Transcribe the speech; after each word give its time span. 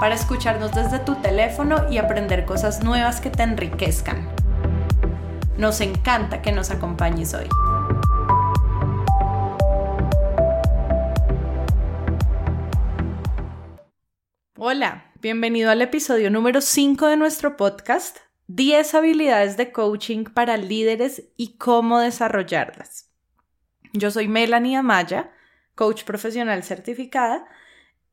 para 0.00 0.14
escucharnos 0.14 0.72
desde 0.72 1.00
tu 1.00 1.16
teléfono 1.16 1.90
y 1.90 1.98
aprender 1.98 2.44
cosas 2.44 2.84
nuevas 2.84 3.20
que 3.20 3.30
te 3.30 3.42
enriquezcan. 3.42 4.28
Nos 5.56 5.80
encanta 5.80 6.40
que 6.40 6.52
nos 6.52 6.70
acompañes 6.70 7.34
hoy. 7.34 7.48
Hola, 14.56 15.12
bienvenido 15.20 15.70
al 15.70 15.82
episodio 15.82 16.30
número 16.30 16.60
5 16.60 17.06
de 17.06 17.16
nuestro 17.16 17.56
podcast, 17.56 18.18
10 18.46 18.94
habilidades 18.94 19.56
de 19.56 19.72
coaching 19.72 20.24
para 20.24 20.56
líderes 20.56 21.24
y 21.36 21.56
cómo 21.58 21.98
desarrollarlas. 21.98 23.10
Yo 23.92 24.10
soy 24.10 24.28
Melanie 24.28 24.76
Amaya, 24.76 25.32
coach 25.74 26.04
profesional 26.04 26.62
certificada, 26.62 27.46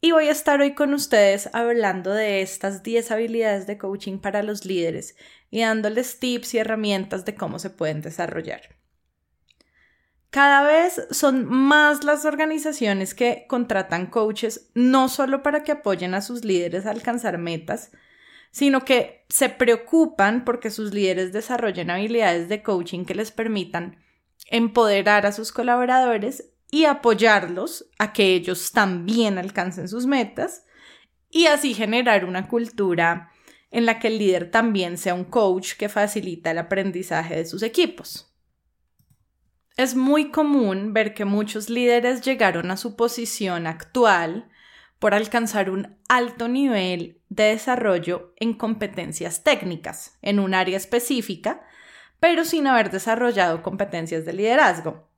y 0.05 0.11
voy 0.11 0.27
a 0.27 0.33
estar 0.33 0.61
hoy 0.61 0.75
con 0.75 0.93
ustedes 0.93 1.49
hablando 1.51 2.11
de 2.11 2.43
estas 2.43 2.83
10 2.83 3.09
habilidades 3.09 3.65
de 3.65 3.79
coaching 3.79 4.19
para 4.19 4.43
los 4.43 4.63
líderes 4.63 5.15
y 5.49 5.61
dándoles 5.61 6.19
tips 6.19 6.53
y 6.53 6.59
herramientas 6.59 7.25
de 7.25 7.33
cómo 7.33 7.57
se 7.57 7.71
pueden 7.71 8.01
desarrollar. 8.01 8.75
Cada 10.29 10.61
vez 10.61 11.07
son 11.09 11.45
más 11.45 12.03
las 12.03 12.23
organizaciones 12.23 13.15
que 13.15 13.45
contratan 13.49 14.05
coaches 14.05 14.69
no 14.75 15.09
solo 15.09 15.41
para 15.41 15.63
que 15.63 15.71
apoyen 15.71 16.13
a 16.13 16.21
sus 16.21 16.45
líderes 16.45 16.85
a 16.85 16.91
alcanzar 16.91 17.39
metas, 17.39 17.89
sino 18.51 18.85
que 18.85 19.25
se 19.29 19.49
preocupan 19.49 20.45
porque 20.45 20.69
sus 20.69 20.93
líderes 20.93 21.33
desarrollen 21.33 21.89
habilidades 21.89 22.47
de 22.47 22.61
coaching 22.61 23.05
que 23.05 23.15
les 23.15 23.31
permitan 23.31 23.97
empoderar 24.51 25.25
a 25.25 25.31
sus 25.31 25.51
colaboradores 25.51 26.51
y 26.75 26.83
apoyarlos 26.83 27.89
a 27.99 28.11
que 28.11 28.33
ellos 28.33 28.73
también 28.73 29.37
alcancen 29.37 29.87
sus 29.87 30.05
metas 30.05 30.65
y 31.29 31.45
así 31.45 31.73
generar 31.73 32.25
una 32.25 32.49
cultura 32.49 33.31
en 33.71 33.85
la 33.85 33.97
que 33.97 34.09
el 34.09 34.17
líder 34.17 34.51
también 34.51 34.97
sea 34.97 35.13
un 35.13 35.23
coach 35.23 35.75
que 35.77 35.87
facilita 35.87 36.51
el 36.51 36.57
aprendizaje 36.57 37.33
de 37.37 37.45
sus 37.45 37.63
equipos. 37.63 38.35
Es 39.77 39.95
muy 39.95 40.31
común 40.31 40.91
ver 40.91 41.13
que 41.13 41.23
muchos 41.23 41.69
líderes 41.69 42.19
llegaron 42.19 42.69
a 42.69 42.75
su 42.75 42.97
posición 42.97 43.67
actual 43.67 44.49
por 44.99 45.13
alcanzar 45.13 45.69
un 45.69 45.95
alto 46.09 46.49
nivel 46.49 47.21
de 47.29 47.43
desarrollo 47.43 48.33
en 48.35 48.53
competencias 48.53 49.45
técnicas 49.45 50.17
en 50.21 50.41
un 50.41 50.53
área 50.53 50.75
específica, 50.75 51.61
pero 52.19 52.43
sin 52.43 52.67
haber 52.67 52.91
desarrollado 52.91 53.63
competencias 53.63 54.25
de 54.25 54.33
liderazgo. 54.33 55.14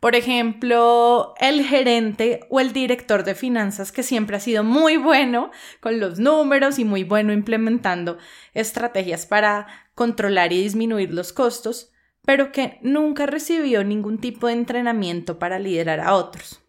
Por 0.00 0.16
ejemplo, 0.16 1.34
el 1.40 1.64
gerente 1.64 2.40
o 2.50 2.60
el 2.60 2.72
director 2.72 3.24
de 3.24 3.34
finanzas 3.34 3.90
que 3.90 4.02
siempre 4.02 4.36
ha 4.36 4.40
sido 4.40 4.62
muy 4.62 4.98
bueno 4.98 5.50
con 5.80 5.98
los 5.98 6.18
números 6.18 6.78
y 6.78 6.84
muy 6.84 7.04
bueno 7.04 7.32
implementando 7.32 8.18
estrategias 8.52 9.24
para 9.24 9.66
controlar 9.94 10.52
y 10.52 10.62
disminuir 10.62 11.14
los 11.14 11.32
costos, 11.32 11.90
pero 12.24 12.52
que 12.52 12.78
nunca 12.82 13.26
recibió 13.26 13.82
ningún 13.82 14.18
tipo 14.18 14.46
de 14.46 14.54
entrenamiento 14.54 15.38
para 15.38 15.58
liderar 15.58 16.00
a 16.00 16.14
otros. 16.14 16.60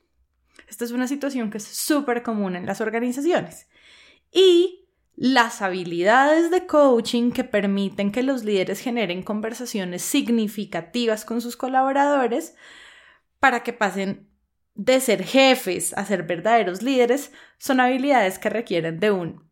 Esta 0.67 0.85
es 0.85 0.91
una 0.91 1.07
situación 1.07 1.51
que 1.51 1.57
es 1.57 1.63
súper 1.65 2.23
común 2.23 2.55
en 2.55 2.65
las 2.65 2.81
organizaciones. 2.81 3.67
Y 4.31 4.85
las 5.15 5.61
habilidades 5.61 6.51
de 6.51 6.65
coaching 6.65 7.31
que 7.31 7.45
permiten 7.45 8.11
que 8.11 8.23
los 8.23 8.43
líderes 8.43 8.81
generen 8.81 9.23
conversaciones 9.23 10.01
significativas 10.01 11.23
con 11.23 11.39
sus 11.39 11.55
colaboradores 11.55 12.55
para 13.45 13.61
que 13.61 13.73
pasen 13.73 14.27
de 14.73 14.99
ser 14.99 15.23
jefes 15.23 15.93
a 15.95 16.03
ser 16.03 16.23
verdaderos 16.23 16.81
líderes 16.81 17.31
son 17.59 17.79
habilidades 17.79 18.39
que 18.39 18.49
requieren 18.49 18.99
de 18.99 19.11
un 19.11 19.51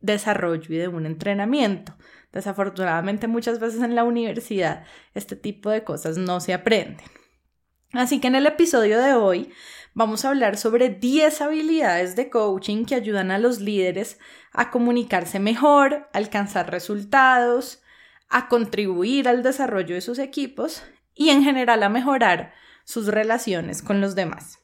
desarrollo 0.00 0.74
y 0.74 0.78
de 0.78 0.88
un 0.88 1.06
entrenamiento. 1.06 1.96
Desafortunadamente 2.32 3.28
muchas 3.28 3.60
veces 3.60 3.82
en 3.82 3.94
la 3.94 4.02
universidad 4.02 4.82
este 5.14 5.36
tipo 5.36 5.70
de 5.70 5.84
cosas 5.84 6.18
no 6.18 6.40
se 6.40 6.54
aprenden. 6.54 7.06
Así 7.92 8.20
que 8.20 8.26
en 8.26 8.34
el 8.34 8.48
episodio 8.48 8.98
de 8.98 9.14
hoy 9.14 9.52
vamos 9.94 10.24
a 10.24 10.30
hablar 10.30 10.56
sobre 10.56 10.88
10 10.88 11.40
habilidades 11.40 12.16
de 12.16 12.30
coaching 12.30 12.84
que 12.84 12.96
ayudan 12.96 13.30
a 13.30 13.38
los 13.38 13.60
líderes 13.60 14.18
a 14.52 14.72
comunicarse 14.72 15.38
mejor, 15.38 16.08
a 16.12 16.18
alcanzar 16.18 16.68
resultados, 16.68 17.80
a 18.28 18.48
contribuir 18.48 19.28
al 19.28 19.44
desarrollo 19.44 19.94
de 19.94 20.00
sus 20.00 20.18
equipos 20.18 20.82
y 21.14 21.28
en 21.28 21.44
general 21.44 21.84
a 21.84 21.88
mejorar 21.88 22.58
sus 22.90 23.06
relaciones 23.06 23.82
con 23.82 24.00
los 24.00 24.14
demás. 24.14 24.58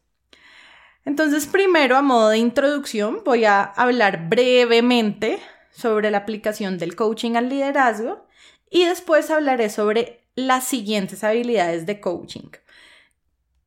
Entonces, 1.04 1.46
primero, 1.46 1.96
a 1.96 2.02
modo 2.02 2.30
de 2.30 2.38
introducción, 2.38 3.22
voy 3.24 3.44
a 3.44 3.62
hablar 3.62 4.28
brevemente 4.28 5.38
sobre 5.70 6.10
la 6.10 6.18
aplicación 6.18 6.78
del 6.78 6.96
coaching 6.96 7.36
al 7.36 7.48
liderazgo 7.48 8.26
y 8.70 8.84
después 8.84 9.30
hablaré 9.30 9.70
sobre 9.70 10.24
las 10.34 10.64
siguientes 10.64 11.22
habilidades 11.22 11.86
de 11.86 12.00
coaching 12.00 12.50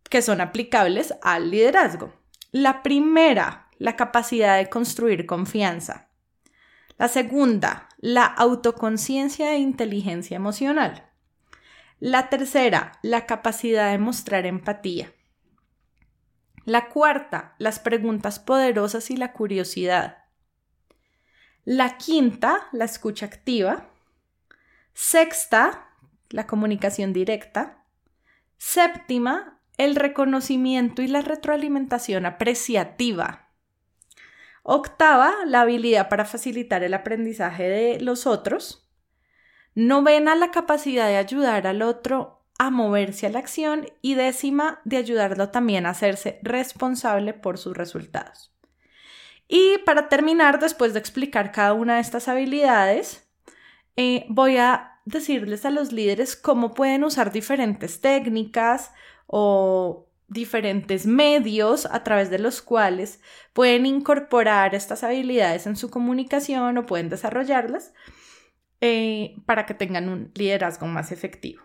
que 0.09 0.21
son 0.21 0.41
aplicables 0.41 1.13
al 1.21 1.51
liderazgo. 1.51 2.11
La 2.51 2.83
primera, 2.83 3.69
la 3.77 3.95
capacidad 3.95 4.57
de 4.57 4.69
construir 4.69 5.25
confianza. 5.25 6.09
La 6.97 7.07
segunda, 7.07 7.87
la 7.99 8.25
autoconciencia 8.25 9.53
e 9.53 9.59
inteligencia 9.59 10.35
emocional. 10.35 11.08
La 11.99 12.29
tercera, 12.29 12.93
la 13.01 13.25
capacidad 13.25 13.91
de 13.91 13.97
mostrar 13.97 14.45
empatía. 14.45 15.11
La 16.63 16.87
cuarta, 16.87 17.55
las 17.57 17.79
preguntas 17.79 18.39
poderosas 18.39 19.11
y 19.11 19.17
la 19.17 19.33
curiosidad. 19.33 20.23
La 21.65 21.97
quinta, 21.97 22.69
la 22.71 22.85
escucha 22.85 23.25
activa. 23.25 23.89
Sexta, 24.93 25.89
la 26.29 26.47
comunicación 26.47 27.11
directa. 27.11 27.83
Séptima, 28.57 29.59
el 29.77 29.97
reconocimiento 29.97 31.01
y 31.01 31.07
la 31.07 31.21
retroalimentación 31.21 32.25
apreciativa. 32.25 33.49
Octava, 34.63 35.33
la 35.45 35.61
habilidad 35.61 36.07
para 36.07 36.23
facilitar 36.23 36.81
el 36.83 36.93
aprendizaje 36.93 37.63
de 37.63 37.99
los 37.99 38.25
otros. 38.25 38.88
Novena, 39.87 40.35
la 40.35 40.51
capacidad 40.51 41.07
de 41.07 41.15
ayudar 41.15 41.65
al 41.65 41.81
otro 41.81 42.43
a 42.57 42.69
moverse 42.69 43.27
a 43.27 43.29
la 43.29 43.39
acción 43.39 43.85
y 44.01 44.15
décima, 44.15 44.81
de 44.83 44.97
ayudarlo 44.97 45.51
también 45.51 45.85
a 45.85 45.91
hacerse 45.91 46.37
responsable 46.43 47.33
por 47.33 47.57
sus 47.57 47.77
resultados. 47.77 48.53
Y 49.47 49.77
para 49.85 50.09
terminar, 50.09 50.59
después 50.59 50.91
de 50.91 50.99
explicar 50.99 51.53
cada 51.53 51.71
una 51.71 51.95
de 51.95 52.01
estas 52.01 52.27
habilidades, 52.27 53.25
eh, 53.95 54.25
voy 54.27 54.57
a 54.57 54.99
decirles 55.05 55.63
a 55.63 55.69
los 55.69 55.93
líderes 55.93 56.35
cómo 56.35 56.73
pueden 56.73 57.05
usar 57.05 57.31
diferentes 57.31 58.01
técnicas 58.01 58.91
o 59.27 60.09
diferentes 60.27 61.05
medios 61.05 61.85
a 61.85 62.03
través 62.03 62.29
de 62.29 62.39
los 62.39 62.61
cuales 62.61 63.21
pueden 63.53 63.85
incorporar 63.85 64.75
estas 64.75 65.05
habilidades 65.05 65.67
en 65.67 65.77
su 65.77 65.89
comunicación 65.89 66.77
o 66.77 66.85
pueden 66.85 67.07
desarrollarlas 67.07 67.93
eh, 68.81 69.35
para 69.45 69.65
que 69.65 69.73
tengan 69.73 70.09
un 70.09 70.31
liderazgo 70.35 70.87
más 70.87 71.11
efectivo. 71.11 71.63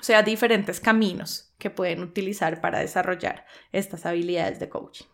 O 0.00 0.02
sea, 0.02 0.22
diferentes 0.22 0.80
caminos 0.80 1.54
que 1.58 1.70
pueden 1.70 2.02
utilizar 2.02 2.60
para 2.60 2.80
desarrollar 2.80 3.46
estas 3.70 4.04
habilidades 4.04 4.58
de 4.58 4.68
coaching. 4.68 5.06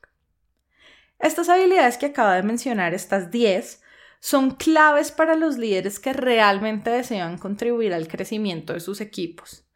Estas 1.19 1.49
habilidades 1.49 1.99
que 1.99 2.06
acabo 2.06 2.31
de 2.31 2.43
mencionar, 2.43 2.94
estas 2.94 3.31
10, 3.31 3.82
son 4.20 4.52
claves 4.52 5.12
para 5.12 5.35
los 5.35 5.58
líderes 5.58 6.00
que 6.00 6.12
realmente 6.12 6.90
desean 6.90 7.38
contribuir 7.38 7.93
al 7.93 8.08
crecimiento 8.08 8.73
de 8.73 8.81
sus 8.81 9.00
equipos. 9.00 9.67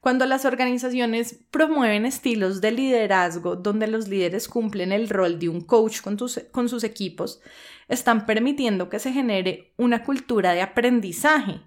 Cuando 0.00 0.26
las 0.26 0.44
organizaciones 0.44 1.44
promueven 1.50 2.06
estilos 2.06 2.60
de 2.60 2.70
liderazgo 2.70 3.56
donde 3.56 3.88
los 3.88 4.06
líderes 4.06 4.46
cumplen 4.48 4.92
el 4.92 5.08
rol 5.08 5.40
de 5.40 5.48
un 5.48 5.60
coach 5.60 6.00
con, 6.02 6.18
sus 6.68 6.84
equipos, 6.84 7.40
están 7.88 8.24
permitiendo 8.24 8.88
que 8.88 9.00
se 9.00 9.12
genere 9.12 9.74
una 9.76 10.04
cultura 10.04 10.52
de 10.52 10.62
aprendizaje 10.62 11.62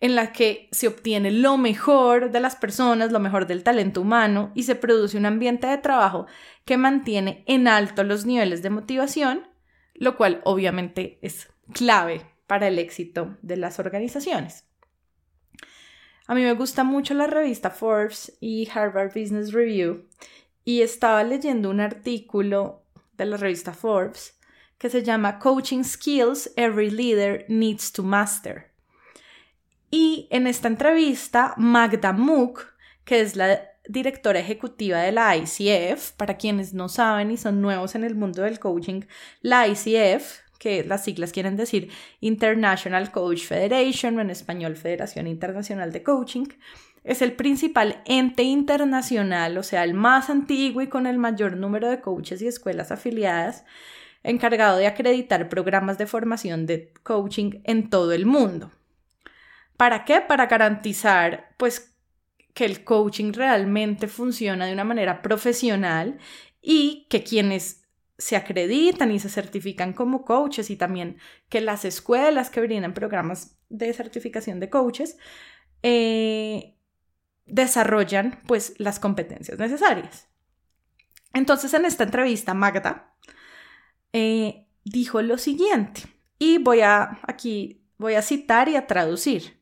en 0.00 0.14
la 0.14 0.32
que 0.32 0.68
se 0.70 0.88
obtiene 0.88 1.30
lo 1.30 1.58
mejor 1.58 2.30
de 2.30 2.40
las 2.40 2.56
personas, 2.56 3.12
lo 3.12 3.18
mejor 3.18 3.46
del 3.46 3.62
talento 3.62 4.00
humano 4.00 4.52
y 4.54 4.62
se 4.62 4.76
produce 4.76 5.18
un 5.18 5.26
ambiente 5.26 5.66
de 5.66 5.78
trabajo 5.78 6.26
que 6.64 6.76
mantiene 6.76 7.44
en 7.46 7.68
alto 7.68 8.04
los 8.04 8.24
niveles 8.24 8.62
de 8.62 8.70
motivación, 8.70 9.48
lo 9.94 10.16
cual 10.16 10.40
obviamente 10.44 11.18
es 11.20 11.52
clave 11.74 12.22
para 12.46 12.68
el 12.68 12.78
éxito 12.78 13.36
de 13.42 13.56
las 13.56 13.78
organizaciones. 13.80 14.67
A 16.28 16.34
mí 16.34 16.42
me 16.42 16.52
gusta 16.52 16.84
mucho 16.84 17.14
la 17.14 17.26
revista 17.26 17.70
Forbes 17.70 18.36
y 18.38 18.68
Harvard 18.68 19.14
Business 19.14 19.50
Review 19.52 20.04
y 20.62 20.82
estaba 20.82 21.24
leyendo 21.24 21.70
un 21.70 21.80
artículo 21.80 22.82
de 23.16 23.24
la 23.24 23.38
revista 23.38 23.72
Forbes 23.72 24.38
que 24.76 24.90
se 24.90 25.02
llama 25.02 25.38
Coaching 25.38 25.82
Skills 25.82 26.52
Every 26.54 26.90
Leader 26.90 27.46
Needs 27.48 27.92
to 27.92 28.02
Master. 28.02 28.70
Y 29.90 30.28
en 30.30 30.46
esta 30.46 30.68
entrevista, 30.68 31.54
Magda 31.56 32.12
Mook, 32.12 32.74
que 33.06 33.22
es 33.22 33.34
la 33.34 33.62
directora 33.88 34.38
ejecutiva 34.38 34.98
de 34.98 35.12
la 35.12 35.34
ICF, 35.34 36.12
para 36.12 36.36
quienes 36.36 36.74
no 36.74 36.90
saben 36.90 37.30
y 37.30 37.38
son 37.38 37.62
nuevos 37.62 37.94
en 37.94 38.04
el 38.04 38.14
mundo 38.14 38.42
del 38.42 38.60
coaching, 38.60 39.00
la 39.40 39.66
ICF, 39.66 40.40
que 40.58 40.84
las 40.84 41.04
siglas 41.04 41.32
quieren 41.32 41.56
decir 41.56 41.90
International 42.20 43.10
Coach 43.10 43.44
Federation 43.44 44.20
en 44.20 44.30
español 44.30 44.76
Federación 44.76 45.26
Internacional 45.26 45.92
de 45.92 46.02
Coaching, 46.02 46.46
es 47.04 47.22
el 47.22 47.32
principal 47.32 48.02
ente 48.04 48.42
internacional, 48.42 49.56
o 49.56 49.62
sea, 49.62 49.84
el 49.84 49.94
más 49.94 50.28
antiguo 50.28 50.82
y 50.82 50.88
con 50.88 51.06
el 51.06 51.18
mayor 51.18 51.56
número 51.56 51.88
de 51.88 52.00
coaches 52.00 52.42
y 52.42 52.46
escuelas 52.46 52.90
afiliadas, 52.90 53.64
encargado 54.22 54.76
de 54.76 54.86
acreditar 54.86 55.48
programas 55.48 55.96
de 55.96 56.06
formación 56.06 56.66
de 56.66 56.92
coaching 57.02 57.60
en 57.64 57.88
todo 57.88 58.12
el 58.12 58.26
mundo. 58.26 58.72
¿Para 59.76 60.04
qué? 60.04 60.20
Para 60.20 60.46
garantizar, 60.46 61.54
pues, 61.56 61.94
que 62.52 62.64
el 62.64 62.82
coaching 62.84 63.32
realmente 63.32 64.08
funciona 64.08 64.66
de 64.66 64.72
una 64.72 64.84
manera 64.84 65.22
profesional 65.22 66.18
y 66.60 67.06
que 67.08 67.22
quienes 67.22 67.77
se 68.18 68.36
acreditan 68.36 69.12
y 69.12 69.20
se 69.20 69.28
certifican 69.28 69.92
como 69.92 70.24
coaches 70.24 70.70
y 70.70 70.76
también 70.76 71.18
que 71.48 71.60
las 71.60 71.84
escuelas 71.84 72.50
que 72.50 72.60
brindan 72.60 72.92
programas 72.92 73.56
de 73.68 73.92
certificación 73.92 74.58
de 74.58 74.68
coaches 74.68 75.16
eh, 75.82 76.76
desarrollan 77.46 78.40
pues 78.46 78.74
las 78.78 78.98
competencias 78.98 79.58
necesarias. 79.58 80.28
Entonces 81.32 81.72
en 81.74 81.84
esta 81.84 82.04
entrevista 82.04 82.54
Magda 82.54 83.14
eh, 84.12 84.66
dijo 84.84 85.22
lo 85.22 85.38
siguiente 85.38 86.02
y 86.38 86.58
voy 86.58 86.80
a 86.80 87.20
aquí 87.22 87.84
voy 87.98 88.14
a 88.14 88.22
citar 88.22 88.68
y 88.68 88.76
a 88.76 88.86
traducir. 88.86 89.60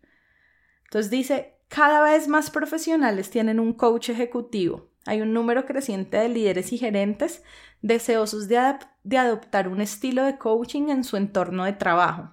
Entonces 0.85 1.11
dice, 1.11 1.59
cada 1.69 2.02
vez 2.02 2.29
más 2.29 2.50
profesionales 2.50 3.31
tienen 3.31 3.59
un 3.59 3.73
coach 3.73 4.11
ejecutivo. 4.11 4.91
Hay 5.06 5.23
un 5.23 5.32
número 5.32 5.67
creciente 5.67 6.17
de 6.17 6.29
líderes 6.29 6.73
y 6.73 6.79
gerentes 6.79 7.43
deseosos 7.81 8.49
de, 8.49 8.76
de 9.05 9.19
adoptar 9.19 9.69
un 9.69 9.81
estilo 9.81 10.25
de 10.25 10.38
coaching 10.38 10.88
en 10.88 11.05
su 11.05 11.17
entorno 11.17 11.64
de 11.64 11.73
trabajo. 11.73 12.31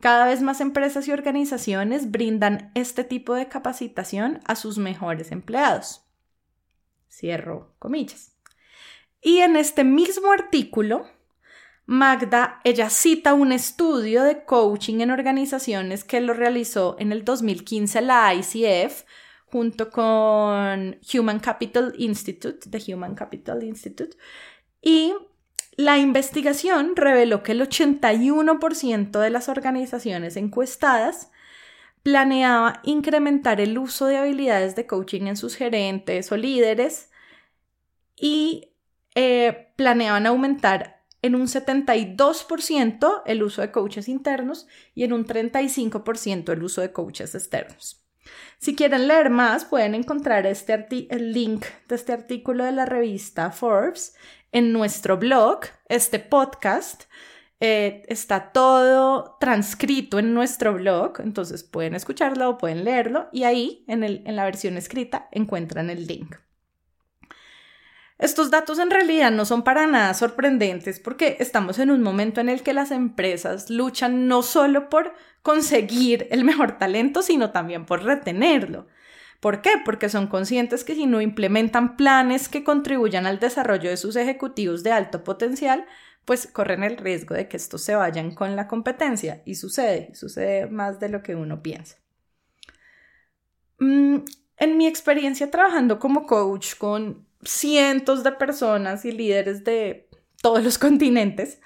Cada 0.00 0.26
vez 0.26 0.40
más 0.40 0.60
empresas 0.60 1.08
y 1.08 1.12
organizaciones 1.12 2.10
brindan 2.10 2.70
este 2.74 3.04
tipo 3.04 3.34
de 3.34 3.48
capacitación 3.48 4.40
a 4.46 4.56
sus 4.56 4.78
mejores 4.78 5.30
empleados. 5.30 6.06
Cierro 7.10 7.74
comillas. 7.78 8.32
Y 9.20 9.38
en 9.38 9.56
este 9.56 9.84
mismo 9.84 10.32
artículo, 10.32 11.06
Magda, 11.84 12.60
ella 12.64 12.88
cita 12.88 13.34
un 13.34 13.52
estudio 13.52 14.22
de 14.22 14.44
coaching 14.44 15.00
en 15.00 15.10
organizaciones 15.10 16.04
que 16.04 16.20
lo 16.20 16.32
realizó 16.32 16.96
en 16.98 17.12
el 17.12 17.24
2015 17.24 18.00
la 18.00 18.32
ICF 18.32 19.04
junto 19.50 19.90
con 19.90 20.98
Human 21.12 21.40
Capital 21.40 21.94
Institute, 21.98 22.68
The 22.70 22.92
Human 22.92 23.14
Capital 23.14 23.62
Institute, 23.62 24.16
y 24.80 25.14
la 25.76 25.98
investigación 25.98 26.94
reveló 26.96 27.42
que 27.42 27.52
el 27.52 27.62
81% 27.62 29.18
de 29.18 29.30
las 29.30 29.48
organizaciones 29.48 30.36
encuestadas 30.36 31.30
planeaba 32.02 32.80
incrementar 32.84 33.60
el 33.60 33.78
uso 33.78 34.06
de 34.06 34.18
habilidades 34.18 34.76
de 34.76 34.86
coaching 34.86 35.22
en 35.22 35.36
sus 35.36 35.56
gerentes 35.56 36.32
o 36.32 36.36
líderes 36.36 37.10
y 38.16 38.72
eh, 39.14 39.72
planeaban 39.76 40.26
aumentar 40.26 41.02
en 41.22 41.34
un 41.34 41.46
72% 41.46 43.22
el 43.26 43.42
uso 43.42 43.60
de 43.60 43.70
coaches 43.70 44.08
internos 44.08 44.66
y 44.94 45.04
en 45.04 45.12
un 45.12 45.26
35% 45.26 46.52
el 46.52 46.62
uso 46.62 46.80
de 46.80 46.92
coaches 46.92 47.34
externos. 47.34 48.02
Si 48.58 48.76
quieren 48.76 49.08
leer 49.08 49.30
más, 49.30 49.64
pueden 49.64 49.94
encontrar 49.94 50.46
este 50.46 50.86
el 51.10 51.32
link 51.32 51.64
de 51.88 51.94
este 51.94 52.12
artículo 52.12 52.64
de 52.64 52.72
la 52.72 52.84
revista 52.84 53.50
Forbes 53.50 54.14
en 54.52 54.72
nuestro 54.72 55.16
blog, 55.16 55.60
este 55.88 56.18
podcast. 56.18 57.04
Eh, 57.62 58.02
está 58.08 58.52
todo 58.52 59.36
transcrito 59.38 60.18
en 60.18 60.32
nuestro 60.32 60.74
blog, 60.74 61.20
entonces 61.20 61.62
pueden 61.62 61.94
escucharlo 61.94 62.48
o 62.48 62.58
pueden 62.58 62.84
leerlo 62.84 63.28
y 63.32 63.44
ahí 63.44 63.84
en, 63.86 64.24
la 64.34 64.44
versión 64.44 64.78
escrita 64.78 65.28
encuentran 65.30 65.90
el 65.90 66.06
link. 66.06 66.36
Estos 68.20 68.50
datos 68.50 68.78
en 68.78 68.90
realidad 68.90 69.30
no 69.30 69.46
son 69.46 69.64
para 69.64 69.86
nada 69.86 70.12
sorprendentes 70.12 71.00
porque 71.00 71.38
estamos 71.40 71.78
en 71.78 71.90
un 71.90 72.02
momento 72.02 72.42
en 72.42 72.50
el 72.50 72.62
que 72.62 72.74
las 72.74 72.90
empresas 72.90 73.70
luchan 73.70 74.28
no 74.28 74.42
solo 74.42 74.90
por 74.90 75.14
conseguir 75.40 76.28
el 76.30 76.44
mejor 76.44 76.76
talento, 76.76 77.22
sino 77.22 77.50
también 77.50 77.86
por 77.86 78.02
retenerlo. 78.04 78.86
¿Por 79.40 79.62
qué? 79.62 79.70
Porque 79.82 80.10
son 80.10 80.26
conscientes 80.26 80.84
que 80.84 80.94
si 80.94 81.06
no 81.06 81.22
implementan 81.22 81.96
planes 81.96 82.50
que 82.50 82.62
contribuyan 82.62 83.24
al 83.24 83.40
desarrollo 83.40 83.88
de 83.88 83.96
sus 83.96 84.16
ejecutivos 84.16 84.82
de 84.82 84.92
alto 84.92 85.24
potencial, 85.24 85.86
pues 86.26 86.46
corren 86.46 86.84
el 86.84 86.98
riesgo 86.98 87.34
de 87.34 87.48
que 87.48 87.56
estos 87.56 87.80
se 87.80 87.94
vayan 87.94 88.34
con 88.34 88.54
la 88.54 88.68
competencia. 88.68 89.40
Y 89.46 89.54
sucede, 89.54 90.14
sucede 90.14 90.66
más 90.66 91.00
de 91.00 91.08
lo 91.08 91.22
que 91.22 91.36
uno 91.36 91.62
piensa. 91.62 91.96
Mm, 93.78 94.18
en 94.58 94.76
mi 94.76 94.86
experiencia 94.86 95.50
trabajando 95.50 95.98
como 95.98 96.26
coach 96.26 96.74
con 96.76 97.29
cientos 97.44 98.22
de 98.22 98.32
personas 98.32 99.04
y 99.04 99.12
líderes 99.12 99.64
de 99.64 100.08
todos 100.42 100.62
los 100.62 100.78
continentes, 100.78 101.60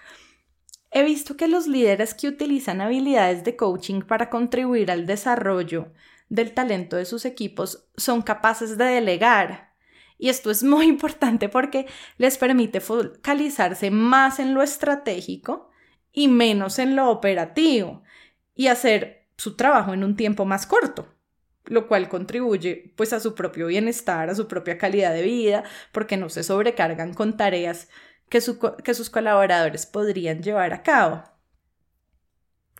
he 0.91 1.03
visto 1.03 1.37
que 1.37 1.49
los 1.49 1.67
líderes 1.67 2.15
que 2.15 2.29
utilizan 2.29 2.81
habilidades 2.81 3.45
de 3.45 3.57
coaching 3.57 4.03
para 4.03 4.31
contribuir 4.31 4.91
al 4.91 5.07
desarrollo 5.07 5.93
del 6.29 6.53
talento 6.53 6.97
de 6.97 7.05
sus 7.05 7.25
equipos 7.25 7.89
son 7.97 8.23
capaces 8.23 8.79
de 8.79 8.85
delegar. 8.85 9.75
Y 10.19 10.29
esto 10.29 10.51
es 10.51 10.63
muy 10.63 10.87
importante 10.89 11.49
porque 11.49 11.87
les 12.19 12.39
permite 12.39 12.81
focalizarse 12.81 13.91
más 13.91 14.39
en 14.39 14.55
lo 14.55 14.63
estratégico 14.63 15.71
y 16.13 16.29
menos 16.29 16.79
en 16.79 16.95
lo 16.95 17.11
operativo 17.11 18.03
y 18.55 18.69
hacer 18.69 19.27
su 19.37 19.57
trabajo 19.57 19.93
en 19.95 20.05
un 20.05 20.15
tiempo 20.15 20.45
más 20.45 20.65
corto 20.67 21.14
lo 21.67 21.89
cual 21.89 22.09
contribuye 22.09 22.93
pues 22.97 23.13
a 23.13 23.21
su 23.21 23.35
propio 23.35 23.67
bienestar, 23.69 24.31
a 24.31 24.35
su 24.35 24.49
propia 24.49 24.79
calidad 24.79 25.13
de 25.15 25.23
vida, 25.23 25.65
porque 25.93 26.17
no 26.17 26.29
se 26.29 26.43
sobrecargan 26.43 27.15
con 27.15 27.37
tareas 27.37 27.89
que, 28.29 28.41
que 28.83 28.95
sus 28.95 29.11
colaboradores 29.11 29.87
podrían 29.87 30.43
llevar 30.43 30.73
a 30.73 30.83
cabo. 30.83 31.25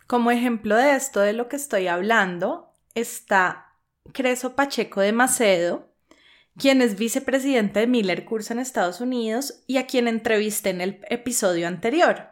Como 0.07 0.29
ejemplo 0.31 0.75
de 0.75 0.95
esto 0.95 1.19
de 1.19 1.33
lo 1.33 1.49
que 1.49 1.55
estoy 1.55 1.87
hablando 1.87 2.71
está 2.93 3.73
Creso 4.13 4.55
Pacheco 4.55 5.01
de 5.01 5.11
Macedo, 5.11 5.91
quien 6.57 6.81
es 6.81 6.97
vicepresidente 6.97 7.81
de 7.81 7.87
Miller 7.87 8.23
Cursa 8.23 8.53
en 8.53 8.59
Estados 8.59 9.01
Unidos 9.01 9.63
y 9.67 9.77
a 9.77 9.87
quien 9.87 10.07
entrevisté 10.07 10.69
en 10.69 10.81
el 10.81 11.05
episodio 11.09 11.67
anterior. 11.67 12.29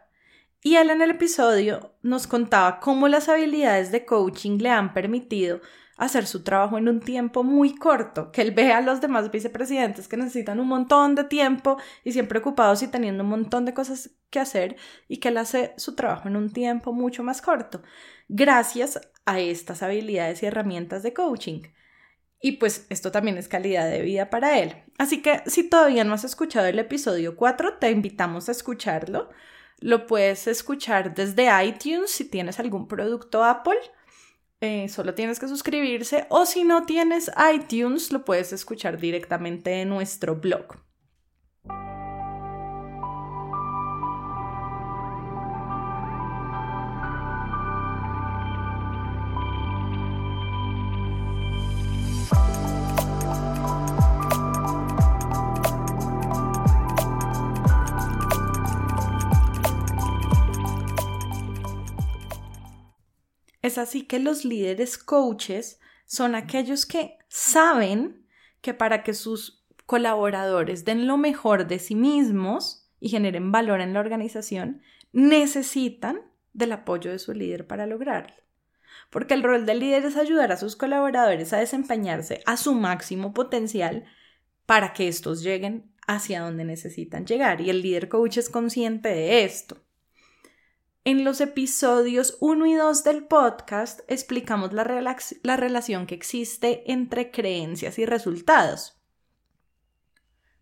Y 0.62 0.76
él 0.76 0.88
en 0.88 1.02
el 1.02 1.10
episodio 1.10 1.94
nos 2.00 2.26
contaba 2.26 2.80
cómo 2.80 3.08
las 3.08 3.28
habilidades 3.28 3.92
de 3.92 4.06
coaching 4.06 4.58
le 4.58 4.70
han 4.70 4.94
permitido 4.94 5.60
hacer 5.96 6.26
su 6.26 6.42
trabajo 6.42 6.78
en 6.78 6.88
un 6.88 7.00
tiempo 7.00 7.44
muy 7.44 7.76
corto, 7.76 8.32
que 8.32 8.42
él 8.42 8.50
vea 8.50 8.78
a 8.78 8.80
los 8.80 9.00
demás 9.00 9.30
vicepresidentes 9.30 10.08
que 10.08 10.16
necesitan 10.16 10.60
un 10.60 10.68
montón 10.68 11.14
de 11.14 11.24
tiempo 11.24 11.76
y 12.02 12.12
siempre 12.12 12.40
ocupados 12.40 12.82
y 12.82 12.88
teniendo 12.88 13.22
un 13.22 13.30
montón 13.30 13.64
de 13.64 13.74
cosas 13.74 14.10
que 14.30 14.40
hacer 14.40 14.76
y 15.08 15.18
que 15.18 15.28
él 15.28 15.36
hace 15.36 15.74
su 15.76 15.94
trabajo 15.94 16.28
en 16.28 16.36
un 16.36 16.52
tiempo 16.52 16.92
mucho 16.92 17.22
más 17.22 17.40
corto, 17.40 17.82
gracias 18.28 19.00
a 19.24 19.40
estas 19.40 19.82
habilidades 19.82 20.42
y 20.42 20.46
herramientas 20.46 21.02
de 21.02 21.14
coaching. 21.14 21.62
Y 22.40 22.52
pues 22.58 22.86
esto 22.90 23.10
también 23.10 23.38
es 23.38 23.48
calidad 23.48 23.88
de 23.88 24.02
vida 24.02 24.28
para 24.28 24.58
él. 24.58 24.74
Así 24.98 25.22
que 25.22 25.42
si 25.46 25.68
todavía 25.70 26.04
no 26.04 26.12
has 26.12 26.24
escuchado 26.24 26.66
el 26.66 26.78
episodio 26.78 27.36
4, 27.36 27.78
te 27.78 27.90
invitamos 27.90 28.48
a 28.48 28.52
escucharlo. 28.52 29.30
Lo 29.78 30.06
puedes 30.06 30.46
escuchar 30.46 31.14
desde 31.14 31.48
iTunes 31.64 32.10
si 32.10 32.28
tienes 32.28 32.60
algún 32.60 32.86
producto 32.86 33.44
Apple 33.44 33.78
eh, 34.64 34.88
solo 34.88 35.12
tienes 35.12 35.38
que 35.38 35.46
suscribirse 35.46 36.26
o 36.30 36.46
si 36.46 36.64
no 36.64 36.86
tienes 36.86 37.30
iTunes 37.54 38.10
lo 38.12 38.24
puedes 38.24 38.52
escuchar 38.52 38.98
directamente 38.98 39.82
en 39.82 39.90
nuestro 39.90 40.36
blog. 40.36 40.83
Es 63.74 63.78
así 63.78 64.02
que 64.02 64.20
los 64.20 64.44
líderes 64.44 64.96
coaches 64.96 65.80
son 66.06 66.36
aquellos 66.36 66.86
que 66.86 67.18
saben 67.26 68.24
que 68.60 68.72
para 68.72 69.02
que 69.02 69.14
sus 69.14 69.66
colaboradores 69.84 70.84
den 70.84 71.08
lo 71.08 71.16
mejor 71.16 71.66
de 71.66 71.80
sí 71.80 71.96
mismos 71.96 72.88
y 73.00 73.08
generen 73.08 73.50
valor 73.50 73.80
en 73.80 73.92
la 73.92 73.98
organización, 73.98 74.80
necesitan 75.10 76.20
del 76.52 76.70
apoyo 76.70 77.10
de 77.10 77.18
su 77.18 77.32
líder 77.32 77.66
para 77.66 77.88
lograrlo. 77.88 78.36
Porque 79.10 79.34
el 79.34 79.42
rol 79.42 79.66
del 79.66 79.80
líder 79.80 80.04
es 80.04 80.16
ayudar 80.16 80.52
a 80.52 80.56
sus 80.56 80.76
colaboradores 80.76 81.52
a 81.52 81.58
desempeñarse 81.58 82.42
a 82.46 82.56
su 82.56 82.74
máximo 82.74 83.34
potencial 83.34 84.04
para 84.66 84.92
que 84.92 85.08
estos 85.08 85.42
lleguen 85.42 85.92
hacia 86.06 86.42
donde 86.42 86.64
necesitan 86.64 87.26
llegar. 87.26 87.60
Y 87.60 87.70
el 87.70 87.82
líder 87.82 88.08
coach 88.08 88.38
es 88.38 88.48
consciente 88.48 89.08
de 89.08 89.42
esto. 89.42 89.83
En 91.06 91.22
los 91.22 91.42
episodios 91.42 92.38
1 92.40 92.64
y 92.64 92.74
2 92.76 93.04
del 93.04 93.26
podcast 93.26 94.00
explicamos 94.08 94.72
la, 94.72 94.84
la, 95.42 95.56
relación 95.58 96.06
que 96.06 96.14
existe 96.14 96.90
entre 96.90 97.30
creencias 97.30 97.98
y 97.98 98.06
resultados. 98.06 98.98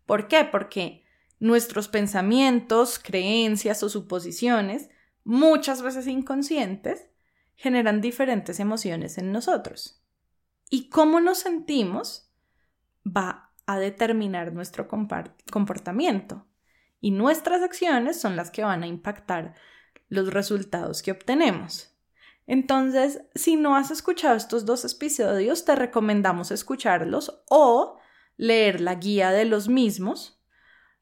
¿Por 0.05 0.27
qué? 0.27 0.43
Porque 0.43 1.05
nuestros 1.39 1.87
pensamientos, 1.87 2.99
creencias 2.99 3.83
o 3.83 3.89
suposiciones, 3.89 4.89
muchas 5.23 5.81
veces 5.81 6.07
inconscientes, 6.07 7.07
generan 7.55 8.01
diferentes 8.01 8.59
emociones 8.59 9.17
en 9.17 9.31
nosotros. 9.31 10.03
Y 10.69 10.89
cómo 10.89 11.21
nos 11.21 11.37
sentimos 11.37 12.29
va 13.05 13.53
a 13.65 13.79
determinar 13.79 14.51
nuestro 14.51 14.89
comportamiento. 14.89 16.45
Y 16.99 17.11
nuestras 17.11 17.61
acciones 17.61 18.19
son 18.19 18.35
las 18.35 18.51
que 18.51 18.65
van 18.65 18.83
a 18.83 18.87
impactar 18.87 19.55
los 20.13 20.33
resultados 20.33 21.01
que 21.01 21.11
obtenemos. 21.11 21.89
Entonces, 22.45 23.21
si 23.35 23.55
no 23.55 23.75
has 23.75 23.91
escuchado 23.91 24.35
estos 24.35 24.65
dos 24.65 24.83
episodios, 24.85 25.65
te 25.65 25.75
recomendamos 25.75 26.51
escucharlos 26.51 27.43
o 27.49 27.97
leer 28.37 28.81
la 28.81 28.95
guía 28.95 29.31
de 29.31 29.45
los 29.45 29.69
mismos. 29.69 30.41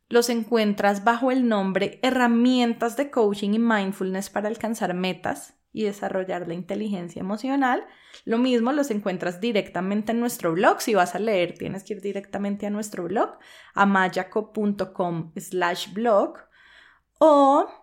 Los 0.08 0.30
encuentras 0.30 1.03
bajo 1.03 1.32
el 1.32 1.48
nombre 1.48 2.00
Herramientas 2.03 2.98
de 2.98 3.10
Coaching 3.10 3.51
y 3.53 3.60
Mindfulness 3.60 4.30
para 4.30 4.50
alcanzar 4.50 4.94
metas 4.94 5.56
y 5.74 5.84
desarrollar 5.84 6.48
la 6.48 6.53
inteligencia 6.53 7.22
emocional. 7.22 7.86
Lo 8.25 8.38
mismo 8.38 8.72
los 8.74 8.91
encuentras 8.91 9.39
directamente 9.39 10.12
en 10.12 10.20
nuestro 10.20 10.51
blog. 10.51 10.82
Si 10.82 10.94
vas 10.94 11.15
a 11.15 11.20
leer, 11.20 11.58
tienes 11.58 11.84
que 11.84 11.94
ir 11.94 12.01
directamente 12.01 12.68
a 12.68 12.70
nuestro 12.70 13.06
blog, 13.06 13.38
amayaco.com 13.74 15.32
slash 15.38 15.94
blog. 15.94 16.39
O 17.20 17.81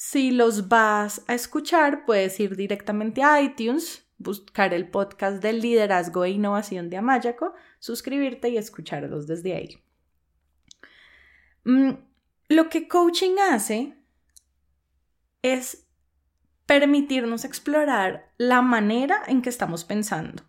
si 0.00 0.30
los 0.30 0.68
vas 0.68 1.22
a 1.26 1.34
escuchar, 1.34 2.06
puedes 2.06 2.40
ir 2.40 2.56
directamente 2.56 3.22
a 3.22 3.42
iTunes, 3.42 4.02
buscar 4.16 4.72
el 4.72 4.88
podcast 4.88 5.42
del 5.42 5.60
liderazgo 5.60 6.24
e 6.24 6.30
innovación 6.30 6.88
de 6.88 6.96
Amayaco, 6.96 7.52
suscribirte 7.80 8.48
y 8.48 8.56
escucharlos 8.56 9.26
desde 9.26 9.54
ahí. 9.54 9.84
Mm, 11.64 11.90
lo 12.48 12.70
que 12.70 12.88
coaching 12.88 13.36
hace 13.50 13.94
es 15.42 15.86
permitirnos 16.64 17.44
explorar 17.44 18.32
la 18.38 18.62
manera 18.62 19.20
en 19.26 19.42
que 19.42 19.50
estamos 19.50 19.84
pensando, 19.84 20.44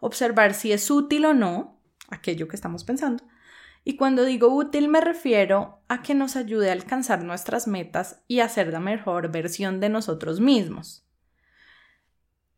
observar 0.00 0.54
si 0.54 0.72
es 0.72 0.90
útil 0.90 1.26
o 1.26 1.34
no 1.34 1.82
aquello 2.08 2.48
que 2.48 2.56
estamos 2.56 2.82
pensando 2.82 3.22
y 3.88 3.94
cuando 3.94 4.24
digo 4.24 4.48
útil 4.48 4.88
me 4.88 5.00
refiero 5.00 5.78
a 5.86 6.02
que 6.02 6.12
nos 6.12 6.34
ayude 6.34 6.70
a 6.70 6.72
alcanzar 6.72 7.22
nuestras 7.22 7.68
metas 7.68 8.20
y 8.26 8.40
a 8.40 8.48
ser 8.48 8.72
la 8.72 8.80
mejor 8.80 9.30
versión 9.30 9.78
de 9.78 9.88
nosotros 9.88 10.40
mismos. 10.40 11.06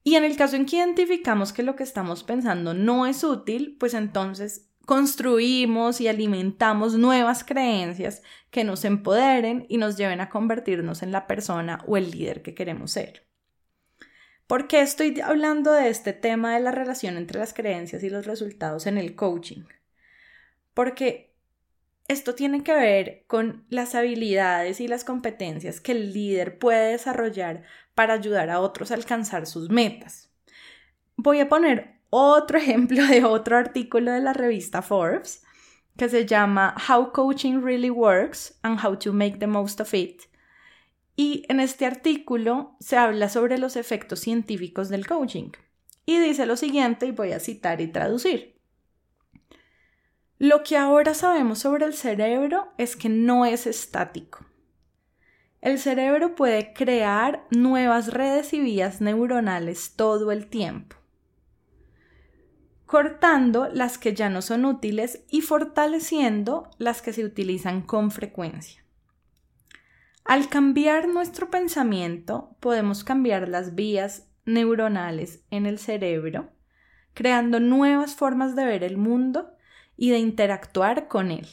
Y 0.03 0.15
en 0.15 0.25
el 0.25 0.39
caso 0.39 0.57
en 0.57 0.65
que 0.65 0.77
identificamos 0.77 1.53
que 1.53 1.63
lo 1.63 1.77
que 1.77 1.83
estamos 1.83 2.25
pensando 2.25 2.73
no 2.73 3.07
es 3.07 3.25
útil, 3.25 3.77
pues 3.79 3.93
entonces 3.93 4.71
construimos 4.87 6.01
y 6.01 6.09
alimentamos 6.09 6.97
nuevas 6.97 7.45
creencias 7.45 8.23
que 8.51 8.65
nos 8.65 8.87
empoderen 8.87 9.67
y 9.69 9.77
nos 9.77 9.99
lleven 9.99 10.23
a 10.23 10.31
convertirnos 10.31 11.03
en 11.03 11.13
la 11.13 11.27
persona 11.27 11.85
o 11.87 11.99
el 11.99 12.11
líder 12.11 12.41
que 12.41 12.55
queremos 12.55 12.93
ser. 12.93 13.27
¿Por 14.47 14.67
qué 14.67 14.81
estoy 14.81 15.21
hablando 15.21 15.73
de 15.73 15.91
este 15.91 16.15
tema 16.15 16.55
de 16.55 16.61
la 16.61 16.71
relación 16.71 17.19
entre 17.19 17.39
las 17.39 17.53
creencias 17.53 18.03
y 18.03 18.09
los 18.09 18.25
resultados 18.25 18.87
en 18.87 18.97
el 18.97 19.15
coaching? 19.15 19.65
Porque 20.79 21.35
esto 22.07 22.37
tiene 22.37 22.63
que 22.63 22.73
ver 22.73 23.25
con 23.27 23.65
las 23.69 23.97
habilidades 23.97 24.81
y 24.81 24.87
las 24.87 25.03
competencias 25.03 25.81
que 25.81 25.91
el 25.91 26.13
líder 26.13 26.61
puede 26.61 26.93
desarrollar 26.93 27.65
para 27.97 28.15
ayudar 28.15 28.49
a 28.49 28.61
otros 28.61 28.93
a 28.93 28.95
alcanzar 28.95 29.49
sus 29.49 29.71
metas. 29.71 30.31
Voy 31.17 31.41
a 31.41 31.49
poner 31.49 31.99
otro 32.11 32.59
ejemplo 32.61 33.05
de 33.05 33.25
otro 33.25 33.57
artículo 33.57 34.13
de 34.13 34.21
la 34.21 34.35
revista 34.35 34.81
Forbes 34.81 35.43
que 35.97 36.09
se 36.09 36.27
llama 36.27 36.77
How 36.89 37.11
Coaching 37.11 37.61
Really 37.61 37.91
Works 37.91 38.61
and 38.63 38.79
How 38.81 38.97
to 39.01 39.13
Make 39.13 39.39
the 39.39 39.49
Most 39.49 39.81
of 39.81 39.93
It. 39.95 40.23
Y 41.17 41.45
en 41.49 41.59
este 41.59 41.87
artículo 41.87 42.77
se 42.79 42.97
habla 42.97 43.29
sobre 43.29 43.59
los 43.59 43.75
efectos 43.75 44.21
científicos 44.21 44.91
del 44.91 45.09
coaching. 45.09 45.51
Y 46.07 46.21
dice 46.21 46.47
lo 46.47 46.57
siguiente, 46.57 47.07
y 47.07 47.11
voy 47.11 47.33
a 47.33 47.41
citar 47.41 47.81
y 47.81 47.89
traducir. 47.89 48.58
Lo 50.39 50.63
que 50.63 50.77
ahora 50.77 51.15
sabemos 51.15 51.59
sobre 51.59 51.85
el 51.85 51.95
cerebro 51.95 52.69
es 52.79 52.95
que 52.95 53.09
no 53.09 53.45
es 53.45 53.67
estático. 53.67 54.47
El 55.61 55.81
cerebro 55.81 56.37
puede 56.37 56.73
crear 56.73 57.45
nuevas 57.51 58.13
redes 58.13 58.53
y 58.53 58.61
vías 58.61 59.01
neuronales 59.01 59.97
todo 59.97 60.31
el 60.31 60.47
tiempo, 60.47 60.95
cortando 62.87 63.69
las 63.69 63.99
que 63.99 64.15
ya 64.15 64.31
no 64.31 64.41
son 64.41 64.65
útiles 64.65 65.25
y 65.29 65.41
fortaleciendo 65.41 66.71
las 66.79 67.03
que 67.03 67.13
se 67.13 67.25
utilizan 67.25 67.83
con 67.83 68.13
frecuencia. 68.13 68.85
Al 70.25 70.49
cambiar 70.49 71.09
nuestro 71.09 71.51
pensamiento, 71.51 72.55
podemos 72.61 73.03
cambiar 73.03 73.49
las 73.49 73.75
vías 73.75 74.29
neuronales 74.45 75.43
en 75.51 75.67
el 75.67 75.81
cerebro, 75.81 76.53
creando 77.15 77.59
nuevas 77.59 78.15
formas 78.15 78.55
de 78.55 78.65
ver 78.65 78.85
el 78.85 78.97
mundo 78.97 79.58
y 79.99 80.11
de 80.11 80.19
interactuar 80.19 81.09
con 81.09 81.31
él. 81.31 81.47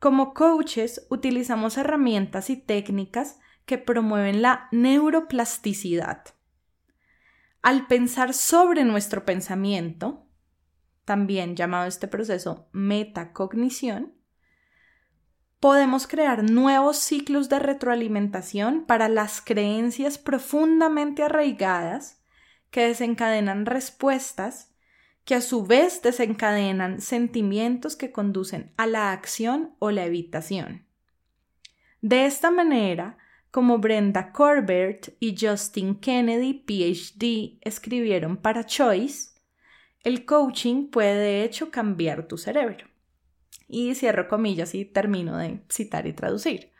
Como 0.00 0.34
coaches 0.34 1.06
utilizamos 1.10 1.76
herramientas 1.76 2.50
y 2.50 2.56
técnicas 2.56 3.38
que 3.66 3.78
promueven 3.78 4.42
la 4.42 4.68
neuroplasticidad. 4.72 6.24
Al 7.62 7.86
pensar 7.86 8.34
sobre 8.34 8.84
nuestro 8.84 9.24
pensamiento, 9.24 10.26
también 11.04 11.56
llamado 11.56 11.86
este 11.86 12.08
proceso 12.08 12.68
metacognición, 12.72 14.14
podemos 15.60 16.06
crear 16.06 16.42
nuevos 16.42 16.98
ciclos 16.98 17.48
de 17.48 17.58
retroalimentación 17.58 18.86
para 18.86 19.08
las 19.08 19.40
creencias 19.40 20.18
profundamente 20.18 21.22
arraigadas 21.22 22.22
que 22.70 22.88
desencadenan 22.88 23.66
respuestas 23.66 24.73
que 25.24 25.34
a 25.34 25.40
su 25.40 25.64
vez 25.64 26.02
desencadenan 26.02 27.00
sentimientos 27.00 27.96
que 27.96 28.12
conducen 28.12 28.72
a 28.76 28.86
la 28.86 29.12
acción 29.12 29.74
o 29.78 29.90
la 29.90 30.04
evitación. 30.04 30.86
De 32.00 32.26
esta 32.26 32.50
manera, 32.50 33.16
como 33.50 33.78
Brenda 33.78 34.32
Corbett 34.32 35.16
y 35.20 35.34
Justin 35.38 35.94
Kennedy, 35.94 36.64
PhD, 36.66 37.58
escribieron 37.62 38.36
para 38.36 38.66
Choice, 38.66 39.30
el 40.02 40.26
coaching 40.26 40.88
puede 40.90 41.14
de 41.14 41.44
hecho 41.44 41.70
cambiar 41.70 42.28
tu 42.28 42.36
cerebro. 42.36 42.86
Y 43.66 43.94
cierro 43.94 44.28
comillas 44.28 44.74
y 44.74 44.84
termino 44.84 45.38
de 45.38 45.62
citar 45.70 46.06
y 46.06 46.12
traducir. 46.12 46.74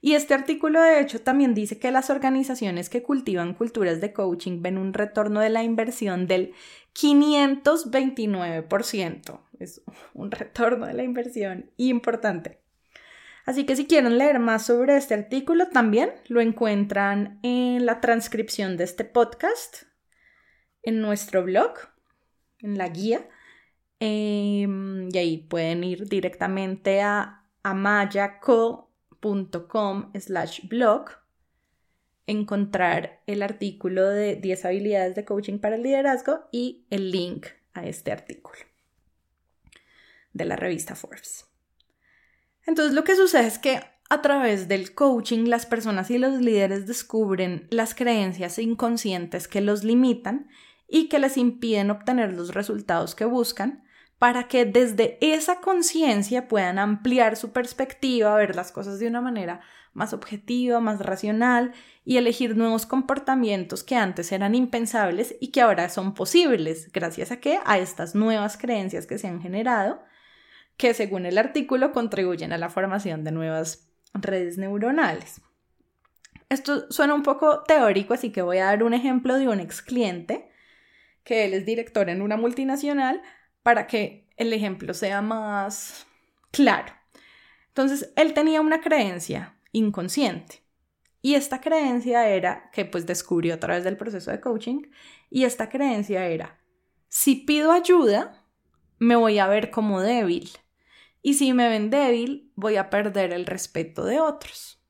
Y 0.00 0.14
este 0.14 0.32
artículo 0.32 0.80
de 0.80 1.00
hecho 1.00 1.20
también 1.20 1.52
dice 1.52 1.78
que 1.78 1.90
las 1.90 2.08
organizaciones 2.08 2.88
que 2.88 3.02
cultivan 3.02 3.52
culturas 3.52 4.00
de 4.00 4.14
coaching 4.14 4.62
ven 4.62 4.78
un 4.78 4.94
retorno 4.94 5.40
de 5.40 5.50
la 5.50 5.62
inversión 5.62 6.26
del 6.26 6.54
529%. 6.94 9.40
Es 9.58 9.82
un 10.14 10.30
retorno 10.30 10.86
de 10.86 10.94
la 10.94 11.02
inversión 11.02 11.72
importante. 11.76 12.60
Así 13.46 13.64
que 13.66 13.76
si 13.76 13.86
quieren 13.86 14.18
leer 14.18 14.38
más 14.38 14.66
sobre 14.66 14.96
este 14.96 15.14
artículo, 15.14 15.68
también 15.68 16.12
lo 16.28 16.40
encuentran 16.40 17.40
en 17.42 17.86
la 17.86 18.00
transcripción 18.00 18.76
de 18.76 18.84
este 18.84 19.04
podcast, 19.04 19.84
en 20.82 21.00
nuestro 21.00 21.42
blog, 21.42 21.72
en 22.60 22.78
la 22.78 22.88
guía. 22.88 23.28
Em, 23.98 25.08
y 25.12 25.18
ahí 25.18 25.38
pueden 25.38 25.82
ir 25.84 26.08
directamente 26.08 27.02
a 27.02 27.44
amayaco.com 27.62 30.12
slash 30.14 30.66
blog 30.68 31.10
encontrar 32.30 33.20
el 33.26 33.42
artículo 33.42 34.08
de 34.08 34.36
10 34.36 34.64
habilidades 34.64 35.14
de 35.14 35.24
coaching 35.24 35.58
para 35.58 35.76
el 35.76 35.82
liderazgo 35.82 36.48
y 36.52 36.86
el 36.90 37.10
link 37.10 37.46
a 37.74 37.84
este 37.86 38.12
artículo 38.12 38.58
de 40.32 40.44
la 40.44 40.56
revista 40.56 40.94
Forbes. 40.94 41.46
Entonces 42.66 42.94
lo 42.94 43.04
que 43.04 43.16
sucede 43.16 43.46
es 43.46 43.58
que 43.58 43.80
a 44.08 44.22
través 44.22 44.68
del 44.68 44.94
coaching 44.94 45.46
las 45.46 45.66
personas 45.66 46.10
y 46.10 46.18
los 46.18 46.40
líderes 46.40 46.86
descubren 46.86 47.66
las 47.70 47.94
creencias 47.94 48.58
inconscientes 48.58 49.48
que 49.48 49.60
los 49.60 49.84
limitan 49.84 50.48
y 50.88 51.08
que 51.08 51.20
les 51.20 51.36
impiden 51.36 51.90
obtener 51.90 52.32
los 52.32 52.54
resultados 52.54 53.14
que 53.14 53.24
buscan 53.24 53.84
para 54.18 54.48
que 54.48 54.66
desde 54.66 55.16
esa 55.20 55.60
conciencia 55.60 56.48
puedan 56.48 56.78
ampliar 56.78 57.36
su 57.36 57.52
perspectiva, 57.52 58.34
ver 58.34 58.54
las 58.54 58.72
cosas 58.72 58.98
de 58.98 59.06
una 59.06 59.20
manera 59.20 59.60
más 59.92 60.12
objetiva, 60.12 60.80
más 60.80 61.00
racional 61.00 61.72
y 62.04 62.16
elegir 62.16 62.56
nuevos 62.56 62.86
comportamientos 62.86 63.82
que 63.84 63.96
antes 63.96 64.32
eran 64.32 64.54
impensables 64.54 65.34
y 65.40 65.48
que 65.48 65.60
ahora 65.60 65.88
son 65.88 66.14
posibles 66.14 66.90
gracias 66.92 67.30
a 67.32 67.40
que 67.40 67.58
a 67.64 67.78
estas 67.78 68.14
nuevas 68.14 68.56
creencias 68.56 69.06
que 69.06 69.18
se 69.18 69.28
han 69.28 69.40
generado 69.40 70.02
que 70.76 70.94
según 70.94 71.26
el 71.26 71.36
artículo 71.36 71.92
contribuyen 71.92 72.54
a 72.54 72.58
la 72.58 72.70
formación 72.70 73.22
de 73.22 73.32
nuevas 73.32 73.90
redes 74.14 74.56
neuronales. 74.56 75.42
Esto 76.48 76.90
suena 76.90 77.14
un 77.14 77.22
poco 77.22 77.62
teórico, 77.64 78.14
así 78.14 78.32
que 78.32 78.42
voy 78.42 78.58
a 78.58 78.64
dar 78.64 78.82
un 78.82 78.94
ejemplo 78.94 79.38
de 79.38 79.46
un 79.46 79.60
ex 79.60 79.82
cliente 79.82 80.50
que 81.22 81.44
él 81.44 81.52
es 81.52 81.66
director 81.66 82.08
en 82.08 82.22
una 82.22 82.38
multinacional 82.38 83.22
para 83.62 83.86
que 83.86 84.26
el 84.36 84.52
ejemplo 84.54 84.94
sea 84.94 85.20
más 85.20 86.06
claro. 86.50 86.94
Entonces, 87.68 88.12
él 88.16 88.32
tenía 88.32 88.60
una 88.62 88.80
creencia 88.80 89.54
inconsciente 89.72 90.62
y 91.22 91.34
esta 91.34 91.60
creencia 91.60 92.28
era, 92.28 92.70
que 92.72 92.84
pues 92.84 93.06
descubrió 93.06 93.54
a 93.54 93.60
través 93.60 93.84
del 93.84 93.96
proceso 93.96 94.30
de 94.30 94.40
coaching, 94.40 94.82
y 95.28 95.44
esta 95.44 95.68
creencia 95.68 96.26
era, 96.26 96.58
si 97.08 97.36
pido 97.36 97.72
ayuda, 97.72 98.44
me 98.98 99.16
voy 99.16 99.38
a 99.38 99.46
ver 99.46 99.70
como 99.70 100.00
débil. 100.00 100.50
Y 101.22 101.34
si 101.34 101.52
me 101.52 101.68
ven 101.68 101.90
débil, 101.90 102.50
voy 102.54 102.76
a 102.76 102.88
perder 102.88 103.32
el 103.32 103.44
respeto 103.44 104.04
de 104.04 104.20
otros. 104.20 104.82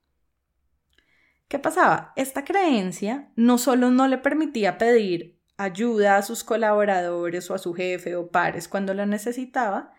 ¿Qué 1.49 1.59
pasaba? 1.59 2.13
Esta 2.15 2.45
creencia 2.45 3.33
no 3.35 3.59
solo 3.59 3.91
no 3.91 4.07
le 4.07 4.19
permitía 4.19 4.79
pedir 4.79 5.41
ayuda 5.57 6.17
a 6.17 6.23
sus 6.23 6.45
colaboradores 6.45 7.51
o 7.51 7.55
a 7.55 7.59
su 7.59 7.75
jefe 7.75 8.15
o 8.15 8.31
pares 8.31 8.69
cuando 8.69 8.95
lo 8.95 9.05
necesitaba, 9.07 9.93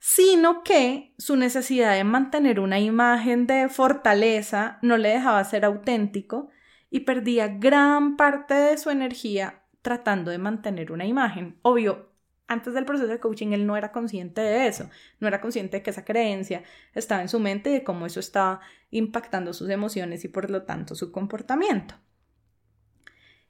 sino 0.00 0.62
que 0.64 1.14
su 1.18 1.36
necesidad 1.36 1.94
de 1.94 2.04
mantener 2.04 2.58
una 2.58 2.80
imagen 2.80 3.46
de 3.46 3.68
fortaleza 3.68 4.78
no 4.80 4.96
le 4.96 5.10
dejaba 5.10 5.44
ser 5.44 5.66
auténtico 5.66 6.48
y 6.88 7.00
perdía 7.00 7.48
gran 7.48 8.16
parte 8.16 8.54
de 8.54 8.78
su 8.78 8.88
energía 8.88 9.62
tratando 9.82 10.30
de 10.30 10.38
mantener 10.38 10.90
una 10.90 11.04
imagen. 11.04 11.58
Obvio, 11.60 12.10
antes 12.48 12.72
del 12.72 12.86
proceso 12.86 13.08
de 13.08 13.20
coaching 13.20 13.52
él 13.52 13.66
no 13.66 13.76
era 13.76 13.92
consciente 13.92 14.40
de 14.40 14.66
eso, 14.66 14.88
no 15.20 15.28
era 15.28 15.42
consciente 15.42 15.76
de 15.76 15.82
que 15.82 15.90
esa 15.90 16.04
creencia 16.04 16.64
estaba 16.94 17.20
en 17.20 17.28
su 17.28 17.38
mente 17.38 17.68
y 17.68 17.74
de 17.74 17.84
cómo 17.84 18.06
eso 18.06 18.20
estaba 18.20 18.60
impactando 18.90 19.52
sus 19.52 19.68
emociones 19.68 20.24
y 20.24 20.28
por 20.28 20.50
lo 20.50 20.62
tanto 20.62 20.94
su 20.94 21.12
comportamiento. 21.12 21.94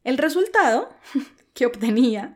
El 0.02 0.18
resultado 0.18 0.88
que 1.54 1.66
obtenía 1.66 2.34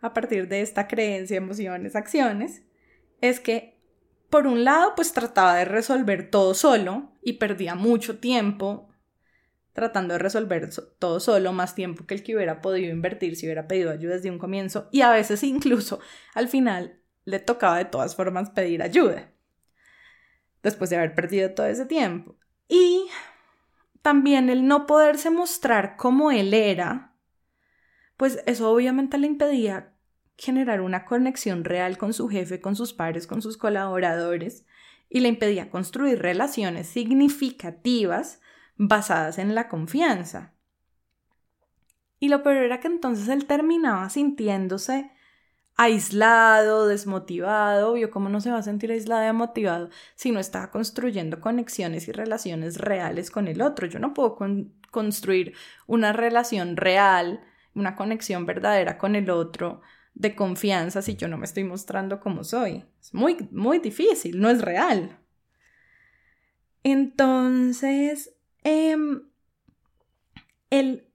a 0.00 0.14
partir 0.14 0.48
de 0.48 0.62
esta 0.62 0.88
creencia, 0.88 1.36
emociones, 1.36 1.94
acciones, 1.94 2.62
es 3.20 3.40
que 3.40 3.80
por 4.30 4.46
un 4.46 4.64
lado 4.64 4.94
pues 4.94 5.12
trataba 5.12 5.56
de 5.56 5.64
resolver 5.64 6.30
todo 6.30 6.54
solo 6.54 7.12
y 7.22 7.34
perdía 7.34 7.74
mucho 7.74 8.18
tiempo 8.18 8.88
tratando 9.72 10.14
de 10.14 10.18
resolver 10.18 10.70
todo 10.98 11.20
solo, 11.20 11.52
más 11.52 11.74
tiempo 11.74 12.06
que 12.06 12.14
el 12.14 12.22
que 12.22 12.34
hubiera 12.34 12.60
podido 12.60 12.92
invertir 12.92 13.36
si 13.36 13.46
hubiera 13.46 13.68
pedido 13.68 13.90
ayuda 13.90 14.14
desde 14.14 14.30
un 14.30 14.38
comienzo 14.38 14.88
y 14.90 15.02
a 15.02 15.10
veces 15.10 15.42
incluso 15.42 16.00
al 16.34 16.48
final 16.48 17.00
le 17.24 17.38
tocaba 17.38 17.78
de 17.78 17.84
todas 17.84 18.16
formas 18.16 18.50
pedir 18.50 18.82
ayuda 18.82 19.32
después 20.62 20.90
de 20.90 20.96
haber 20.96 21.14
perdido 21.14 21.52
todo 21.54 21.66
ese 21.66 21.86
tiempo. 21.86 22.36
Y 22.68 23.06
también 24.02 24.50
el 24.50 24.66
no 24.66 24.86
poderse 24.86 25.30
mostrar 25.30 25.96
como 25.96 26.30
él 26.30 26.54
era, 26.54 27.14
pues 28.16 28.42
eso 28.46 28.70
obviamente 28.70 29.18
le 29.18 29.26
impedía 29.26 29.94
generar 30.40 30.80
una 30.80 31.04
conexión 31.04 31.64
real 31.64 31.98
con 31.98 32.14
su 32.14 32.28
jefe, 32.28 32.60
con 32.62 32.74
sus 32.74 32.94
pares, 32.94 33.26
con 33.26 33.42
sus 33.42 33.58
colaboradores, 33.58 34.64
y 35.10 35.20
le 35.20 35.28
impedía 35.28 35.70
construir 35.70 36.20
relaciones 36.20 36.86
significativas 36.88 38.40
basadas 38.76 39.38
en 39.38 39.54
la 39.54 39.68
confianza. 39.68 40.54
Y 42.18 42.28
lo 42.28 42.42
peor 42.42 42.56
era 42.56 42.80
que 42.80 42.88
entonces 42.88 43.28
él 43.28 43.46
terminaba 43.46 44.08
sintiéndose 44.08 45.10
aislado, 45.76 46.86
desmotivado, 46.86 47.92
obvio, 47.92 48.10
¿cómo 48.10 48.28
no 48.28 48.40
se 48.40 48.50
va 48.50 48.58
a 48.58 48.62
sentir 48.62 48.92
aislado 48.92 49.28
y 49.28 49.32
motivado 49.32 49.90
si 50.14 50.30
no 50.30 50.38
está 50.38 50.70
construyendo 50.70 51.40
conexiones 51.40 52.08
y 52.08 52.12
relaciones 52.12 52.78
reales 52.78 53.30
con 53.30 53.48
el 53.48 53.62
otro? 53.62 53.86
Yo 53.86 53.98
no 53.98 54.14
puedo 54.14 54.36
construir 54.90 55.54
una 55.86 56.12
relación 56.12 56.76
real, 56.76 57.42
una 57.74 57.94
conexión 57.94 58.46
verdadera 58.46 58.96
con 58.98 59.16
el 59.16 59.30
otro 59.30 59.80
de 60.14 60.34
confianza 60.34 61.02
si 61.02 61.16
yo 61.16 61.28
no 61.28 61.38
me 61.38 61.44
estoy 61.44 61.64
mostrando 61.64 62.20
como 62.20 62.44
soy. 62.44 62.84
Es 63.00 63.14
muy, 63.14 63.48
muy 63.50 63.78
difícil, 63.78 64.40
no 64.40 64.50
es 64.50 64.60
real. 64.60 65.18
Entonces, 66.82 68.34
Em, 68.62 69.22
el, 70.70 71.08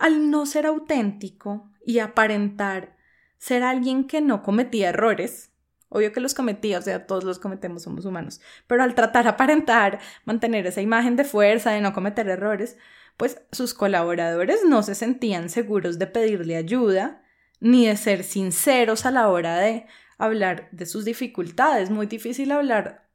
al 0.00 0.30
no 0.30 0.46
ser 0.46 0.66
auténtico 0.66 1.70
y 1.84 1.98
aparentar 1.98 2.96
ser 3.38 3.62
alguien 3.62 4.06
que 4.06 4.20
no 4.20 4.42
cometía 4.42 4.90
errores, 4.90 5.52
obvio 5.88 6.12
que 6.12 6.20
los 6.20 6.34
cometía, 6.34 6.78
o 6.78 6.82
sea, 6.82 7.06
todos 7.06 7.24
los 7.24 7.38
cometemos, 7.38 7.82
somos 7.82 8.04
humanos, 8.04 8.40
pero 8.66 8.82
al 8.82 8.94
tratar 8.94 9.24
de 9.24 9.30
aparentar, 9.30 10.00
mantener 10.24 10.66
esa 10.66 10.80
imagen 10.80 11.16
de 11.16 11.24
fuerza, 11.24 11.72
de 11.72 11.80
no 11.80 11.92
cometer 11.92 12.28
errores, 12.28 12.76
pues 13.16 13.42
sus 13.52 13.74
colaboradores 13.74 14.60
no 14.66 14.82
se 14.82 14.94
sentían 14.94 15.48
seguros 15.48 15.98
de 15.98 16.06
pedirle 16.06 16.56
ayuda 16.56 17.22
ni 17.60 17.86
de 17.86 17.96
ser 17.96 18.24
sinceros 18.24 19.06
a 19.06 19.10
la 19.10 19.28
hora 19.28 19.56
de 19.56 19.86
hablar 20.18 20.68
de 20.72 20.86
sus 20.86 21.04
dificultades. 21.04 21.90
Muy 21.90 22.06
difícil 22.06 22.52
hablar 22.52 23.08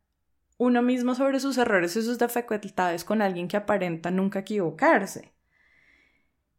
uno 0.58 0.82
mismo 0.82 1.15
sobre 1.15 1.39
sus 1.39 1.58
errores 1.58 1.95
y 1.95 2.04
sus 2.04 2.19
dificultades 2.19 3.04
con 3.04 3.21
alguien 3.21 3.47
que 3.47 3.58
aparenta 3.58 4.12
nunca 4.12 4.39
equivocarse. 4.39 5.34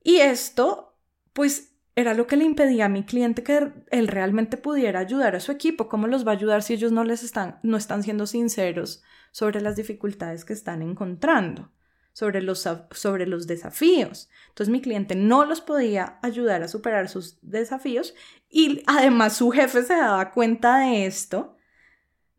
Y 0.03 0.17
esto, 0.17 0.97
pues, 1.33 1.75
era 1.95 2.15
lo 2.15 2.27
que 2.27 2.37
le 2.37 2.45
impedía 2.45 2.87
a 2.87 2.89
mi 2.89 3.05
cliente 3.05 3.43
que 3.43 3.71
él 3.91 4.09
realmente 4.09 4.57
pudiera 4.57 5.01
ayudar 5.01 5.37
a 5.37 5.41
su 5.41 5.53
equipo. 5.53 5.89
¿Cómo 5.89 6.07
los 6.07 6.27
va 6.27 6.33
a 6.33 6.35
ayudar 6.35 6.63
si 6.63 6.75
ellos 6.75 6.91
no 6.91 7.05
les 7.05 7.23
están, 7.23 7.61
no 7.63 7.77
están 7.77 8.03
siendo 8.03 8.27
sinceros 8.27 9.03
sobre 9.31 9.61
las 9.61 9.77
dificultades 9.77 10.45
que 10.45 10.53
están 10.53 10.83
encontrando, 10.83 11.71
sobre 12.13 12.43
los, 12.43 12.69
sobre 12.93 13.27
los 13.27 13.47
desafíos? 13.47 14.31
Entonces 14.49 14.71
mi 14.71 14.81
cliente 14.81 15.15
no 15.15 15.45
los 15.45 15.61
podía 15.61 16.19
ayudar 16.23 16.63
a 16.63 16.69
superar 16.69 17.09
sus 17.09 17.39
desafíos 17.43 18.15
y 18.51 18.83
además 18.87 19.37
su 19.37 19.51
jefe 19.51 19.83
se 19.83 19.95
daba 19.95 20.31
cuenta 20.33 20.79
de 20.79 21.07
esto 21.07 21.57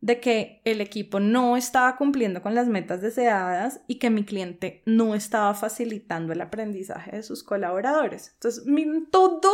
de 0.04 0.20
que 0.20 0.60
el 0.66 0.82
equipo 0.82 1.18
no 1.18 1.56
estaba 1.56 1.96
cumpliendo 1.96 2.42
con 2.42 2.54
las 2.54 2.68
metas 2.68 3.00
deseadas 3.00 3.80
y 3.86 3.94
que 3.94 4.10
mi 4.10 4.26
cliente 4.26 4.82
no 4.84 5.14
estaba 5.14 5.54
facilitando 5.54 6.34
el 6.34 6.42
aprendizaje 6.42 7.16
de 7.16 7.22
sus 7.22 7.42
colaboradores. 7.42 8.32
Entonces, 8.34 8.64
todo 9.10 9.50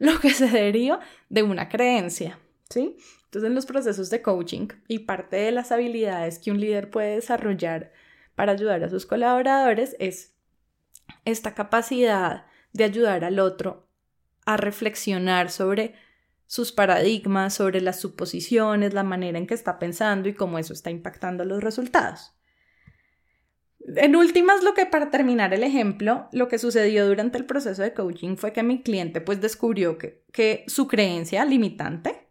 lo 0.00 0.18
que 0.18 0.30
se 0.30 0.48
deriva 0.48 0.98
de 1.28 1.44
una 1.44 1.68
creencia, 1.68 2.40
¿sí? 2.70 2.96
Entonces, 3.26 3.48
en 3.48 3.54
los 3.54 3.66
procesos 3.66 4.10
de 4.10 4.20
coaching 4.20 4.66
y 4.88 4.98
parte 5.00 5.36
de 5.36 5.52
las 5.52 5.70
habilidades 5.70 6.40
que 6.40 6.50
un 6.50 6.60
líder 6.60 6.90
puede 6.90 7.14
desarrollar 7.14 7.92
para 8.34 8.52
ayudar 8.52 8.82
a 8.84 8.90
sus 8.90 9.06
colaboradores 9.06 9.96
es 9.98 10.34
esta 11.24 11.54
capacidad 11.54 12.46
de 12.72 12.84
ayudar 12.84 13.24
al 13.24 13.38
otro 13.38 13.88
a 14.44 14.56
reflexionar 14.56 15.50
sobre 15.50 15.94
sus 16.46 16.72
paradigmas, 16.72 17.54
sobre 17.54 17.80
las 17.80 18.00
suposiciones, 18.00 18.94
la 18.94 19.02
manera 19.02 19.38
en 19.38 19.46
que 19.46 19.54
está 19.54 19.78
pensando 19.78 20.28
y 20.28 20.34
cómo 20.34 20.58
eso 20.58 20.72
está 20.72 20.90
impactando 20.90 21.44
los 21.44 21.62
resultados. 21.62 22.32
En 23.96 24.16
últimas, 24.16 24.62
lo 24.62 24.72
que 24.72 24.86
para 24.86 25.10
terminar 25.10 25.52
el 25.52 25.62
ejemplo, 25.62 26.28
lo 26.32 26.48
que 26.48 26.58
sucedió 26.58 27.06
durante 27.06 27.38
el 27.38 27.44
proceso 27.44 27.82
de 27.82 27.92
coaching 27.92 28.36
fue 28.36 28.52
que 28.52 28.62
mi 28.62 28.82
cliente 28.82 29.20
pues 29.20 29.40
descubrió 29.40 29.98
que, 29.98 30.24
que 30.32 30.64
su 30.68 30.86
creencia 30.86 31.44
limitante, 31.44 32.28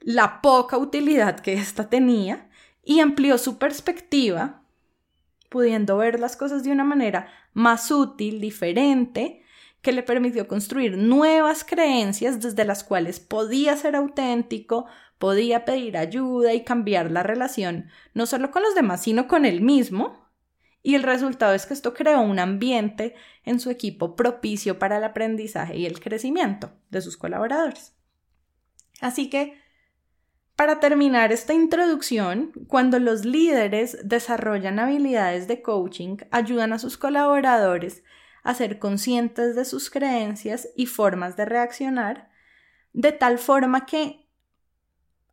la 0.00 0.40
poca 0.40 0.76
utilidad 0.76 1.40
que 1.40 1.54
ésta 1.54 1.88
tenía 1.88 2.48
y 2.82 3.00
amplió 3.00 3.38
su 3.38 3.58
perspectiva, 3.58 4.64
pudiendo 5.48 5.96
ver 5.96 6.20
las 6.20 6.36
cosas 6.36 6.64
de 6.64 6.72
una 6.72 6.84
manera 6.84 7.28
más 7.52 7.90
útil, 7.90 8.40
diferente, 8.40 9.42
que 9.82 9.92
le 9.92 10.02
permitió 10.02 10.48
construir 10.48 10.96
nuevas 10.96 11.64
creencias 11.64 12.40
desde 12.40 12.64
las 12.64 12.84
cuales 12.84 13.20
podía 13.20 13.76
ser 13.76 13.96
auténtico, 13.96 14.86
podía 15.18 15.64
pedir 15.64 15.96
ayuda 15.96 16.52
y 16.54 16.64
cambiar 16.64 17.10
la 17.10 17.22
relación, 17.22 17.88
no 18.14 18.26
solo 18.26 18.50
con 18.50 18.62
los 18.62 18.74
demás, 18.74 19.02
sino 19.02 19.28
con 19.28 19.44
él 19.44 19.60
mismo. 19.60 20.26
Y 20.82 20.94
el 20.94 21.02
resultado 21.02 21.54
es 21.54 21.66
que 21.66 21.74
esto 21.74 21.92
creó 21.92 22.20
un 22.20 22.38
ambiente 22.38 23.14
en 23.44 23.60
su 23.60 23.70
equipo 23.70 24.16
propicio 24.16 24.78
para 24.78 24.98
el 24.98 25.04
aprendizaje 25.04 25.76
y 25.76 25.86
el 25.86 26.00
crecimiento 26.00 26.72
de 26.90 27.00
sus 27.00 27.16
colaboradores. 27.16 27.94
Así 29.00 29.28
que, 29.28 29.60
Para 30.58 30.80
terminar 30.80 31.30
esta 31.30 31.54
introducción, 31.54 32.50
cuando 32.66 32.98
los 32.98 33.24
líderes 33.24 33.96
desarrollan 34.02 34.80
habilidades 34.80 35.46
de 35.46 35.62
coaching, 35.62 36.16
ayudan 36.32 36.72
a 36.72 36.80
sus 36.80 36.98
colaboradores 36.98 38.02
a 38.42 38.54
ser 38.54 38.80
conscientes 38.80 39.54
de 39.54 39.64
sus 39.64 39.88
creencias 39.88 40.68
y 40.74 40.86
formas 40.86 41.36
de 41.36 41.44
reaccionar, 41.44 42.32
de 42.92 43.12
tal 43.12 43.38
forma 43.38 43.86
que 43.86 44.26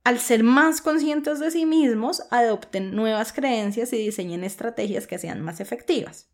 al 0.03 0.19
ser 0.19 0.43
más 0.43 0.79
conscientes 0.79 1.39
de 1.39 1.49
sí 1.49 1.65
mismos, 1.65 2.21
adopten 2.29 2.95
nuevas 2.95 3.33
creencias 3.33 3.93
y 3.93 3.97
diseñen 3.97 4.43
estrategias 4.43 5.07
que 5.07 5.17
sean 5.17 5.41
más 5.41 5.59
efectivas. 5.59 6.29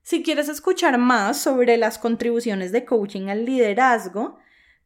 Si 0.00 0.22
quieres 0.22 0.48
escuchar 0.48 0.96
más 0.96 1.36
sobre 1.36 1.76
las 1.76 1.98
contribuciones 1.98 2.72
de 2.72 2.86
coaching 2.86 3.28
al 3.28 3.44
liderazgo, 3.44 4.38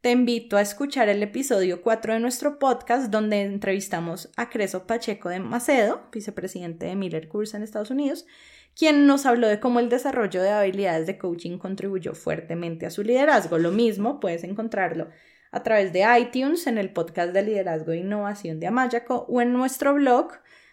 te 0.02 0.10
invito 0.10 0.56
a 0.56 0.62
escuchar 0.62 1.08
el 1.08 1.22
episodio 1.22 1.80
4 1.80 2.14
de 2.14 2.18
nuestro 2.18 2.58
podcast 2.58 3.08
donde 3.08 3.42
entrevistamos 3.42 4.32
a 4.36 4.50
Creso 4.50 4.84
Pacheco 4.84 5.28
de 5.28 5.38
Macedo, 5.38 6.08
vicepresidente 6.10 6.86
de 6.86 6.96
Miller 6.96 7.28
Course 7.28 7.56
en 7.56 7.62
Estados 7.62 7.92
Unidos, 7.92 8.26
quien 8.76 9.06
nos 9.06 9.26
habló 9.26 9.46
de 9.46 9.60
cómo 9.60 9.78
el 9.78 9.88
desarrollo 9.88 10.42
de 10.42 10.50
habilidades 10.50 11.06
de 11.06 11.18
coaching 11.18 11.56
contribuyó 11.56 12.16
fuertemente 12.16 12.84
a 12.84 12.90
su 12.90 13.04
liderazgo. 13.04 13.58
Lo 13.58 13.70
mismo 13.70 14.18
puedes 14.18 14.42
encontrarlo 14.42 15.08
a 15.52 15.62
través 15.62 15.92
de 15.92 16.04
iTunes 16.18 16.66
en 16.66 16.78
el 16.78 16.92
podcast 16.92 17.32
de 17.32 17.42
liderazgo 17.42 17.92
e 17.92 17.98
innovación 17.98 18.58
de 18.58 18.66
Amayaco 18.66 19.24
o 19.28 19.40
en 19.40 19.52
nuestro 19.52 19.94
blog 19.94 20.32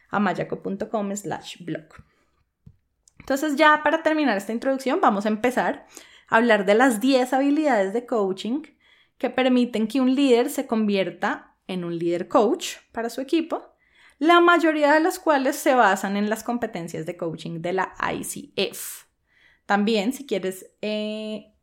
amayaco.com 0.09 1.15
slash 1.15 1.63
blog. 1.63 1.85
Entonces 3.19 3.57
ya 3.57 3.81
para 3.83 4.01
terminar 4.01 4.37
esta 4.37 4.53
introducción 4.53 4.99
vamos 5.01 5.27
a 5.27 5.29
empezar 5.29 5.85
a 6.29 6.37
hablar 6.37 6.65
de 6.65 6.73
las 6.73 6.99
10 6.99 7.31
habilidades 7.33 7.93
de 7.93 8.07
coaching 8.07 8.63
que 9.19 9.29
permiten 9.29 9.87
que 9.87 10.01
un 10.01 10.15
líder 10.15 10.49
se 10.49 10.65
convierta 10.65 11.55
en 11.67 11.83
un 11.83 11.99
líder 11.99 12.27
coach 12.27 12.77
para 12.91 13.11
su 13.11 13.21
equipo, 13.21 13.75
la 14.17 14.39
mayoría 14.39 14.93
de 14.93 15.01
las 15.01 15.19
cuales 15.19 15.55
se 15.55 15.75
basan 15.75 16.17
en 16.17 16.29
las 16.29 16.43
competencias 16.43 17.05
de 17.05 17.15
coaching 17.15 17.61
de 17.61 17.73
la 17.73 17.93
ICF. 18.11 19.05
También, 19.65 20.13
si 20.13 20.25
quieres 20.25 20.71
eh, 20.81 21.53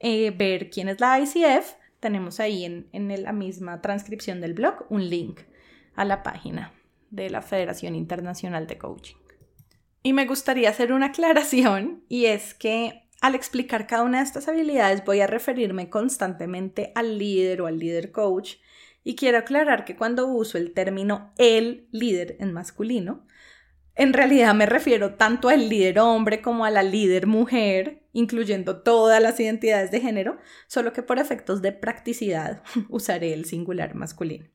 eh, 0.00 0.30
ver 0.30 0.70
quién 0.70 0.88
es 0.88 0.98
la 0.98 1.20
ICF, 1.20 1.74
tenemos 2.00 2.40
ahí 2.40 2.64
en, 2.64 2.88
en 2.92 3.22
la 3.22 3.32
misma 3.32 3.82
transcripción 3.82 4.40
del 4.40 4.54
blog 4.54 4.86
un 4.88 5.08
link 5.08 5.40
a 5.94 6.04
la 6.04 6.22
página 6.22 6.72
de 7.10 7.28
la 7.28 7.42
Federación 7.42 7.94
Internacional 7.94 8.66
de 8.66 8.78
Coaching. 8.78 9.16
Y 10.02 10.12
me 10.12 10.26
gustaría 10.26 10.70
hacer 10.70 10.92
una 10.92 11.06
aclaración 11.06 12.04
y 12.08 12.26
es 12.26 12.54
que 12.54 13.03
al 13.24 13.34
explicar 13.34 13.86
cada 13.86 14.02
una 14.02 14.18
de 14.18 14.24
estas 14.24 14.48
habilidades 14.48 15.02
voy 15.02 15.22
a 15.22 15.26
referirme 15.26 15.88
constantemente 15.88 16.92
al 16.94 17.16
líder 17.18 17.62
o 17.62 17.66
al 17.66 17.78
líder 17.78 18.12
coach 18.12 18.56
y 19.02 19.16
quiero 19.16 19.38
aclarar 19.38 19.86
que 19.86 19.96
cuando 19.96 20.26
uso 20.26 20.58
el 20.58 20.74
término 20.74 21.32
el 21.38 21.88
líder 21.90 22.36
en 22.38 22.52
masculino, 22.52 23.26
en 23.94 24.12
realidad 24.12 24.54
me 24.54 24.66
refiero 24.66 25.14
tanto 25.14 25.48
al 25.48 25.70
líder 25.70 26.00
hombre 26.00 26.42
como 26.42 26.66
a 26.66 26.70
la 26.70 26.82
líder 26.82 27.26
mujer, 27.26 28.02
incluyendo 28.12 28.82
todas 28.82 29.22
las 29.22 29.40
identidades 29.40 29.90
de 29.90 30.02
género, 30.02 30.36
solo 30.66 30.92
que 30.92 31.02
por 31.02 31.18
efectos 31.18 31.62
de 31.62 31.72
practicidad 31.72 32.62
usaré 32.90 33.32
el 33.32 33.46
singular 33.46 33.94
masculino. 33.94 34.53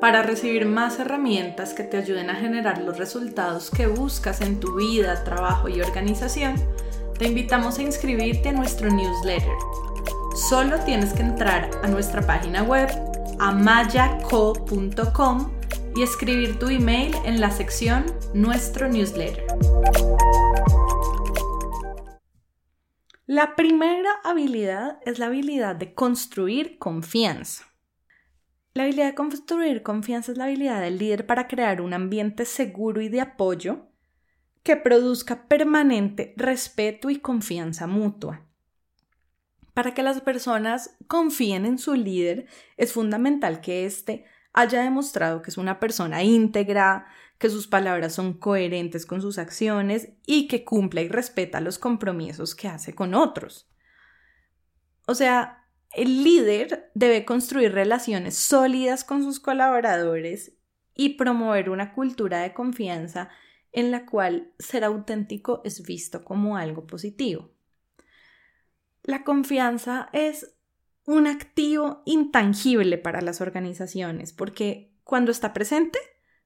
Para 0.00 0.22
recibir 0.22 0.66
más 0.66 0.98
herramientas 0.98 1.74
que 1.74 1.84
te 1.84 1.96
ayuden 1.96 2.30
a 2.30 2.34
generar 2.34 2.82
los 2.82 2.98
resultados 2.98 3.70
que 3.70 3.86
buscas 3.86 4.40
en 4.40 4.60
tu 4.60 4.76
vida, 4.76 5.24
trabajo 5.24 5.68
y 5.68 5.80
organización, 5.80 6.54
te 7.18 7.26
invitamos 7.26 7.78
a 7.78 7.82
inscribirte 7.82 8.48
a 8.50 8.52
nuestro 8.52 8.90
newsletter. 8.90 9.54
Solo 10.48 10.80
tienes 10.80 11.12
que 11.12 11.22
entrar 11.22 11.70
a 11.82 11.88
nuestra 11.88 12.26
página 12.26 12.62
web 12.62 12.88
amayaco.com 13.38 14.84
y 15.96 16.02
escribir 16.02 16.58
tu 16.58 16.68
email 16.68 17.14
en 17.24 17.40
la 17.40 17.50
sección 17.50 18.04
Nuestro 18.34 18.88
newsletter. 18.88 19.46
La 23.26 23.56
primera 23.56 24.10
habilidad 24.22 24.98
es 25.06 25.18
la 25.18 25.26
habilidad 25.26 25.76
de 25.76 25.94
construir 25.94 26.78
confianza. 26.78 27.73
La 28.74 28.82
habilidad 28.82 29.06
de 29.06 29.14
construir 29.14 29.84
confianza 29.84 30.32
es 30.32 30.38
la 30.38 30.44
habilidad 30.44 30.80
del 30.80 30.98
líder 30.98 31.26
para 31.26 31.46
crear 31.46 31.80
un 31.80 31.94
ambiente 31.94 32.44
seguro 32.44 33.00
y 33.00 33.08
de 33.08 33.20
apoyo 33.20 33.86
que 34.64 34.76
produzca 34.76 35.46
permanente 35.46 36.34
respeto 36.36 37.08
y 37.08 37.20
confianza 37.20 37.86
mutua. 37.86 38.44
Para 39.74 39.94
que 39.94 40.02
las 40.02 40.20
personas 40.20 40.96
confíen 41.06 41.66
en 41.66 41.78
su 41.78 41.94
líder, 41.94 42.46
es 42.76 42.92
fundamental 42.92 43.60
que 43.60 43.86
éste 43.86 44.24
haya 44.52 44.82
demostrado 44.82 45.40
que 45.40 45.50
es 45.50 45.58
una 45.58 45.78
persona 45.78 46.24
íntegra, 46.24 47.06
que 47.38 47.50
sus 47.50 47.68
palabras 47.68 48.14
son 48.14 48.34
coherentes 48.34 49.06
con 49.06 49.20
sus 49.20 49.38
acciones 49.38 50.10
y 50.26 50.48
que 50.48 50.64
cumpla 50.64 51.02
y 51.02 51.08
respeta 51.08 51.60
los 51.60 51.78
compromisos 51.78 52.56
que 52.56 52.66
hace 52.66 52.94
con 52.94 53.14
otros. 53.14 53.68
O 55.06 55.14
sea, 55.14 55.63
el 55.94 56.24
líder 56.24 56.90
debe 56.94 57.24
construir 57.24 57.72
relaciones 57.72 58.36
sólidas 58.36 59.04
con 59.04 59.22
sus 59.22 59.40
colaboradores 59.40 60.52
y 60.94 61.10
promover 61.10 61.70
una 61.70 61.92
cultura 61.92 62.40
de 62.40 62.52
confianza 62.52 63.28
en 63.72 63.90
la 63.90 64.06
cual 64.06 64.52
ser 64.58 64.84
auténtico 64.84 65.60
es 65.64 65.82
visto 65.82 66.24
como 66.24 66.56
algo 66.56 66.86
positivo. 66.86 67.50
La 69.02 69.24
confianza 69.24 70.08
es 70.12 70.54
un 71.06 71.26
activo 71.26 72.02
intangible 72.06 72.98
para 72.98 73.20
las 73.20 73.40
organizaciones 73.40 74.32
porque 74.32 74.92
cuando 75.04 75.30
está 75.30 75.52
presente 75.52 75.98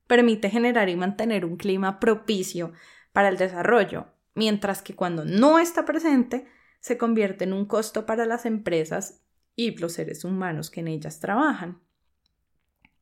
permite 0.06 0.50
generar 0.50 0.88
y 0.88 0.96
mantener 0.96 1.44
un 1.44 1.56
clima 1.56 2.00
propicio 2.00 2.72
para 3.12 3.28
el 3.28 3.36
desarrollo, 3.36 4.06
mientras 4.34 4.82
que 4.82 4.94
cuando 4.94 5.24
no 5.24 5.58
está 5.58 5.84
presente 5.84 6.46
se 6.80 6.96
convierte 6.96 7.44
en 7.44 7.52
un 7.52 7.66
costo 7.66 8.06
para 8.06 8.24
las 8.24 8.46
empresas 8.46 9.22
y 9.58 9.76
los 9.76 9.94
seres 9.94 10.24
humanos 10.24 10.70
que 10.70 10.78
en 10.78 10.86
ellas 10.86 11.18
trabajan. 11.18 11.82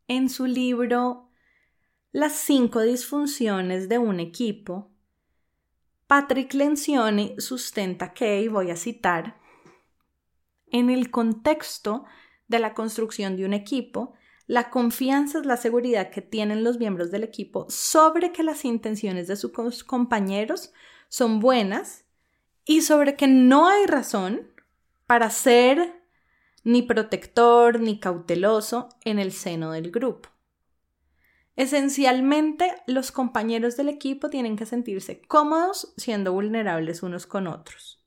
En 0.09 0.31
su 0.31 0.47
libro 0.47 1.29
Las 2.13 2.33
cinco 2.33 2.81
disfunciones 2.81 3.91
de 3.91 3.99
un 3.99 4.21
equipo, 4.21 4.91
Patrick 6.07 6.55
Lencioni 6.55 7.35
sustenta 7.37 8.15
que, 8.15 8.41
y 8.41 8.49
voy 8.49 8.71
a 8.71 8.77
citar, 8.77 9.39
en 10.69 10.89
el 10.89 11.11
contexto 11.11 12.07
de 12.49 12.59
la 12.59 12.73
construcción 12.73 13.37
de 13.37 13.45
un 13.45 13.53
equipo, 13.53 14.15
la 14.47 14.71
confianza 14.71 15.41
es 15.41 15.45
la 15.45 15.59
seguridad 15.59 16.09
que 16.09 16.23
tienen 16.23 16.65
los 16.65 16.79
miembros 16.79 17.11
del 17.11 17.25
equipo 17.25 17.67
sobre 17.69 18.33
que 18.33 18.43
las 18.43 18.65
intenciones 18.65 19.29
de 19.29 19.37
sus 19.37 19.85
compañeros 19.85 20.73
son 21.11 21.39
buenas 21.39 22.07
y 22.65 22.81
sobre 22.81 23.15
que 23.15 23.27
no 23.27 23.69
hay 23.69 23.85
razón 23.85 24.51
para 25.07 25.29
ser 25.29 26.06
ni 26.67 26.83
protector 26.83 27.79
ni 27.79 28.01
cauteloso 28.01 28.89
en 29.05 29.21
el 29.21 29.31
seno 29.31 29.71
del 29.71 29.93
grupo. 29.93 30.31
Esencialmente, 31.55 32.75
los 32.89 33.13
compañeros 33.13 33.77
del 33.77 33.89
equipo 33.89 34.31
tienen 34.31 34.57
que 34.57 34.67
sentirse 34.67 35.23
cómodos 35.23 35.95
siendo 35.97 36.33
vulnerables 36.33 37.05
unos 37.05 37.29
con 37.29 37.47
otros. 37.47 38.05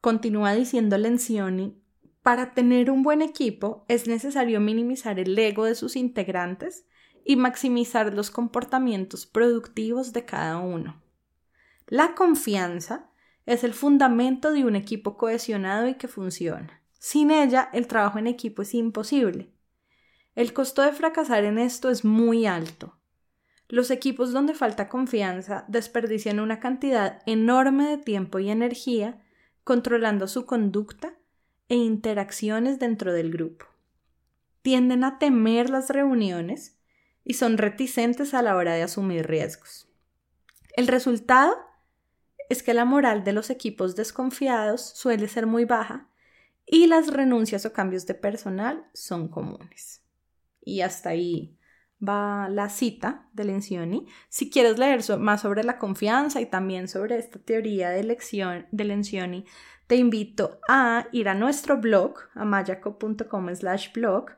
Continúa 0.00 0.54
diciendo 0.54 0.96
Lencioni, 0.96 1.78
para 2.22 2.54
tener 2.54 2.90
un 2.90 3.02
buen 3.02 3.20
equipo 3.20 3.84
es 3.88 4.08
necesario 4.08 4.58
minimizar 4.60 5.20
el 5.20 5.38
ego 5.38 5.66
de 5.66 5.74
sus 5.74 5.96
integrantes 5.96 6.86
y 7.22 7.36
maximizar 7.36 8.14
los 8.14 8.30
comportamientos 8.30 9.26
productivos 9.26 10.14
de 10.14 10.24
cada 10.24 10.56
uno. 10.56 11.02
La 11.86 12.14
confianza 12.14 13.10
es 13.44 13.62
el 13.62 13.74
fundamento 13.74 14.52
de 14.52 14.64
un 14.64 14.74
equipo 14.74 15.18
cohesionado 15.18 15.86
y 15.86 15.96
que 15.96 16.08
funciona. 16.08 16.80
Sin 17.06 17.30
ella, 17.30 17.68
el 17.74 17.86
trabajo 17.86 18.18
en 18.18 18.26
equipo 18.26 18.62
es 18.62 18.72
imposible. 18.72 19.50
El 20.34 20.54
costo 20.54 20.80
de 20.80 20.92
fracasar 20.92 21.44
en 21.44 21.58
esto 21.58 21.90
es 21.90 22.02
muy 22.02 22.46
alto. 22.46 22.96
Los 23.68 23.90
equipos 23.90 24.32
donde 24.32 24.54
falta 24.54 24.88
confianza 24.88 25.66
desperdician 25.68 26.40
una 26.40 26.60
cantidad 26.60 27.20
enorme 27.26 27.90
de 27.90 27.98
tiempo 27.98 28.38
y 28.38 28.48
energía 28.48 29.22
controlando 29.64 30.26
su 30.28 30.46
conducta 30.46 31.12
e 31.68 31.74
interacciones 31.74 32.78
dentro 32.78 33.12
del 33.12 33.30
grupo. 33.30 33.66
Tienden 34.62 35.04
a 35.04 35.18
temer 35.18 35.68
las 35.68 35.90
reuniones 35.90 36.78
y 37.22 37.34
son 37.34 37.58
reticentes 37.58 38.32
a 38.32 38.40
la 38.40 38.56
hora 38.56 38.72
de 38.72 38.82
asumir 38.82 39.26
riesgos. 39.26 39.90
El 40.74 40.86
resultado 40.86 41.54
es 42.48 42.62
que 42.62 42.72
la 42.72 42.86
moral 42.86 43.24
de 43.24 43.34
los 43.34 43.50
equipos 43.50 43.94
desconfiados 43.94 44.80
suele 44.80 45.28
ser 45.28 45.46
muy 45.46 45.66
baja 45.66 46.08
y 46.66 46.86
las 46.86 47.08
renuncias 47.12 47.66
o 47.66 47.72
cambios 47.72 48.06
de 48.06 48.14
personal 48.14 48.86
son 48.92 49.28
comunes. 49.28 50.02
Y 50.60 50.80
hasta 50.80 51.10
ahí 51.10 51.58
va 52.06 52.48
la 52.48 52.68
cita 52.68 53.28
de 53.32 53.44
Lencioni. 53.44 54.06
Si 54.28 54.50
quieres 54.50 54.78
leer 54.78 55.00
más 55.18 55.42
sobre 55.42 55.64
la 55.64 55.78
confianza 55.78 56.40
y 56.40 56.46
también 56.46 56.88
sobre 56.88 57.18
esta 57.18 57.38
teoría 57.38 57.90
de, 57.90 58.00
elección, 58.00 58.66
de 58.70 58.84
Lencioni, 58.84 59.44
te 59.86 59.96
invito 59.96 60.60
a 60.68 61.06
ir 61.12 61.28
a 61.28 61.34
nuestro 61.34 61.78
blog, 61.78 62.14
a 62.34 62.44
mayaco.com 62.44 63.54
slash 63.54 63.92
blog, 63.92 64.30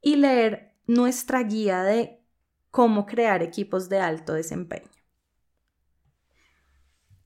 y 0.00 0.16
leer 0.16 0.74
nuestra 0.86 1.42
guía 1.42 1.82
de 1.82 2.20
cómo 2.70 3.06
crear 3.06 3.42
equipos 3.42 3.88
de 3.88 3.98
alto 3.98 4.34
desempeño. 4.34 4.90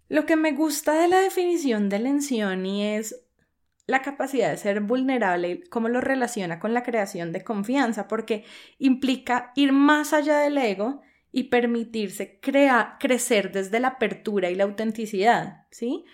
Lo 0.09 0.25
que 0.25 0.37
me 0.37 0.53
gusta 0.53 0.95
de 0.95 1.09
la 1.09 1.19
definición 1.19 1.89
de 1.89 1.99
Lencioni 1.99 2.87
es 2.87 3.26
la 3.87 4.03
capacidad 4.03 4.51
de 4.51 4.57
ser 4.57 4.81
vulnerable 4.81 5.63
cómo 5.71 5.89
lo 5.89 6.01
relaciona 6.01 6.59
con 6.59 6.75
la 6.75 6.83
creación 6.83 7.33
de 7.33 7.45
confianza, 7.45 8.09
porque 8.09 8.45
implica 8.79 9.53
ir 9.55 9.73
más 9.73 10.13
allá 10.13 10.39
del 10.39 10.59
ego 10.59 11.03
y 11.33 11.45
permitirse 11.45 12.41
crecer 12.41 13.53
desde 13.53 13.81
la 13.81 13.89
apertura 13.89 14.51
y 14.51 14.55
la 14.55 14.65
autenticidad, 14.65 15.67
¿sí? 15.71 16.05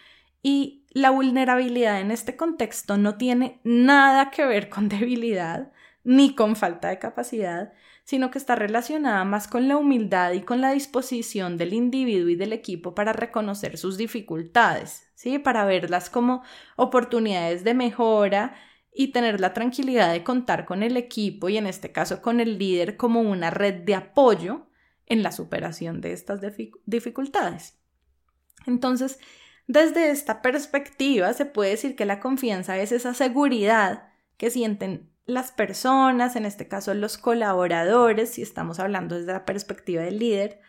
Y 0.43 0.85
la 0.91 1.11
vulnerabilidad 1.11 2.01
en 2.01 2.11
este 2.11 2.37
contexto 2.37 2.97
no 2.97 3.17
tiene 3.17 3.61
nada 3.63 4.31
que 4.31 4.45
ver 4.45 4.69
con 4.69 4.89
debilidad 4.89 5.73
ni 6.05 6.35
con 6.35 6.57
falta 6.57 6.89
de 6.89 6.99
capacidad, 6.99 7.73
sino 8.05 8.31
que 8.31 8.39
está 8.39 8.55
relacionada 8.57 9.25
más 9.25 9.49
con 9.49 9.69
la 9.69 9.77
humildad 9.77 10.33
y 10.33 10.43
con 10.43 10.61
la 10.61 10.73
disposición 10.73 11.57
del 11.57 11.73
individuo 11.73 12.29
y 12.29 12.37
del 12.37 12.53
equipo 12.53 12.95
para 12.95 13.13
reconocer 13.13 13.79
sus 13.79 13.97
dificultades, 13.97 15.11
¿sí? 15.15 15.39
Para 15.39 15.65
verlas 15.65 16.11
como 16.11 16.43
oportunidades 16.77 17.65
de 17.65 17.75
mejora 17.75 18.55
y 18.93 19.13
tener 19.13 19.41
la 19.41 19.55
tranquilidad 19.55 20.13
de 20.13 20.25
contar 20.25 20.65
con 20.65 20.83
el 20.83 20.97
equipo 20.97 21.49
y 21.49 21.57
en 21.57 21.67
este 21.67 21.93
caso 21.93 22.21
con 22.21 22.41
el 22.41 22.59
líder 22.59 22.97
como 22.97 23.21
una 23.21 23.51
red 23.51 23.83
de 23.85 23.95
apoyo 23.95 24.67
en 25.07 25.23
la 25.23 25.33
superación 25.33 26.01
de 26.01 26.13
estas 26.13 26.41
dificultades. 26.87 27.79
Entonces, 28.67 29.19
desde 29.67 30.11
esta 30.11 30.43
perspectiva 30.43 31.33
se 31.33 31.47
puede 31.47 31.71
decir 31.71 31.97
que 31.97 32.05
la 32.05 32.21
confianza 32.21 32.79
es 32.79 32.93
esa 32.93 33.15
seguridad 33.15 34.09
que 34.37 34.51
sienten 34.51 35.12
las 35.25 35.53
personas, 35.53 36.37
en 36.37 36.45
este 36.45 36.69
caso 36.69 36.95
los 36.95 37.19
colaboradores, 37.19 38.31
si 38.31 38.43
estamos 38.43 38.79
hablando 38.81 39.17
desde 39.17 39.33
la 39.33 39.45
perspectiva 39.45 40.03
del 40.03 40.19
líder, 40.19 40.61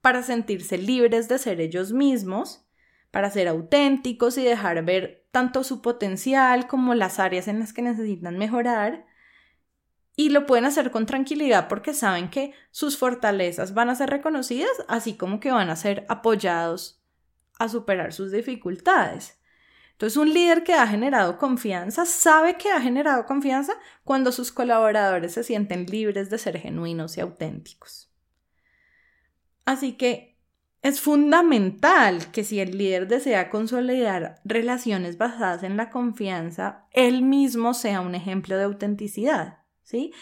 para 0.00 0.22
sentirse 0.22 0.78
libres 0.78 1.28
de 1.28 1.38
ser 1.38 1.60
ellos 1.60 1.92
mismos, 1.92 2.64
para 3.10 3.30
ser 3.30 3.48
auténticos 3.48 4.38
y 4.38 4.44
dejar 4.44 4.84
ver 4.84 5.26
tanto 5.30 5.64
su 5.64 5.82
potencial 5.82 6.66
como 6.66 6.94
las 6.94 7.18
áreas 7.18 7.48
en 7.48 7.58
las 7.58 7.72
que 7.72 7.82
necesitan 7.82 8.38
mejorar. 8.38 9.06
Y 10.14 10.30
lo 10.30 10.46
pueden 10.46 10.64
hacer 10.64 10.90
con 10.90 11.06
tranquilidad 11.06 11.68
porque 11.68 11.94
saben 11.94 12.28
que 12.28 12.52
sus 12.70 12.98
fortalezas 12.98 13.74
van 13.74 13.88
a 13.88 13.94
ser 13.94 14.10
reconocidas, 14.10 14.70
así 14.88 15.16
como 15.16 15.40
que 15.40 15.52
van 15.52 15.70
a 15.70 15.76
ser 15.76 16.04
apoyados 16.08 17.02
a 17.58 17.68
superar 17.68 18.12
sus 18.12 18.32
dificultades. 18.32 19.37
Entonces, 19.98 20.16
un 20.16 20.32
líder 20.32 20.62
que 20.62 20.74
ha 20.74 20.86
generado 20.86 21.38
confianza 21.38 22.06
sabe 22.06 22.56
que 22.56 22.70
ha 22.70 22.80
generado 22.80 23.26
confianza 23.26 23.72
cuando 24.04 24.30
sus 24.30 24.52
colaboradores 24.52 25.34
se 25.34 25.42
sienten 25.42 25.86
libres 25.86 26.30
de 26.30 26.38
ser 26.38 26.56
genuinos 26.56 27.16
y 27.16 27.20
auténticos. 27.20 28.08
Así 29.64 29.94
que 29.94 30.38
es 30.82 31.00
fundamental 31.00 32.30
que 32.30 32.44
si 32.44 32.60
el 32.60 32.78
líder 32.78 33.08
desea 33.08 33.50
consolidar 33.50 34.40
relaciones 34.44 35.18
basadas 35.18 35.64
en 35.64 35.76
la 35.76 35.90
confianza, 35.90 36.86
él 36.92 37.22
mismo 37.22 37.74
sea 37.74 38.00
un 38.00 38.14
ejemplo 38.14 38.56
de 38.56 38.62
autenticidad, 38.62 39.64
¿sí? 39.82 40.12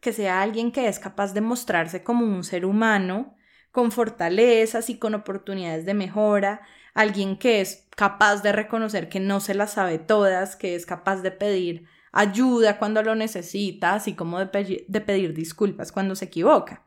Que 0.00 0.12
sea 0.12 0.42
alguien 0.42 0.70
que 0.70 0.86
es 0.86 1.00
capaz 1.00 1.34
de 1.34 1.40
mostrarse 1.40 2.04
como 2.04 2.24
un 2.24 2.44
ser 2.44 2.64
humano, 2.64 3.34
con 3.72 3.90
fortalezas 3.90 4.90
y 4.90 4.98
con 5.00 5.16
oportunidades 5.16 5.86
de 5.86 5.94
mejora, 5.94 6.60
alguien 6.98 7.36
que 7.36 7.60
es 7.60 7.86
capaz 7.90 8.42
de 8.42 8.50
reconocer 8.50 9.08
que 9.08 9.20
no 9.20 9.38
se 9.38 9.54
las 9.54 9.74
sabe 9.74 10.00
todas, 10.00 10.56
que 10.56 10.74
es 10.74 10.84
capaz 10.84 11.22
de 11.22 11.30
pedir 11.30 11.86
ayuda 12.10 12.76
cuando 12.76 13.04
lo 13.04 13.14
necesita, 13.14 13.94
así 13.94 14.14
como 14.14 14.40
de, 14.40 14.84
de 14.88 15.00
pedir 15.00 15.32
disculpas 15.32 15.92
cuando 15.92 16.16
se 16.16 16.24
equivoca. 16.24 16.84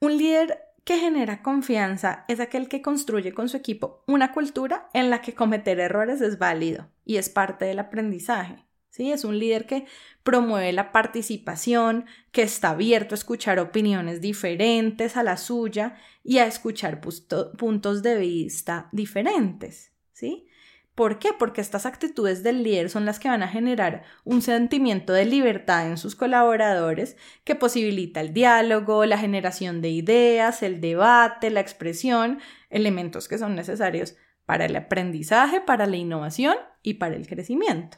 Un 0.00 0.18
líder 0.18 0.58
que 0.82 0.98
genera 0.98 1.42
confianza 1.42 2.24
es 2.26 2.40
aquel 2.40 2.68
que 2.68 2.82
construye 2.82 3.32
con 3.32 3.48
su 3.48 3.56
equipo 3.56 4.02
una 4.08 4.32
cultura 4.32 4.90
en 4.92 5.08
la 5.08 5.20
que 5.20 5.36
cometer 5.36 5.78
errores 5.78 6.20
es 6.22 6.38
válido 6.40 6.90
y 7.04 7.18
es 7.18 7.28
parte 7.28 7.66
del 7.66 7.78
aprendizaje. 7.78 8.66
¿Sí? 8.90 9.12
Es 9.12 9.24
un 9.24 9.38
líder 9.38 9.66
que 9.66 9.86
promueve 10.22 10.72
la 10.72 10.92
participación, 10.92 12.06
que 12.32 12.42
está 12.42 12.70
abierto 12.70 13.14
a 13.14 13.18
escuchar 13.18 13.58
opiniones 13.58 14.20
diferentes 14.20 15.16
a 15.16 15.22
la 15.22 15.36
suya 15.36 15.96
y 16.22 16.38
a 16.38 16.46
escuchar 16.46 17.00
puntos 17.00 18.02
de 18.02 18.16
vista 18.16 18.88
diferentes, 18.92 19.92
¿sí? 20.12 20.46
¿Por 20.94 21.18
qué? 21.18 21.30
Porque 21.32 21.62
estas 21.62 21.86
actitudes 21.86 22.42
del 22.42 22.62
líder 22.62 22.90
son 22.90 23.06
las 23.06 23.18
que 23.18 23.30
van 23.30 23.42
a 23.42 23.48
generar 23.48 24.02
un 24.24 24.42
sentimiento 24.42 25.14
de 25.14 25.24
libertad 25.24 25.86
en 25.86 25.96
sus 25.96 26.14
colaboradores 26.14 27.16
que 27.44 27.54
posibilita 27.54 28.20
el 28.20 28.34
diálogo, 28.34 29.06
la 29.06 29.16
generación 29.16 29.80
de 29.80 29.88
ideas, 29.88 30.62
el 30.62 30.82
debate, 30.82 31.48
la 31.48 31.60
expresión, 31.60 32.40
elementos 32.68 33.28
que 33.28 33.38
son 33.38 33.54
necesarios 33.54 34.16
para 34.44 34.66
el 34.66 34.76
aprendizaje, 34.76 35.62
para 35.62 35.86
la 35.86 35.96
innovación 35.96 36.56
y 36.82 36.94
para 36.94 37.16
el 37.16 37.26
crecimiento. 37.26 37.96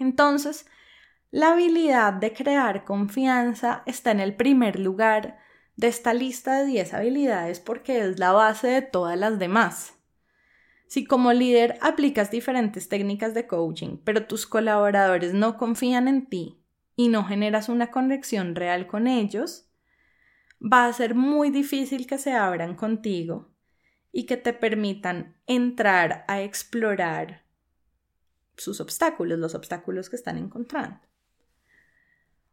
Entonces, 0.00 0.66
la 1.30 1.52
habilidad 1.52 2.14
de 2.14 2.32
crear 2.32 2.84
confianza 2.84 3.82
está 3.86 4.10
en 4.10 4.18
el 4.18 4.34
primer 4.34 4.80
lugar 4.80 5.38
de 5.76 5.88
esta 5.88 6.14
lista 6.14 6.58
de 6.58 6.66
10 6.66 6.94
habilidades 6.94 7.60
porque 7.60 8.00
es 8.00 8.18
la 8.18 8.32
base 8.32 8.66
de 8.66 8.82
todas 8.82 9.16
las 9.18 9.38
demás. 9.38 9.94
Si 10.88 11.04
como 11.04 11.32
líder 11.32 11.78
aplicas 11.82 12.30
diferentes 12.30 12.88
técnicas 12.88 13.34
de 13.34 13.46
coaching, 13.46 13.98
pero 14.02 14.26
tus 14.26 14.46
colaboradores 14.46 15.34
no 15.34 15.56
confían 15.56 16.08
en 16.08 16.26
ti 16.26 16.58
y 16.96 17.08
no 17.08 17.24
generas 17.24 17.68
una 17.68 17.90
conexión 17.90 18.56
real 18.56 18.86
con 18.86 19.06
ellos, 19.06 19.70
va 20.60 20.86
a 20.86 20.92
ser 20.92 21.14
muy 21.14 21.50
difícil 21.50 22.06
que 22.06 22.18
se 22.18 22.32
abran 22.32 22.74
contigo 22.74 23.52
y 24.12 24.24
que 24.24 24.36
te 24.36 24.52
permitan 24.52 25.36
entrar 25.46 26.24
a 26.26 26.40
explorar 26.40 27.44
sus 28.60 28.80
obstáculos, 28.80 29.38
los 29.38 29.54
obstáculos 29.54 30.10
que 30.10 30.16
están 30.16 30.38
encontrando. 30.38 31.00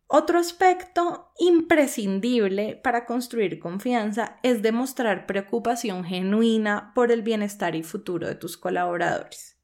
Otro 0.09 0.39
aspecto 0.39 1.33
imprescindible 1.37 2.79
para 2.81 3.05
construir 3.05 3.59
confianza 3.59 4.39
es 4.41 4.61
demostrar 4.61 5.25
preocupación 5.25 6.05
genuina 6.05 6.93
por 6.95 7.11
el 7.11 7.23
bienestar 7.23 7.75
y 7.75 7.83
futuro 7.83 8.25
de 8.25 8.35
tus 8.35 8.57
colaboradores. 8.57 9.57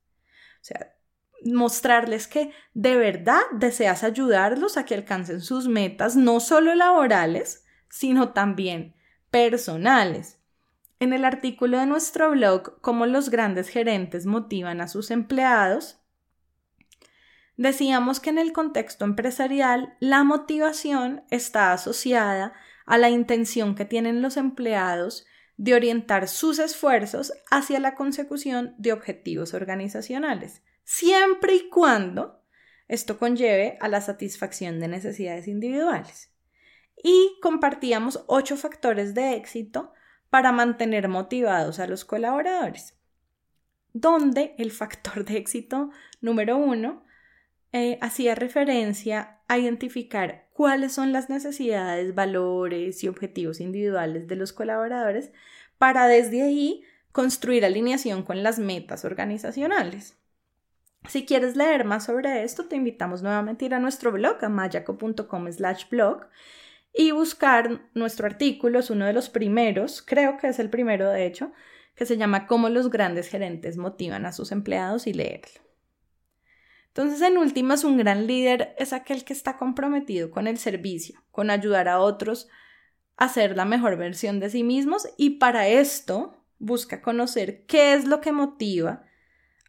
O 0.62 0.66
sea, 0.66 0.94
mostrarles 1.46 2.28
que 2.28 2.52
de 2.74 2.98
verdad 2.98 3.42
deseas 3.54 4.04
ayudarlos 4.04 4.76
a 4.76 4.86
que 4.86 4.96
alcancen 4.96 5.40
sus 5.40 5.70
metas, 5.70 6.18
no 6.18 6.42
solo 6.42 6.76
laborales, 6.76 7.66
sino 7.90 8.34
también 8.34 8.96
personales. 9.32 10.40
En 11.00 11.14
el 11.14 11.24
artículo 11.24 11.80
de 11.80 11.86
nuestro 11.86 12.32
blog, 12.32 12.82
Cómo 12.82 13.06
los 13.06 13.30
grandes 13.30 13.70
gerentes 13.70 14.26
motivan 14.26 14.82
a 14.82 14.88
sus 14.88 15.10
empleados, 15.10 16.03
Decíamos 17.56 18.20
que 18.20 18.32
en 18.32 18.40
el 18.40 18.52
contexto 18.52 19.06
empresarial 19.06 19.96
la 20.00 20.24
motivación 20.24 21.24
está 21.30 21.72
asociada 21.72 22.54
a 22.86 22.98
la 22.98 23.10
intención 23.10 23.76
que 23.76 23.86
tienen 23.86 24.22
los 24.22 24.38
empleados 24.38 25.26
de 25.58 25.76
orientar 25.76 26.28
sus 26.28 26.58
esfuerzos 26.58 27.32
hacia 27.52 27.80
la 27.80 27.94
consecución 27.94 28.74
de 28.78 28.92
objetivos 28.92 29.54
organizacionales, 29.54 30.64
siempre 30.84 31.56
y 31.56 31.70
cuando 31.70 32.42
esto 32.88 33.20
conlleve 33.20 33.78
a 33.80 33.88
la 33.88 34.02
satisfacción 34.02 34.80
de 34.80 34.88
necesidades 34.88 35.48
individuales. 35.48 36.32
Y 37.02 37.38
compartíamos 37.42 38.24
ocho 38.28 38.58
factores 38.58 39.14
de 39.14 39.36
éxito 39.36 39.94
para 40.30 40.52
mantener 40.52 41.08
motivados 41.08 41.80
a 41.80 41.88
los 41.88 42.04
colaboradores, 42.04 42.98
donde 43.94 44.56
el 44.58 44.72
factor 44.72 45.24
de 45.24 45.38
éxito 45.38 45.92
número 46.20 46.58
uno 46.58 47.04
eh, 47.74 47.98
hacía 48.02 48.36
referencia 48.36 49.40
a 49.48 49.58
identificar 49.58 50.48
cuáles 50.54 50.94
son 50.94 51.12
las 51.12 51.30
necesidades, 51.30 52.14
valores 52.14 53.04
y 53.04 53.08
objetivos 53.08 53.60
individuales 53.60 54.28
de 54.28 54.36
los 54.36 54.54
colaboradores 54.54 55.32
para 55.80 56.08
desde 56.08 56.44
ahí 56.44 56.84
construir 57.12 57.66
alineación 57.66 58.24
con 58.24 58.44
las 58.44 58.60
metas 58.60 59.06
organizacionales. 59.06 60.18
Si 61.08 61.26
quieres 61.26 61.56
leer 61.56 61.84
más 61.84 62.06
sobre 62.06 62.44
esto, 62.44 62.68
te 62.68 62.76
invitamos 62.76 63.24
nuevamente 63.24 63.66
a 63.66 63.68
ir 63.68 63.74
a 63.74 63.80
nuestro 63.80 64.12
blog, 64.12 64.38
a 64.46 64.50
mayaco.com 64.50 65.52
slash 65.52 65.90
blog, 65.90 66.28
y 66.94 67.12
buscar 67.12 67.82
nuestro 67.96 68.28
artículo, 68.28 68.80
es 68.80 68.92
uno 68.92 69.06
de 69.06 69.14
los 69.14 69.30
primeros, 69.30 70.04
creo 70.04 70.38
que 70.38 70.48
es 70.48 70.60
el 70.60 70.70
primero 70.70 71.10
de 71.10 71.26
hecho, 71.26 71.52
que 71.96 72.06
se 72.06 72.18
llama 72.18 72.46
Cómo 72.46 72.70
los 72.70 72.90
grandes 72.90 73.28
gerentes 73.28 73.78
motivan 73.78 74.26
a 74.26 74.32
sus 74.32 74.52
empleados 74.52 75.08
y 75.08 75.14
leerlo. 75.14 75.73
Entonces, 76.96 77.22
en 77.22 77.40
últimas, 77.40 77.84
un 77.84 77.98
gran 77.98 78.28
líder 78.28 78.76
es 78.78 78.94
aquel 78.94 79.24
que 79.24 79.34
está 79.34 79.58
comprometido 79.58 80.30
con 80.30 80.46
el 80.46 80.60
servicio, 80.60 81.24
con 81.32 81.50
ayudar 81.50 81.88
a 81.88 82.00
otros 82.00 82.48
a 83.18 83.30
ser 83.30 83.58
la 83.58 83.66
mejor 83.66 83.98
versión 83.98 84.40
de 84.40 84.52
sí 84.52 84.64
mismos 84.64 85.08
y 85.18 85.32
para 85.32 85.68
esto 85.68 86.38
busca 86.60 87.02
conocer 87.02 87.66
qué 87.66 87.96
es 87.96 88.06
lo 88.06 88.22
que 88.22 88.32
motiva 88.32 89.06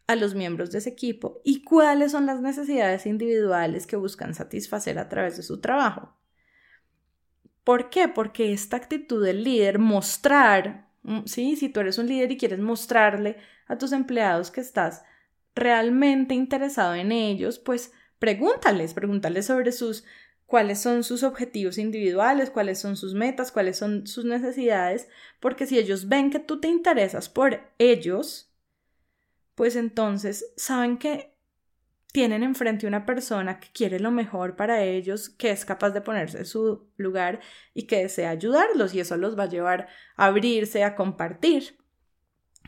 a 0.05 0.15
los 0.15 0.35
miembros 0.35 0.71
de 0.71 0.77
ese 0.77 0.91
equipo 0.91 1.41
y 1.43 1.63
cuáles 1.63 2.11
son 2.11 2.27
las 2.27 2.41
necesidades 2.41 3.07
individuales 3.07 3.87
que 3.87 3.95
buscan 3.95 4.35
satisfacer 4.35 4.99
a 4.99 5.09
través 5.09 5.35
de 5.35 5.41
su 5.41 5.59
trabajo. 5.59 6.15
¿Por 7.63 7.89
qué? 7.89 8.07
Porque 8.07 8.53
esta 8.53 8.77
actitud 8.77 9.25
del 9.25 9.43
líder, 9.43 9.79
mostrar, 9.79 10.91
mm, 11.01 11.25
¿sí? 11.25 11.55
si 11.55 11.69
tú 11.69 11.79
eres 11.79 11.97
un 11.97 12.07
líder 12.07 12.31
y 12.31 12.37
quieres 12.37 12.59
mostrarle 12.59 13.37
a 13.67 13.79
tus 13.79 13.93
empleados 13.93 14.51
que 14.51 14.61
estás 14.61 15.03
realmente 15.55 16.33
interesado 16.35 16.93
en 16.95 17.11
ellos, 17.11 17.59
pues 17.59 17.93
pregúntales, 18.19 18.93
pregúntales 18.93 19.45
sobre 19.45 19.71
sus 19.71 20.03
cuáles 20.45 20.79
son 20.79 21.03
sus 21.03 21.23
objetivos 21.23 21.77
individuales, 21.77 22.51
cuáles 22.51 22.79
son 22.79 22.97
sus 22.97 23.13
metas, 23.15 23.51
cuáles 23.51 23.77
son 23.77 24.05
sus 24.05 24.25
necesidades, 24.25 25.07
porque 25.39 25.65
si 25.65 25.79
ellos 25.79 26.07
ven 26.07 26.29
que 26.29 26.39
tú 26.39 26.59
te 26.59 26.67
interesas 26.67 27.29
por 27.29 27.59
ellos, 27.79 28.53
pues 29.55 29.75
entonces 29.75 30.53
saben 30.57 30.97
que 30.97 31.35
tienen 32.11 32.43
enfrente 32.43 32.87
una 32.87 33.05
persona 33.05 33.59
que 33.59 33.69
quiere 33.73 33.99
lo 33.99 34.11
mejor 34.11 34.55
para 34.55 34.83
ellos, 34.83 35.29
que 35.29 35.51
es 35.51 35.65
capaz 35.65 35.89
de 35.89 36.01
ponerse 36.01 36.39
en 36.39 36.45
su 36.45 36.87
lugar 36.95 37.41
y 37.73 37.87
que 37.87 38.03
desea 38.03 38.29
ayudarlos 38.29 38.93
y 38.93 39.01
eso 39.01 39.17
los 39.17 39.37
va 39.37 39.43
a 39.43 39.49
llevar 39.49 39.87
a 40.15 40.27
abrirse, 40.27 40.83
a 40.83 40.95
compartir, 40.95 41.77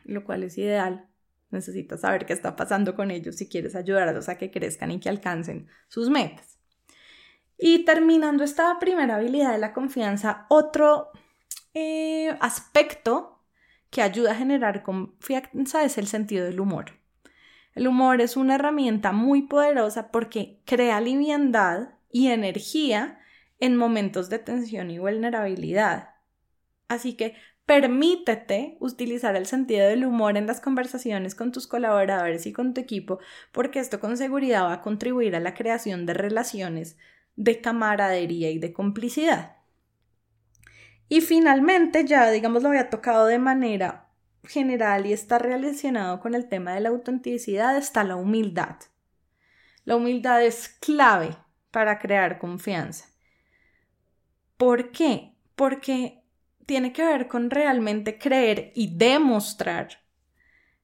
lo 0.03 0.25
cual 0.25 0.43
es 0.43 0.57
ideal. 0.57 1.06
Necesitas 1.49 2.01
saber 2.01 2.25
qué 2.25 2.33
está 2.33 2.55
pasando 2.55 2.95
con 2.95 3.11
ellos 3.11 3.37
si 3.37 3.47
quieres 3.47 3.75
ayudarlos 3.75 4.29
a 4.29 4.37
que 4.37 4.51
crezcan 4.51 4.91
y 4.91 4.99
que 4.99 5.09
alcancen 5.09 5.67
sus 5.87 6.09
metas. 6.09 6.57
Y 7.57 7.85
terminando 7.85 8.43
esta 8.43 8.77
primera 8.79 9.15
habilidad 9.15 9.53
de 9.53 9.57
la 9.57 9.73
confianza, 9.73 10.45
otro 10.49 11.09
eh, 11.73 12.37
aspecto 12.39 13.43
que 13.89 14.01
ayuda 14.01 14.31
a 14.31 14.35
generar 14.35 14.83
confianza 14.83 15.83
es 15.83 15.97
el 15.97 16.07
sentido 16.07 16.45
del 16.45 16.59
humor. 16.59 16.91
El 17.73 17.87
humor 17.87 18.21
es 18.21 18.37
una 18.37 18.55
herramienta 18.55 19.11
muy 19.11 19.43
poderosa 19.43 20.11
porque 20.11 20.61
crea 20.65 20.99
liviandad 20.99 21.89
y 22.11 22.27
energía 22.27 23.19
en 23.59 23.75
momentos 23.75 24.29
de 24.29 24.39
tensión 24.39 24.91
y 24.91 24.99
vulnerabilidad. 24.99 26.15
Así 26.87 27.13
que 27.13 27.35
permítete 27.67 28.77
utilizar 28.79 29.35
el 29.35 29.45
sentido 29.45 29.87
del 29.87 30.05
humor 30.05 30.37
en 30.37 30.47
las 30.47 30.61
conversaciones 30.61 31.35
con 31.35 31.51
tus 31.51 31.67
colaboradores 31.67 32.47
y 32.47 32.53
con 32.53 32.73
tu 32.73 32.79
equipo, 32.79 33.19
porque 33.51 33.79
esto 33.79 33.99
con 33.99 34.15
seguridad 34.15 34.63
va 34.63 34.73
a 34.73 34.81
contribuir 34.81 35.35
a 35.35 35.41
la 35.41 35.53
creación 35.53 36.05
de 36.05 36.13
relaciones 36.13 36.97
de 37.35 37.59
camaradería 37.59 38.49
y 38.49 38.57
de 38.57 38.71
complicidad. 38.71 39.57
Y 41.09 41.19
finalmente, 41.19 42.05
ya 42.05 42.31
digamos 42.31 42.63
lo 42.63 42.69
había 42.69 42.89
tocado 42.89 43.25
de 43.25 43.37
manera 43.37 44.07
general 44.43 45.05
y 45.05 45.11
está 45.11 45.37
relacionado 45.37 46.21
con 46.21 46.35
el 46.35 46.47
tema 46.47 46.73
de 46.73 46.79
la 46.79 46.89
autenticidad, 46.89 47.77
está 47.77 48.05
la 48.05 48.15
humildad. 48.15 48.77
La 49.83 49.97
humildad 49.97 50.41
es 50.41 50.69
clave 50.69 51.35
para 51.71 51.99
crear 51.99 52.39
confianza. 52.39 53.07
¿Por 54.55 54.91
qué? 54.91 55.33
Porque 55.55 56.23
tiene 56.67 56.93
que 56.93 57.03
ver 57.03 57.27
con 57.27 57.49
realmente 57.49 58.19
creer 58.19 58.71
y 58.75 58.95
demostrar 58.95 60.03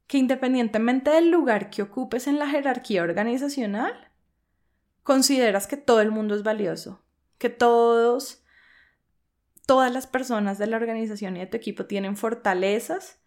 que 0.08 0.17
independientemente 0.17 1.12
del 1.12 1.30
lugar 1.30 1.69
que 1.69 1.84
ocupes 1.84 2.26
en 2.26 2.39
la 2.39 2.48
jerarquía 2.48 3.04
organizacional, 3.04 4.12
consideras 5.04 5.67
que 5.67 5.78
todo 5.78 6.02
el 6.02 6.10
mundo 6.10 6.36
es 6.36 6.43
valioso, 6.43 7.04
que 7.38 7.50
todos 7.50 8.39
todas 9.65 9.93
las 9.93 10.08
personas 10.08 10.58
de 10.58 10.67
la 10.67 10.78
organización 10.78 11.36
y 11.36 11.39
de 11.39 11.48
tu 11.48 11.58
equipo 11.58 11.86
tienen 11.86 12.17
fortalezas 12.17 13.19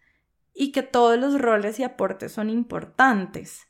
y 0.53 0.71
que 0.71 0.83
todos 0.83 1.17
los 1.17 1.39
roles 1.39 1.79
y 1.79 1.83
aportes 1.83 2.31
son 2.31 2.49
importantes, 2.49 3.67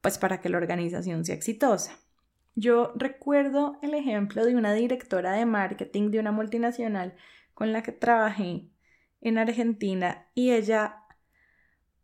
pues 0.00 0.18
para 0.18 0.40
que 0.40 0.48
la 0.48 0.58
organización 0.58 1.24
sea 1.24 1.34
exitosa. 1.34 1.98
Yo 2.56 2.92
recuerdo 2.96 3.78
el 3.82 3.94
ejemplo 3.94 4.44
de 4.44 4.54
una 4.54 4.72
directora 4.72 5.32
de 5.32 5.46
marketing 5.46 6.10
de 6.10 6.20
una 6.20 6.32
multinacional 6.32 7.16
con 7.54 7.72
la 7.72 7.82
que 7.82 7.92
trabajé 7.92 8.68
en 9.20 9.38
Argentina 9.38 10.26
y 10.34 10.52
ella 10.52 11.04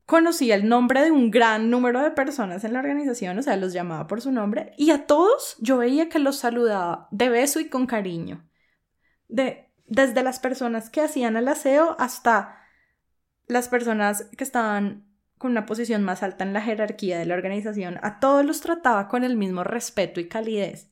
conocía 0.06 0.56
el 0.56 0.68
nombre 0.68 1.04
de 1.04 1.12
un 1.12 1.30
gran 1.30 1.70
número 1.70 2.02
de 2.02 2.10
personas 2.10 2.64
en 2.64 2.72
la 2.72 2.80
organización, 2.80 3.38
o 3.38 3.42
sea, 3.42 3.56
los 3.56 3.72
llamaba 3.72 4.06
por 4.06 4.20
su 4.20 4.32
nombre 4.32 4.72
y 4.76 4.90
a 4.90 5.06
todos 5.06 5.56
yo 5.60 5.78
veía 5.78 6.08
que 6.08 6.18
los 6.18 6.36
saludaba 6.36 7.06
de 7.12 7.28
beso 7.28 7.60
y 7.60 7.68
con 7.68 7.86
cariño 7.86 8.44
de, 9.28 9.70
desde 9.86 10.22
las 10.22 10.40
personas 10.40 10.90
que 10.90 11.00
hacían 11.00 11.36
el 11.36 11.48
aseo 11.48 11.94
hasta 11.98 12.56
las 13.46 13.68
personas 13.68 14.24
que 14.36 14.44
estaban 14.44 15.06
con 15.38 15.52
una 15.52 15.66
posición 15.66 16.02
más 16.02 16.22
alta 16.22 16.44
en 16.44 16.52
la 16.52 16.60
jerarquía 16.60 17.18
de 17.18 17.26
la 17.26 17.34
organización, 17.34 17.98
a 18.02 18.20
todos 18.20 18.44
los 18.44 18.60
trataba 18.60 19.08
con 19.08 19.24
el 19.24 19.36
mismo 19.36 19.64
respeto 19.64 20.20
y 20.20 20.28
calidez. 20.28 20.90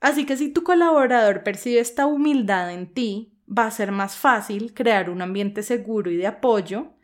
Así 0.00 0.24
que 0.24 0.36
si 0.36 0.48
tu 0.48 0.62
colaborador 0.62 1.42
percibe 1.42 1.80
esta 1.80 2.06
humildad 2.06 2.72
en 2.72 2.92
ti, 2.94 3.38
va 3.50 3.66
a 3.66 3.70
ser 3.70 3.92
más 3.92 4.16
fácil 4.16 4.74
crear 4.74 5.10
un 5.10 5.22
ambiente 5.22 5.62
seguro 5.62 6.10
y 6.10 6.16
de 6.16 6.26
apoyo 6.26 6.94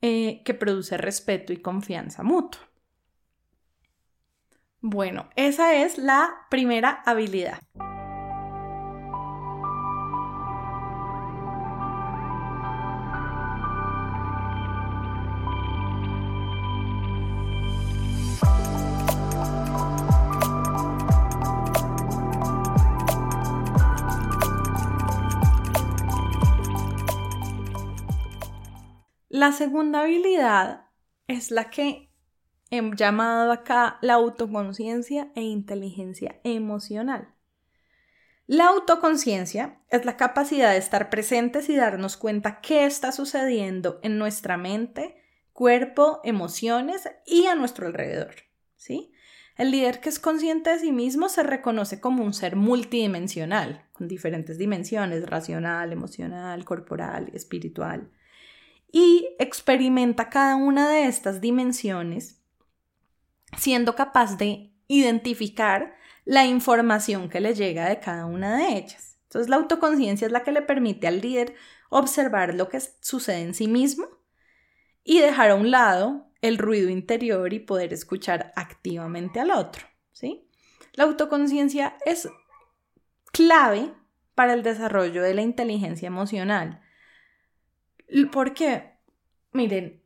eh, 0.00 0.42
que 0.44 0.54
produce 0.54 0.96
respeto 0.96 1.52
y 1.52 1.58
confianza 1.58 2.22
mutua. 2.22 2.60
Bueno, 4.80 5.30
esa 5.34 5.74
es 5.74 5.96
la 5.96 6.46
primera 6.50 7.02
habilidad. 7.06 7.58
La 29.34 29.50
segunda 29.50 30.02
habilidad 30.02 30.90
es 31.26 31.50
la 31.50 31.68
que 31.68 32.08
he 32.70 32.90
llamado 32.94 33.50
acá 33.50 33.98
la 34.00 34.14
autoconciencia 34.14 35.32
e 35.34 35.42
inteligencia 35.42 36.40
emocional. 36.44 37.34
La 38.46 38.68
autoconciencia 38.68 39.80
es 39.90 40.04
la 40.04 40.16
capacidad 40.16 40.70
de 40.70 40.76
estar 40.76 41.10
presentes 41.10 41.68
y 41.68 41.74
darnos 41.74 42.16
cuenta 42.16 42.60
qué 42.60 42.86
está 42.86 43.10
sucediendo 43.10 43.98
en 44.04 44.18
nuestra 44.18 44.56
mente, 44.56 45.16
cuerpo, 45.52 46.20
emociones 46.22 47.08
y 47.26 47.46
a 47.46 47.56
nuestro 47.56 47.88
alrededor. 47.88 48.36
¿sí? 48.76 49.12
El 49.56 49.72
líder 49.72 49.98
que 49.98 50.10
es 50.10 50.20
consciente 50.20 50.70
de 50.70 50.78
sí 50.78 50.92
mismo 50.92 51.28
se 51.28 51.42
reconoce 51.42 52.00
como 52.00 52.22
un 52.22 52.34
ser 52.34 52.54
multidimensional, 52.54 53.84
con 53.94 54.06
diferentes 54.06 54.58
dimensiones, 54.58 55.28
racional, 55.28 55.90
emocional, 55.90 56.64
corporal, 56.64 57.32
espiritual 57.34 58.12
y 58.90 59.28
experimenta 59.38 60.30
cada 60.30 60.56
una 60.56 60.88
de 60.88 61.06
estas 61.06 61.40
dimensiones 61.40 62.40
siendo 63.56 63.94
capaz 63.94 64.36
de 64.36 64.72
identificar 64.88 65.96
la 66.24 66.46
información 66.46 67.28
que 67.28 67.40
le 67.40 67.54
llega 67.54 67.88
de 67.88 68.00
cada 68.00 68.26
una 68.26 68.56
de 68.56 68.76
ellas. 68.76 69.18
Entonces 69.24 69.48
la 69.48 69.56
autoconciencia 69.56 70.26
es 70.26 70.32
la 70.32 70.42
que 70.42 70.52
le 70.52 70.62
permite 70.62 71.06
al 71.06 71.20
líder 71.20 71.54
observar 71.90 72.54
lo 72.54 72.68
que 72.68 72.80
sucede 73.00 73.42
en 73.42 73.54
sí 73.54 73.68
mismo 73.68 74.06
y 75.02 75.20
dejar 75.20 75.50
a 75.50 75.54
un 75.54 75.70
lado 75.70 76.30
el 76.40 76.58
ruido 76.58 76.88
interior 76.88 77.52
y 77.52 77.60
poder 77.60 77.92
escuchar 77.92 78.52
activamente 78.56 79.40
al 79.40 79.50
otro, 79.50 79.86
¿sí? 80.12 80.48
La 80.92 81.04
autoconciencia 81.04 81.96
es 82.04 82.28
clave 83.32 83.92
para 84.34 84.54
el 84.54 84.62
desarrollo 84.62 85.22
de 85.22 85.34
la 85.34 85.42
inteligencia 85.42 86.06
emocional 86.06 86.80
¿Por 88.32 88.54
qué? 88.54 88.94
Miren, 89.52 90.02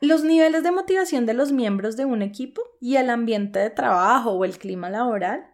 los 0.00 0.24
niveles 0.24 0.62
de 0.62 0.72
motivación 0.72 1.26
de 1.26 1.34
los 1.34 1.52
miembros 1.52 1.96
de 1.96 2.04
un 2.04 2.22
equipo 2.22 2.62
y 2.80 2.96
el 2.96 3.08
ambiente 3.08 3.60
de 3.60 3.70
trabajo 3.70 4.32
o 4.32 4.44
el 4.44 4.58
clima 4.58 4.90
laboral 4.90 5.46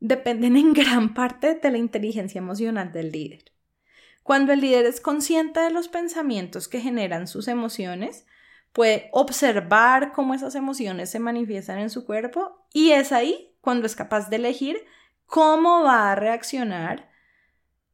dependen 0.00 0.56
en 0.56 0.72
gran 0.72 1.14
parte 1.14 1.54
de 1.54 1.70
la 1.70 1.78
inteligencia 1.78 2.38
emocional 2.38 2.90
del 2.90 3.12
líder. 3.12 3.44
Cuando 4.22 4.52
el 4.52 4.60
líder 4.60 4.86
es 4.86 5.00
consciente 5.00 5.60
de 5.60 5.70
los 5.70 5.88
pensamientos 5.88 6.68
que 6.68 6.80
generan 6.80 7.26
sus 7.26 7.48
emociones, 7.48 8.26
puede 8.72 9.08
observar 9.12 10.12
cómo 10.12 10.34
esas 10.34 10.54
emociones 10.54 11.10
se 11.10 11.18
manifiestan 11.18 11.78
en 11.78 11.90
su 11.90 12.04
cuerpo 12.04 12.66
y 12.72 12.92
es 12.92 13.12
ahí 13.12 13.54
cuando 13.60 13.86
es 13.86 13.96
capaz 13.96 14.30
de 14.30 14.36
elegir 14.36 14.84
cómo 15.26 15.82
va 15.82 16.12
a 16.12 16.14
reaccionar 16.14 17.10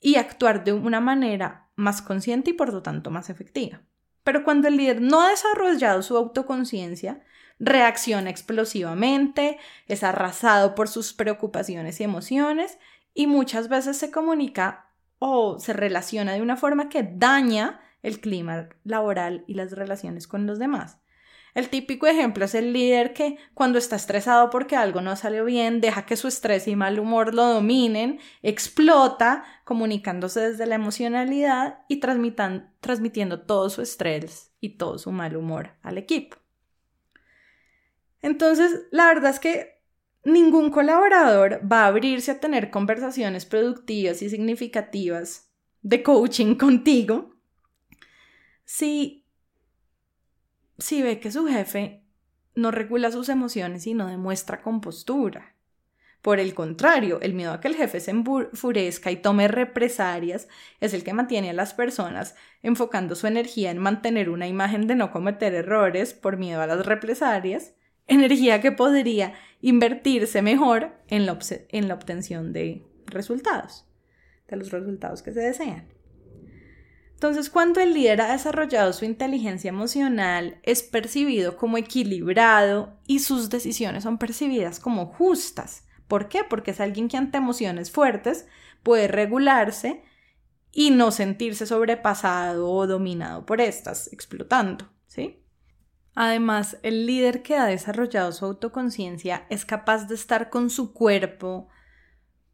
y 0.00 0.16
actuar 0.16 0.64
de 0.64 0.72
una 0.72 1.00
manera 1.00 1.67
más 1.78 2.02
consciente 2.02 2.50
y 2.50 2.54
por 2.54 2.72
lo 2.72 2.82
tanto 2.82 3.10
más 3.10 3.30
efectiva. 3.30 3.80
Pero 4.24 4.42
cuando 4.44 4.68
el 4.68 4.76
líder 4.76 5.00
no 5.00 5.22
ha 5.22 5.30
desarrollado 5.30 6.02
su 6.02 6.16
autoconciencia, 6.16 7.22
reacciona 7.60 8.30
explosivamente, 8.30 9.58
es 9.86 10.02
arrasado 10.02 10.74
por 10.74 10.88
sus 10.88 11.12
preocupaciones 11.12 12.00
y 12.00 12.04
emociones 12.04 12.78
y 13.14 13.28
muchas 13.28 13.68
veces 13.68 13.96
se 13.96 14.10
comunica 14.10 14.90
o 15.20 15.58
se 15.60 15.72
relaciona 15.72 16.34
de 16.34 16.42
una 16.42 16.56
forma 16.56 16.88
que 16.88 17.04
daña 17.04 17.80
el 18.02 18.20
clima 18.20 18.68
laboral 18.82 19.44
y 19.46 19.54
las 19.54 19.72
relaciones 19.72 20.26
con 20.26 20.46
los 20.46 20.58
demás. 20.58 20.98
El 21.54 21.68
típico 21.68 22.06
ejemplo 22.06 22.44
es 22.44 22.54
el 22.54 22.72
líder 22.72 23.12
que 23.14 23.38
cuando 23.54 23.78
está 23.78 23.96
estresado 23.96 24.50
porque 24.50 24.76
algo 24.76 25.00
no 25.00 25.16
salió 25.16 25.44
bien, 25.44 25.80
deja 25.80 26.06
que 26.06 26.16
su 26.16 26.28
estrés 26.28 26.68
y 26.68 26.76
mal 26.76 26.98
humor 26.98 27.34
lo 27.34 27.44
dominen, 27.46 28.20
explota, 28.42 29.44
comunicándose 29.64 30.40
desde 30.40 30.66
la 30.66 30.76
emocionalidad 30.76 31.80
y 31.88 32.00
transmitiendo 32.00 33.40
todo 33.40 33.70
su 33.70 33.82
estrés 33.82 34.52
y 34.60 34.76
todo 34.76 34.98
su 34.98 35.10
mal 35.12 35.36
humor 35.36 35.72
al 35.82 35.98
equipo. 35.98 36.36
Entonces, 38.20 38.86
la 38.90 39.06
verdad 39.06 39.30
es 39.30 39.40
que 39.40 39.78
ningún 40.24 40.70
colaborador 40.70 41.60
va 41.70 41.84
a 41.84 41.86
abrirse 41.86 42.32
a 42.32 42.40
tener 42.40 42.70
conversaciones 42.70 43.46
productivas 43.46 44.22
y 44.22 44.28
significativas 44.28 45.50
de 45.82 46.02
coaching 46.02 46.56
contigo 46.56 47.34
si 48.64 49.27
si 50.78 51.02
ve 51.02 51.20
que 51.20 51.32
su 51.32 51.46
jefe 51.46 52.02
no 52.54 52.70
regula 52.70 53.10
sus 53.12 53.28
emociones 53.28 53.86
y 53.86 53.94
no 53.94 54.06
demuestra 54.06 54.62
compostura. 54.62 55.54
Por 56.22 56.40
el 56.40 56.54
contrario, 56.54 57.20
el 57.20 57.34
miedo 57.34 57.52
a 57.52 57.60
que 57.60 57.68
el 57.68 57.76
jefe 57.76 58.00
se 58.00 58.10
enfurezca 58.10 59.10
y 59.10 59.16
tome 59.16 59.46
represalias 59.46 60.48
es 60.80 60.92
el 60.92 61.04
que 61.04 61.12
mantiene 61.12 61.50
a 61.50 61.52
las 61.52 61.74
personas 61.74 62.34
enfocando 62.62 63.14
su 63.14 63.28
energía 63.28 63.70
en 63.70 63.78
mantener 63.78 64.28
una 64.28 64.48
imagen 64.48 64.88
de 64.88 64.96
no 64.96 65.12
cometer 65.12 65.54
errores 65.54 66.14
por 66.14 66.36
miedo 66.36 66.60
a 66.60 66.66
las 66.66 66.84
represalias, 66.84 67.74
energía 68.08 68.60
que 68.60 68.72
podría 68.72 69.34
invertirse 69.60 70.42
mejor 70.42 70.92
en 71.08 71.26
la, 71.26 71.38
en 71.68 71.86
la 71.86 71.94
obtención 71.94 72.52
de 72.52 72.84
resultados, 73.06 73.86
de 74.48 74.56
los 74.56 74.72
resultados 74.72 75.22
que 75.22 75.32
se 75.32 75.40
desean. 75.40 75.97
Entonces, 77.18 77.50
cuando 77.50 77.80
el 77.80 77.94
líder 77.94 78.20
ha 78.20 78.30
desarrollado 78.30 78.92
su 78.92 79.04
inteligencia 79.04 79.70
emocional, 79.70 80.60
es 80.62 80.84
percibido 80.84 81.56
como 81.56 81.76
equilibrado 81.76 82.96
y 83.08 83.18
sus 83.18 83.50
decisiones 83.50 84.04
son 84.04 84.18
percibidas 84.18 84.78
como 84.78 85.06
justas. 85.06 85.82
¿Por 86.06 86.28
qué? 86.28 86.44
Porque 86.44 86.70
es 86.70 86.80
alguien 86.80 87.08
que 87.08 87.16
ante 87.16 87.38
emociones 87.38 87.90
fuertes 87.90 88.46
puede 88.84 89.08
regularse 89.08 90.04
y 90.70 90.92
no 90.92 91.10
sentirse 91.10 91.66
sobrepasado 91.66 92.70
o 92.70 92.86
dominado 92.86 93.44
por 93.44 93.60
estas, 93.60 94.12
explotando, 94.12 94.88
¿sí? 95.08 95.42
Además, 96.14 96.78
el 96.84 97.04
líder 97.04 97.42
que 97.42 97.56
ha 97.56 97.64
desarrollado 97.64 98.30
su 98.30 98.44
autoconciencia 98.44 99.44
es 99.50 99.64
capaz 99.64 100.04
de 100.04 100.14
estar 100.14 100.50
con 100.50 100.70
su 100.70 100.92
cuerpo, 100.92 101.66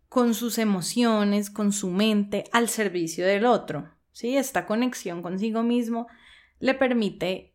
con 0.09 0.33
sus 0.33 0.57
emociones, 0.57 1.51
con 1.51 1.71
su 1.71 1.91
mente 1.91 2.45
al 2.51 2.71
servicio 2.71 3.27
del 3.27 3.45
otro. 3.45 3.94
Esta 4.21 4.67
conexión 4.67 5.23
consigo 5.23 5.63
mismo 5.63 6.07
le 6.61 6.75
permite 6.75 7.55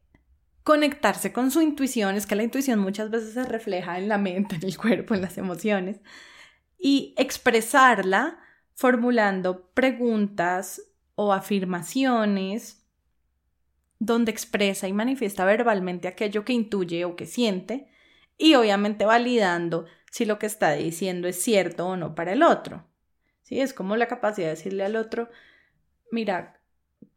conectarse 0.64 1.34
con 1.34 1.52
su 1.52 1.62
intuición, 1.62 2.16
es 2.16 2.28
que 2.28 2.36
la 2.36 2.44
intuición 2.44 2.80
muchas 2.80 3.10
veces 3.10 3.34
se 3.34 3.44
refleja 3.44 3.98
en 3.98 4.08
la 4.08 4.18
mente, 4.18 4.56
en 4.56 4.66
el 4.66 4.78
cuerpo, 4.78 5.16
en 5.16 5.22
las 5.22 5.38
emociones, 5.38 6.00
y 6.78 7.16
expresarla 7.18 8.40
formulando 8.76 9.70
preguntas 9.74 10.82
o 11.16 11.34
afirmaciones 11.34 12.86
donde 14.00 14.32
expresa 14.32 14.88
y 14.88 14.94
manifiesta 14.94 15.44
verbalmente 15.44 16.08
aquello 16.08 16.46
que 16.46 16.54
intuye 16.54 17.04
o 17.04 17.16
que 17.18 17.26
siente 17.26 17.90
y 18.38 18.56
obviamente 18.56 19.06
validando 19.06 19.86
si 20.12 20.26
lo 20.26 20.40
que 20.40 20.46
está 20.46 20.72
diciendo 20.74 21.28
es 21.28 21.42
cierto 21.42 21.88
o 21.88 21.98
no 21.98 22.16
para 22.16 22.32
el 22.32 22.44
otro. 22.44 22.86
¿Sí? 23.44 23.60
Es 23.60 23.74
como 23.74 23.98
la 23.98 24.08
capacidad 24.08 24.48
de 24.48 24.56
decirle 24.56 24.86
al 24.86 24.96
otro, 24.96 25.30
mira, 26.12 26.62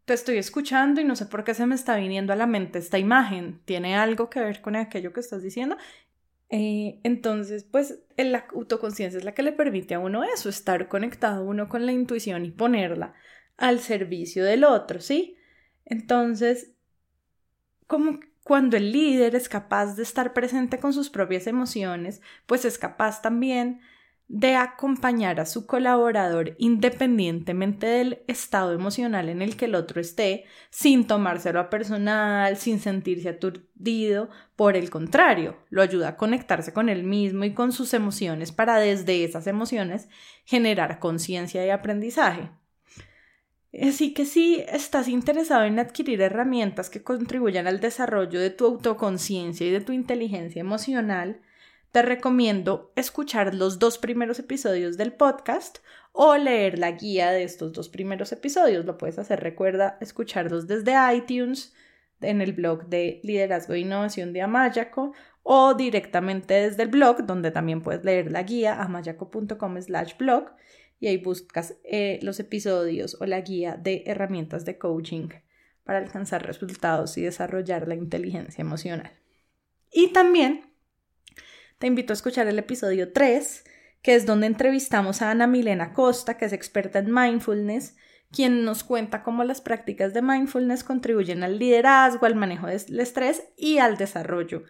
te 0.05 0.14
estoy 0.14 0.38
escuchando 0.38 1.01
y 1.01 1.05
no 1.05 1.16
sé 1.16 1.26
por 1.26 1.45
qué 1.45 1.55
se 1.55 1.66
me 1.66 1.74
está 1.74 1.97
viniendo 1.97 2.32
a 2.32 2.36
la 2.36 2.47
mente 2.47 2.78
esta 2.78 2.99
imagen. 2.99 3.61
¿Tiene 3.64 3.97
algo 3.97 4.30
que 4.30 4.40
ver 4.40 4.61
con 4.61 4.76
aquello 4.76 5.12
que 5.12 5.20
estás 5.20 5.43
diciendo? 5.43 5.76
Eh, 6.51 7.01
entonces, 7.05 7.64
pues 7.64 8.01
la 8.16 8.47
autoconciencia 8.55 9.18
es 9.18 9.24
la 9.24 9.34
que 9.34 9.43
le 9.43 9.53
permite 9.53 9.95
a 9.95 9.99
uno 10.01 10.24
eso, 10.24 10.49
estar 10.51 10.88
conectado 10.88 11.45
uno 11.45 11.68
con 11.68 11.86
la 11.86 11.93
intuición 11.93 12.45
y 12.45 12.51
ponerla 12.51 13.14
al 13.57 13.80
servicio 13.80 14.45
del 14.45 14.64
otro, 14.64 15.01
¿sí? 15.01 15.36
Entonces, 15.86 16.72
como 17.86 18.20
cuando 18.43 18.76
el 18.76 18.93
líder 18.93 19.34
es 19.34 19.49
capaz 19.49 19.95
de 19.97 20.03
estar 20.03 20.32
presente 20.34 20.78
con 20.78 20.93
sus 20.93 21.11
propias 21.11 21.47
emociones, 21.47 22.20
pues 22.47 22.64
es 22.64 22.78
capaz 22.78 23.22
también 23.22 23.80
de 24.28 24.56
acompañar 24.56 25.40
a 25.40 25.46
su 25.46 25.66
colaborador 25.66 26.54
independientemente 26.58 27.86
del 27.86 28.22
estado 28.28 28.72
emocional 28.72 29.28
en 29.28 29.42
el 29.42 29.56
que 29.56 29.66
el 29.66 29.74
otro 29.74 30.00
esté, 30.00 30.44
sin 30.70 31.06
tomárselo 31.06 31.60
a 31.60 31.68
personal, 31.68 32.56
sin 32.56 32.80
sentirse 32.80 33.28
aturdido, 33.28 34.30
por 34.56 34.76
el 34.76 34.88
contrario, 34.88 35.56
lo 35.68 35.82
ayuda 35.82 36.08
a 36.08 36.16
conectarse 36.16 36.72
con 36.72 36.88
él 36.88 37.04
mismo 37.04 37.44
y 37.44 37.52
con 37.52 37.72
sus 37.72 37.92
emociones 37.94 38.52
para 38.52 38.78
desde 38.78 39.24
esas 39.24 39.46
emociones 39.46 40.08
generar 40.44 40.98
conciencia 40.98 41.66
y 41.66 41.70
aprendizaje. 41.70 42.50
Así 43.80 44.12
que 44.12 44.26
si 44.26 44.62
estás 44.68 45.08
interesado 45.08 45.64
en 45.64 45.78
adquirir 45.78 46.20
herramientas 46.20 46.90
que 46.90 47.02
contribuyan 47.02 47.66
al 47.66 47.80
desarrollo 47.80 48.38
de 48.38 48.50
tu 48.50 48.66
autoconciencia 48.66 49.66
y 49.66 49.70
de 49.70 49.80
tu 49.80 49.92
inteligencia 49.92 50.60
emocional, 50.60 51.40
te 51.93 52.03
recomiendo 52.03 52.90
escuchar 52.97 53.55
los 53.55 53.78
dos 53.78 53.99
primeros 53.99 54.38
episodios 54.38 54.97
del 54.97 55.12
podcast 55.12 55.78
o 56.12 56.36
leer 56.36 56.78
la 56.78 56.93
guía 56.93 57.30
de 57.30 57.45
estos 57.45 57.72
dos 57.72 57.90
primeros 57.90 58.32
episodios. 58.32 58.86
Lo 58.86 58.97
puedes 58.97 59.18
hacer, 59.18 59.40
recuerda 59.40 59.99
escucharlos 60.01 60.66
desde 60.66 60.95
iTunes, 61.14 61.74
en 62.22 62.40
el 62.40 62.53
blog 62.53 62.86
de 62.86 63.20
Liderazgo 63.24 63.74
e 63.74 63.80
Innovación 63.80 64.32
de 64.32 64.43
Amayaco 64.43 65.12
o 65.43 65.74
directamente 65.74 66.55
desde 66.55 66.84
el 66.84 66.88
blog, 66.88 67.26
donde 67.26 67.51
también 67.51 67.82
puedes 67.82 68.05
leer 68.05 68.30
la 68.30 68.45
guía 68.45 68.80
amayaco.com 68.80 69.82
slash 69.82 70.16
blog 70.16 70.53
y 71.01 71.09
ahí 71.09 71.18
buscas 71.18 71.76
eh, 71.84 72.20
los 72.22 72.38
episodios 72.38 73.20
o 73.20 73.26
la 73.26 73.40
guía 73.40 73.76
de 73.76 74.05
herramientas 74.07 74.64
de 74.64 74.78
coaching 74.78 75.28
para 75.82 75.99
alcanzar 75.99 76.47
resultados 76.47 77.18
y 77.18 77.22
desarrollar 77.22 77.88
la 77.88 77.97
inteligencia 77.97 78.62
emocional. 78.62 79.11
Y 79.90 80.12
también 80.12 80.71
te 81.83 81.89
invito 81.89 82.12
a 82.12 82.14
escuchar 82.14 82.47
el 82.47 82.61
episodio 82.61 83.12
3, 83.12 83.64
que 84.03 84.14
es 84.14 84.24
donde 84.24 84.47
entrevistamos 84.47 85.20
a 85.20 85.33
Ana 85.33 85.49
Milena 85.49 85.93
Costa, 85.93 86.37
que 86.37 86.45
es 86.45 86.53
experta 86.53 87.01
en 87.01 87.12
mindfulness, 87.12 87.97
quien 88.30 88.64
nos 88.64 88.85
cuenta 88.85 89.24
cómo 89.24 89.43
las 89.43 89.61
prácticas 89.61 90.14
de 90.14 90.22
mindfulness 90.22 90.85
contribuyen 90.85 91.43
al 91.43 91.59
liderazgo, 91.59 92.26
al 92.26 92.37
manejo 92.37 92.68
del 92.68 93.01
estrés 93.01 93.43
y 93.57 93.78
al 93.78 93.97
desarrollo 93.97 94.62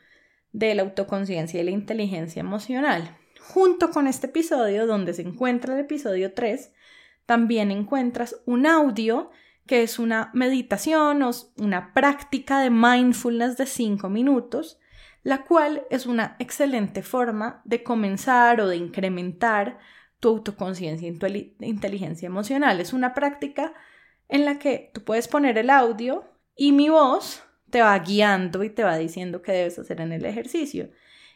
de 0.53 0.75
la 0.75 0.85
autoconciencia 0.85 1.61
y 1.61 1.65
la 1.65 1.73
inteligencia 1.73 2.41
emocional. 2.41 3.19
Junto 3.43 3.91
con 3.91 4.07
este 4.07 4.29
episodio, 4.29 4.87
donde 4.87 5.13
se 5.13 5.21
encuentra 5.21 5.75
el 5.75 5.81
episodio 5.81 6.33
3, 6.33 6.73
también 7.27 7.71
encuentras 7.71 8.41
un 8.47 8.65
audio 8.65 9.31
que 9.67 9.83
es 9.83 9.99
una 9.99 10.31
meditación 10.33 11.23
o 11.23 11.31
una 11.59 11.93
práctica 11.93 12.61
de 12.61 12.71
mindfulness 12.71 13.59
de 13.59 13.67
5 13.67 14.09
minutos 14.09 14.79
la 15.23 15.45
cual 15.45 15.87
es 15.91 16.07
una 16.07 16.37
excelente 16.39 17.03
forma 17.03 17.63
de 17.65 17.83
comenzar 17.83 18.61
o 18.61 18.69
de 18.69 18.77
incrementar 18.77 19.79
tu 20.21 20.29
autoconciencia 20.29 21.09
y 21.09 21.19
tu 21.19 21.27
inteligencia 21.61 22.27
emocional. 22.27 22.81
Es 22.81 22.93
una 22.93 23.15
práctica 23.15 23.73
en 24.29 24.45
la 24.45 24.59
que 24.59 24.91
tú 24.95 25.05
puedes 25.05 25.29
poner 25.29 25.59
el 25.59 25.71
audio 25.71 26.25
y 26.57 26.73
mi 26.73 26.89
voz 26.89 27.43
te 27.71 27.83
va 27.83 27.99
guiando 27.99 28.63
y 28.65 28.71
te 28.71 28.85
va 28.85 28.97
diciendo 28.99 29.43
qué 29.43 29.53
debes 29.53 29.79
hacer 29.79 30.01
en 30.01 30.13
el 30.13 30.25
ejercicio. 30.25 30.91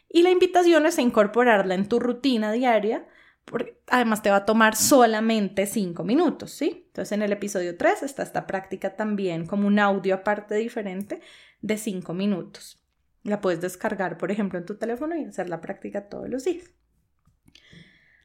Y 0.08 0.22
la 0.22 0.30
invitación 0.30 0.86
es 0.86 0.98
a 0.98 1.02
incorporarla 1.02 1.74
en 1.74 1.88
tu 1.88 1.98
rutina 1.98 2.52
diaria, 2.52 3.06
porque 3.44 3.80
además 3.86 4.22
te 4.22 4.30
va 4.30 4.36
a 4.36 4.44
tomar 4.44 4.76
solamente 4.76 5.66
cinco 5.66 6.04
minutos, 6.04 6.50
¿sí? 6.52 6.84
Entonces 6.88 7.12
en 7.12 7.22
el 7.22 7.32
episodio 7.32 7.76
3 7.76 8.02
está 8.02 8.22
esta 8.22 8.46
práctica 8.46 8.96
también 8.96 9.46
como 9.46 9.66
un 9.66 9.78
audio 9.78 10.14
aparte 10.14 10.54
diferente 10.56 11.20
de 11.60 11.78
cinco 11.78 12.12
minutos. 12.12 12.85
La 13.26 13.40
puedes 13.40 13.60
descargar, 13.60 14.18
por 14.18 14.30
ejemplo, 14.30 14.58
en 14.58 14.66
tu 14.66 14.76
teléfono 14.76 15.16
y 15.16 15.24
hacer 15.24 15.48
la 15.48 15.60
práctica 15.60 16.08
todos 16.08 16.28
los 16.28 16.44
días. 16.44 16.70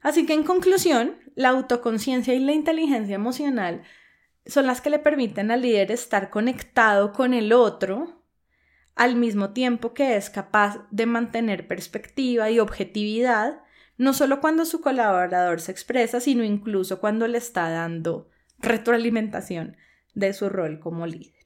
Así 0.02 0.26
que 0.26 0.34
en 0.34 0.44
conclusión, 0.44 1.18
la 1.36 1.50
autoconciencia 1.50 2.34
y 2.34 2.40
la 2.40 2.54
inteligencia 2.54 3.16
emocional 3.16 3.84
son 4.46 4.68
las 4.68 4.80
que 4.82 4.90
le 4.90 5.00
permiten 5.00 5.52
al 5.52 5.62
líder 5.62 5.92
estar 5.92 6.30
conectado 6.30 7.14
con 7.14 7.34
el 7.34 7.52
otro 7.54 8.24
al 8.96 9.16
mismo 9.16 9.52
tiempo 9.52 9.94
que 9.94 10.16
es 10.16 10.30
capaz 10.30 10.86
de 10.92 11.06
mantener 11.06 11.68
perspectiva 11.68 12.52
y 12.52 12.60
objetividad, 12.60 13.62
no 13.98 14.14
solo 14.14 14.42
cuando 14.42 14.66
su 14.66 14.82
colaborador 14.82 15.62
se 15.62 15.72
expresa, 15.72 16.20
sino 16.20 16.44
incluso 16.44 17.00
cuando 17.00 17.28
le 17.28 17.38
está 17.38 17.70
dando 17.70 18.30
retroalimentación 18.60 19.78
de 20.14 20.34
su 20.34 20.50
rol 20.50 20.80
como 20.80 21.08
líder. 21.08 21.41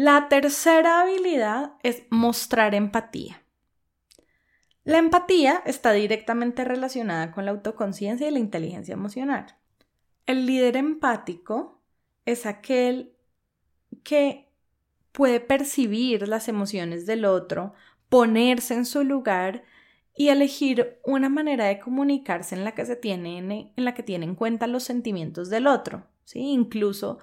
La 0.00 0.28
tercera 0.28 1.00
habilidad 1.00 1.72
es 1.82 2.04
mostrar 2.08 2.76
empatía. 2.76 3.42
La 4.84 4.98
empatía 4.98 5.60
está 5.66 5.90
directamente 5.90 6.64
relacionada 6.64 7.32
con 7.32 7.44
la 7.44 7.50
autoconciencia 7.50 8.28
y 8.28 8.30
la 8.30 8.38
inteligencia 8.38 8.92
emocional. 8.92 9.56
El 10.24 10.46
líder 10.46 10.76
empático 10.76 11.82
es 12.26 12.46
aquel 12.46 13.12
que 14.04 14.52
puede 15.10 15.40
percibir 15.40 16.28
las 16.28 16.46
emociones 16.46 17.04
del 17.04 17.24
otro, 17.24 17.74
ponerse 18.08 18.74
en 18.74 18.86
su 18.86 19.02
lugar 19.02 19.64
y 20.14 20.28
elegir 20.28 21.00
una 21.02 21.28
manera 21.28 21.64
de 21.64 21.80
comunicarse 21.80 22.54
en 22.54 22.62
la 22.62 22.70
que 22.70 22.86
se 22.86 22.94
tiene 22.94 23.72
en 23.76 23.84
la 23.84 23.94
que 23.94 24.04
tiene 24.04 24.26
en 24.26 24.36
cuenta 24.36 24.68
los 24.68 24.84
sentimientos 24.84 25.50
del 25.50 25.66
otro, 25.66 26.06
¿sí? 26.22 26.38
Incluso 26.38 27.18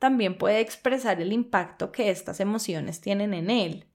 también 0.00 0.38
puede 0.38 0.60
expresar 0.60 1.20
el 1.20 1.32
impacto 1.32 1.92
que 1.92 2.10
estas 2.10 2.40
emociones 2.40 3.00
tienen 3.00 3.34
en 3.34 3.50
él. 3.50 3.86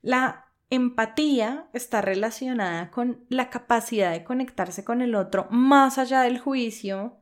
La 0.00 0.46
empatía 0.70 1.68
está 1.72 2.00
relacionada 2.00 2.90
con 2.92 3.24
la 3.28 3.50
capacidad 3.50 4.12
de 4.12 4.22
conectarse 4.22 4.84
con 4.84 5.02
el 5.02 5.14
otro 5.16 5.48
más 5.50 5.98
allá 5.98 6.22
del 6.22 6.38
juicio 6.38 7.18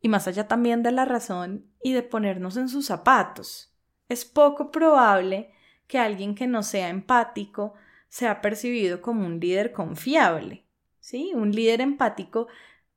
y 0.00 0.08
más 0.08 0.26
allá 0.26 0.48
también 0.48 0.82
de 0.82 0.90
la 0.90 1.04
razón 1.04 1.70
y 1.80 1.92
de 1.92 2.02
ponernos 2.02 2.56
en 2.56 2.68
sus 2.68 2.86
zapatos. 2.86 3.72
Es 4.08 4.24
poco 4.24 4.72
probable 4.72 5.52
que 5.86 6.00
alguien 6.00 6.34
que 6.34 6.48
no 6.48 6.64
sea 6.64 6.88
empático 6.88 7.74
sea 8.08 8.40
percibido 8.40 9.00
como 9.00 9.24
un 9.24 9.38
líder 9.38 9.72
confiable. 9.72 10.66
¿sí? 10.98 11.30
Un 11.34 11.52
líder 11.52 11.80
empático 11.80 12.48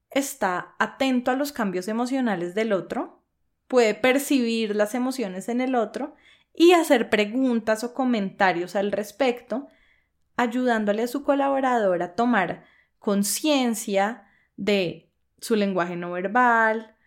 está 0.09 0.73
atento 0.79 1.29
a 1.29 1.35
los 1.35 1.51
cambios 1.51 1.87
emocionales 1.87 2.55
del 2.55 2.73
otro, 2.73 3.20
puede 3.71 3.95
percibir 3.95 4.75
las 4.75 4.95
emociones 4.95 5.47
en 5.47 5.61
el 5.61 5.75
otro 5.75 6.13
y 6.53 6.73
hacer 6.73 7.09
preguntas 7.09 7.85
o 7.85 7.93
comentarios 7.93 8.75
al 8.75 8.91
respecto, 8.91 9.69
ayudándole 10.35 11.03
a 11.03 11.07
su 11.07 11.23
colaborador 11.23 12.03
a 12.03 12.13
tomar 12.13 12.65
conciencia 12.99 14.27
de 14.57 15.09
su 15.39 15.55
lenguaje 15.55 15.95
no 15.95 16.11
verbal 16.11 16.97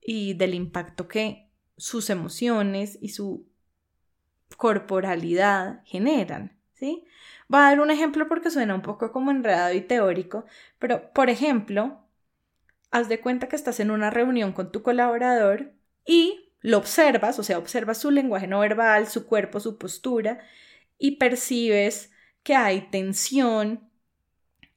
y 0.00 0.34
del 0.34 0.54
impacto 0.54 1.08
que 1.08 1.50
sus 1.76 2.08
emociones 2.08 2.96
y 3.00 3.08
su 3.08 3.44
corporalidad 4.56 5.82
generan, 5.86 6.56
¿sí? 6.72 7.04
Voy 7.48 7.58
a 7.58 7.64
dar 7.64 7.80
un 7.80 7.90
ejemplo 7.90 8.28
porque 8.28 8.52
suena 8.52 8.76
un 8.76 8.82
poco 8.82 9.10
como 9.10 9.32
enredado 9.32 9.74
y 9.74 9.80
teórico, 9.80 10.44
pero 10.78 11.12
por 11.12 11.30
ejemplo, 11.30 12.06
haz 12.92 13.08
de 13.08 13.20
cuenta 13.20 13.48
que 13.48 13.56
estás 13.56 13.80
en 13.80 13.90
una 13.90 14.10
reunión 14.10 14.52
con 14.52 14.70
tu 14.70 14.84
colaborador 14.84 15.81
y 16.04 16.50
lo 16.60 16.78
observas, 16.78 17.38
o 17.38 17.42
sea, 17.42 17.58
observas 17.58 17.98
su 17.98 18.10
lenguaje 18.10 18.46
no 18.46 18.60
verbal, 18.60 19.08
su 19.08 19.26
cuerpo, 19.26 19.60
su 19.60 19.78
postura 19.78 20.40
y 20.98 21.16
percibes 21.16 22.12
que 22.42 22.54
hay 22.54 22.88
tensión 22.90 23.88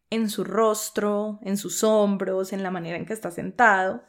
en 0.09 0.29
su 0.29 0.43
rostro, 0.43 1.39
en 1.43 1.57
sus 1.57 1.83
hombros, 1.83 2.53
en 2.53 2.63
la 2.63 2.71
manera 2.71 2.97
en 2.97 3.05
que 3.05 3.13
está 3.13 3.31
sentado. 3.31 4.03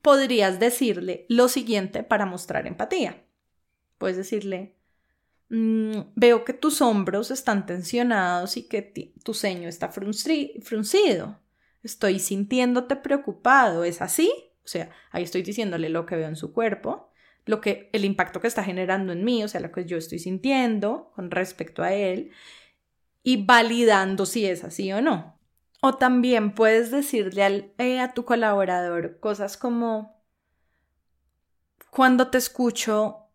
Podrías 0.00 0.58
decirle 0.58 1.26
lo 1.28 1.48
siguiente 1.48 2.02
para 2.02 2.26
mostrar 2.26 2.66
empatía. 2.66 3.22
Puedes 3.98 4.16
decirle, 4.16 4.76
Mm, 5.54 6.12
veo 6.14 6.46
que 6.46 6.54
tus 6.54 6.80
hombros 6.80 7.30
están 7.30 7.66
tensionados 7.66 8.56
y 8.56 8.62
que 8.68 8.80
tu 9.22 9.34
ceño 9.34 9.68
está 9.68 9.90
fruncido. 9.90 11.38
Estoy 11.82 12.20
sintiéndote 12.20 12.96
preocupado. 12.96 13.84
¿Es 13.84 14.00
así? 14.00 14.32
O 14.64 14.68
sea, 14.68 14.90
ahí 15.10 15.24
estoy 15.24 15.42
diciéndole 15.42 15.88
lo 15.88 16.06
que 16.06 16.16
veo 16.16 16.28
en 16.28 16.36
su 16.36 16.52
cuerpo, 16.52 17.10
lo 17.44 17.60
que 17.60 17.90
el 17.92 18.04
impacto 18.04 18.40
que 18.40 18.46
está 18.46 18.62
generando 18.62 19.12
en 19.12 19.24
mí, 19.24 19.42
o 19.42 19.48
sea, 19.48 19.60
lo 19.60 19.72
que 19.72 19.84
yo 19.84 19.96
estoy 19.96 20.18
sintiendo 20.18 21.10
con 21.14 21.30
respecto 21.30 21.82
a 21.82 21.92
él 21.92 22.30
y 23.22 23.44
validando 23.44 24.26
si 24.26 24.46
es 24.46 24.64
así 24.64 24.92
o 24.92 25.00
no. 25.00 25.38
O 25.80 25.94
también 25.94 26.54
puedes 26.54 26.90
decirle 26.90 27.74
eh, 27.78 27.98
a 27.98 28.14
tu 28.14 28.24
colaborador 28.24 29.18
cosas 29.18 29.56
como 29.56 30.22
cuando 31.90 32.28
te 32.28 32.38
escucho 32.38 33.26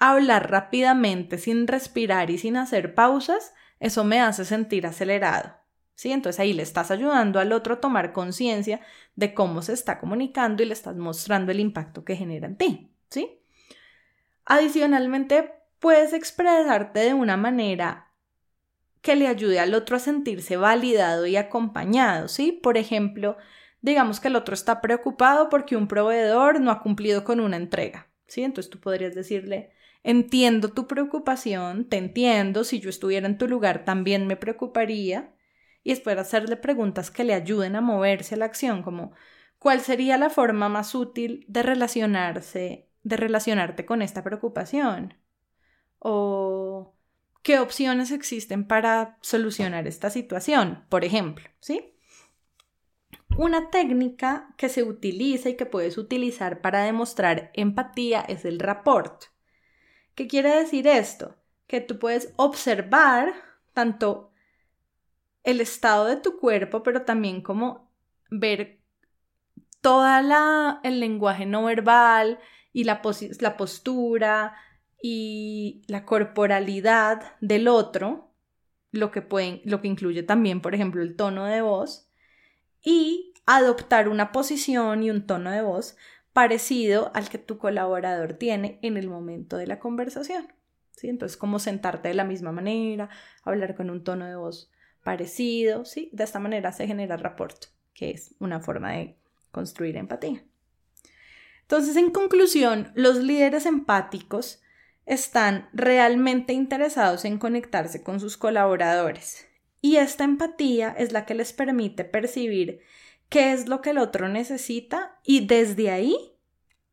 hablar 0.00 0.50
rápidamente 0.50 1.38
sin 1.38 1.66
respirar 1.66 2.30
y 2.30 2.38
sin 2.38 2.56
hacer 2.56 2.94
pausas, 2.94 3.54
eso 3.80 4.04
me 4.04 4.20
hace 4.20 4.44
sentir 4.44 4.86
acelerado. 4.86 5.63
¿Sí? 5.94 6.10
Entonces 6.10 6.40
ahí 6.40 6.52
le 6.52 6.62
estás 6.62 6.90
ayudando 6.90 7.38
al 7.38 7.52
otro 7.52 7.74
a 7.74 7.80
tomar 7.80 8.12
conciencia 8.12 8.80
de 9.14 9.32
cómo 9.32 9.62
se 9.62 9.72
está 9.72 10.00
comunicando 10.00 10.62
y 10.62 10.66
le 10.66 10.72
estás 10.72 10.96
mostrando 10.96 11.52
el 11.52 11.60
impacto 11.60 12.04
que 12.04 12.16
genera 12.16 12.46
en 12.46 12.56
ti. 12.56 12.90
¿Sí? 13.10 13.40
Adicionalmente, 14.44 15.52
puedes 15.78 16.12
expresarte 16.12 17.00
de 17.00 17.14
una 17.14 17.36
manera 17.36 18.10
que 19.02 19.16
le 19.16 19.28
ayude 19.28 19.60
al 19.60 19.74
otro 19.74 19.96
a 19.96 20.00
sentirse 20.00 20.56
validado 20.56 21.26
y 21.26 21.36
acompañado, 21.36 22.28
¿sí? 22.28 22.52
Por 22.52 22.78
ejemplo, 22.78 23.36
digamos 23.82 24.18
que 24.18 24.28
el 24.28 24.36
otro 24.36 24.54
está 24.54 24.80
preocupado 24.80 25.48
porque 25.50 25.76
un 25.76 25.88
proveedor 25.88 26.60
no 26.60 26.70
ha 26.70 26.80
cumplido 26.80 27.22
con 27.22 27.38
una 27.38 27.56
entrega, 27.56 28.08
¿sí? 28.26 28.42
Entonces 28.42 28.70
tú 28.70 28.80
podrías 28.80 29.14
decirle, 29.14 29.72
Entiendo 30.04 30.68
tu 30.68 30.86
preocupación, 30.86 31.86
te 31.86 31.96
entiendo, 31.96 32.64
si 32.64 32.78
yo 32.78 32.90
estuviera 32.90 33.26
en 33.26 33.38
tu 33.38 33.48
lugar 33.48 33.86
también 33.86 34.26
me 34.26 34.36
preocuparía. 34.36 35.32
Y 35.84 35.92
espero 35.92 36.22
hacerle 36.22 36.56
preguntas 36.56 37.10
que 37.10 37.24
le 37.24 37.34
ayuden 37.34 37.76
a 37.76 37.82
moverse 37.82 38.34
a 38.34 38.38
la 38.38 38.46
acción, 38.46 38.82
como 38.82 39.12
¿cuál 39.58 39.80
sería 39.80 40.16
la 40.16 40.30
forma 40.30 40.68
más 40.70 40.94
útil 40.94 41.44
de 41.46 41.62
relacionarse, 41.62 42.88
de 43.02 43.16
relacionarte 43.16 43.84
con 43.84 44.00
esta 44.00 44.24
preocupación? 44.24 45.14
O 45.98 46.96
¿qué 47.42 47.58
opciones 47.58 48.10
existen 48.10 48.66
para 48.66 49.18
solucionar 49.20 49.86
esta 49.86 50.08
situación? 50.08 50.84
Por 50.88 51.04
ejemplo, 51.04 51.44
¿sí? 51.60 51.94
Una 53.36 53.70
técnica 53.70 54.54
que 54.56 54.68
se 54.68 54.84
utiliza 54.84 55.50
y 55.50 55.56
que 55.56 55.66
puedes 55.66 55.98
utilizar 55.98 56.62
para 56.62 56.84
demostrar 56.84 57.50
empatía 57.52 58.22
es 58.22 58.44
el 58.44 58.58
rapport. 58.58 59.24
¿Qué 60.14 60.28
quiere 60.28 60.54
decir 60.54 60.86
esto? 60.86 61.36
Que 61.66 61.80
tú 61.80 61.98
puedes 61.98 62.32
observar 62.36 63.34
tanto 63.72 64.33
el 65.44 65.60
estado 65.60 66.06
de 66.06 66.16
tu 66.16 66.38
cuerpo, 66.38 66.82
pero 66.82 67.02
también 67.02 67.42
como 67.42 67.92
ver 68.30 68.80
toda 69.80 70.22
la 70.22 70.80
el 70.82 70.98
lenguaje 70.98 71.46
no 71.46 71.64
verbal 71.64 72.40
y 72.72 72.84
la, 72.84 73.00
la 73.40 73.56
postura 73.56 74.54
y 75.00 75.82
la 75.86 76.06
corporalidad 76.06 77.36
del 77.40 77.68
otro, 77.68 78.32
lo 78.90 79.10
que, 79.10 79.20
pueden, 79.20 79.60
lo 79.64 79.80
que 79.82 79.88
incluye 79.88 80.22
también, 80.22 80.62
por 80.62 80.74
ejemplo, 80.74 81.02
el 81.02 81.14
tono 81.14 81.44
de 81.44 81.60
voz, 81.60 82.08
y 82.82 83.34
adoptar 83.44 84.08
una 84.08 84.32
posición 84.32 85.02
y 85.02 85.10
un 85.10 85.26
tono 85.26 85.50
de 85.50 85.62
voz 85.62 85.96
parecido 86.32 87.10
al 87.14 87.28
que 87.28 87.38
tu 87.38 87.58
colaborador 87.58 88.34
tiene 88.34 88.78
en 88.82 88.96
el 88.96 89.08
momento 89.08 89.56
de 89.56 89.66
la 89.66 89.78
conversación. 89.78 90.48
¿sí? 90.92 91.08
Entonces, 91.08 91.36
como 91.36 91.58
sentarte 91.58 92.08
de 92.08 92.14
la 92.14 92.24
misma 92.24 92.52
manera, 92.52 93.10
hablar 93.44 93.74
con 93.74 93.90
un 93.90 94.04
tono 94.04 94.26
de 94.26 94.36
voz 94.36 94.70
parecido, 95.04 95.84
¿sí? 95.84 96.10
De 96.12 96.24
esta 96.24 96.40
manera 96.40 96.72
se 96.72 96.88
genera 96.88 97.16
rapport, 97.16 97.66
que 97.92 98.10
es 98.10 98.34
una 98.40 98.58
forma 98.58 98.92
de 98.94 99.16
construir 99.52 99.96
empatía. 99.96 100.42
Entonces, 101.62 101.96
en 101.96 102.10
conclusión, 102.10 102.90
los 102.94 103.18
líderes 103.18 103.66
empáticos 103.66 104.60
están 105.06 105.68
realmente 105.72 106.52
interesados 106.52 107.24
en 107.24 107.38
conectarse 107.38 108.02
con 108.02 108.18
sus 108.18 108.36
colaboradores 108.36 109.46
y 109.84 109.96
esta 109.96 110.24
empatía 110.24 110.94
es 110.96 111.12
la 111.12 111.26
que 111.26 111.34
les 111.34 111.52
permite 111.52 112.04
percibir 112.04 112.80
qué 113.28 113.52
es 113.52 113.68
lo 113.68 113.82
que 113.82 113.90
el 113.90 113.98
otro 113.98 114.30
necesita 114.30 115.18
y 115.22 115.46
desde 115.46 115.90
ahí 115.90 116.16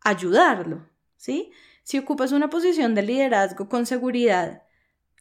ayudarlo, 0.02 0.90
¿sí? 1.16 1.52
Si 1.84 1.98
ocupas 1.98 2.34
una 2.34 2.50
posición 2.50 2.94
de 2.94 3.04
liderazgo 3.04 3.70
con 3.70 3.86
seguridad, 3.86 4.64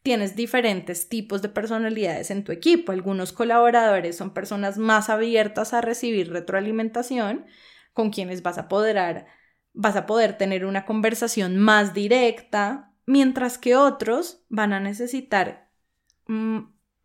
tienes 0.03 0.37
diferentes 0.37 1.09
tipos 1.09 1.43
de 1.43 1.49
personalidades 1.49 2.31
en 2.31 2.45
tu 2.45 2.53
equipo. 2.53 2.93
Algunos 2.93 3.33
colaboradores 3.33 4.17
son 4.17 4.33
personas 4.33 4.79
más 4.79 5.11
abiertas 5.11 5.75
a 5.75 5.81
recibir 5.81 6.33
retroalimentación, 6.33 7.47
con 7.93 8.11
quienes 8.11 8.43
vas 8.43 8.59
a 8.59 8.69
poder, 8.69 9.27
vas 9.73 9.97
a 9.97 10.07
poder 10.07 10.39
tener 10.39 10.65
una 10.65 10.87
conversación 10.87 11.59
más 11.59 11.93
directa, 11.93 12.93
mientras 13.07 13.59
que 13.59 13.77
otros 13.77 14.45
van 14.49 14.73
a 14.73 14.81
necesitar 14.81 15.71
mm, 16.27 16.61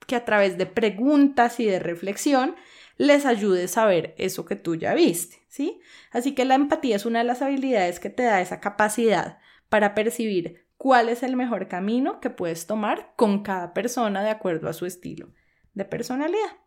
que 0.08 0.16
a 0.16 0.26
través 0.26 0.58
de 0.58 0.66
preguntas 0.66 1.60
y 1.60 1.66
de 1.66 1.80
reflexión 1.80 2.56
les 2.98 3.26
ayude 3.26 3.66
a 3.66 3.68
saber 3.68 4.16
eso 4.18 4.46
que 4.46 4.56
tú 4.56 4.76
ya 4.76 4.94
viste, 4.94 5.46
¿sí? 5.50 5.82
Así 6.12 6.34
que 6.34 6.46
la 6.46 6.56
empatía 6.56 6.96
es 6.96 7.06
una 7.06 7.20
de 7.20 7.26
las 7.26 7.42
habilidades 7.42 8.00
que 8.00 8.10
te 8.10 8.24
da 8.24 8.40
esa 8.40 8.62
capacidad 8.62 9.40
para 9.68 9.96
percibir 9.96 10.65
cuál 10.86 11.10
es 11.10 11.24
el 11.24 11.36
mejor 11.36 11.68
camino 11.68 12.20
que 12.20 12.30
puedes 12.30 12.68
tomar 12.68 13.14
con 13.16 13.42
cada 13.42 13.74
persona 13.74 14.22
de 14.22 14.30
acuerdo 14.30 14.70
a 14.70 14.74
su 14.74 14.86
estilo 14.86 15.30
de 15.74 15.84
personalidad. 15.84 16.60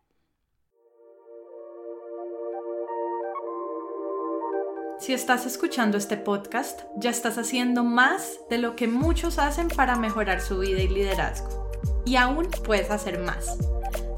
Si 4.99 5.13
estás 5.13 5.45
escuchando 5.45 5.97
este 5.97 6.17
podcast, 6.17 6.81
ya 6.97 7.09
estás 7.09 7.37
haciendo 7.37 7.85
más 7.85 8.41
de 8.49 8.57
lo 8.57 8.75
que 8.75 8.89
muchos 8.89 9.39
hacen 9.39 9.69
para 9.69 9.95
mejorar 9.95 10.41
su 10.41 10.59
vida 10.59 10.81
y 10.81 10.89
liderazgo. 10.89 11.71
Y 12.05 12.17
aún 12.17 12.49
puedes 12.65 12.91
hacer 12.91 13.19
más. 13.19 13.57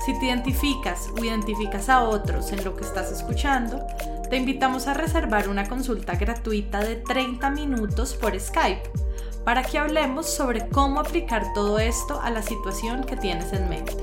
Si 0.03 0.17
te 0.17 0.25
identificas 0.25 1.09
o 1.15 1.23
identificas 1.23 1.89
a 1.89 2.01
otros 2.01 2.51
en 2.51 2.63
lo 2.63 2.75
que 2.75 2.85
estás 2.85 3.11
escuchando, 3.11 3.85
te 4.31 4.37
invitamos 4.37 4.87
a 4.87 4.95
reservar 4.95 5.47
una 5.47 5.69
consulta 5.69 6.15
gratuita 6.15 6.79
de 6.79 6.95
30 6.95 7.51
minutos 7.51 8.15
por 8.15 8.39
Skype 8.39 9.10
para 9.45 9.63
que 9.63 9.77
hablemos 9.77 10.29
sobre 10.29 10.67
cómo 10.69 10.99
aplicar 10.99 11.53
todo 11.53 11.79
esto 11.79 12.19
a 12.21 12.29
la 12.29 12.41
situación 12.41 13.03
que 13.03 13.15
tienes 13.15 13.53
en 13.53 13.69
mente. 13.69 13.95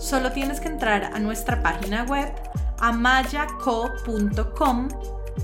Solo 0.00 0.32
tienes 0.32 0.60
que 0.60 0.68
entrar 0.68 1.04
a 1.04 1.18
nuestra 1.18 1.62
página 1.62 2.04
web 2.04 2.32
amayaco.com, 2.78 4.88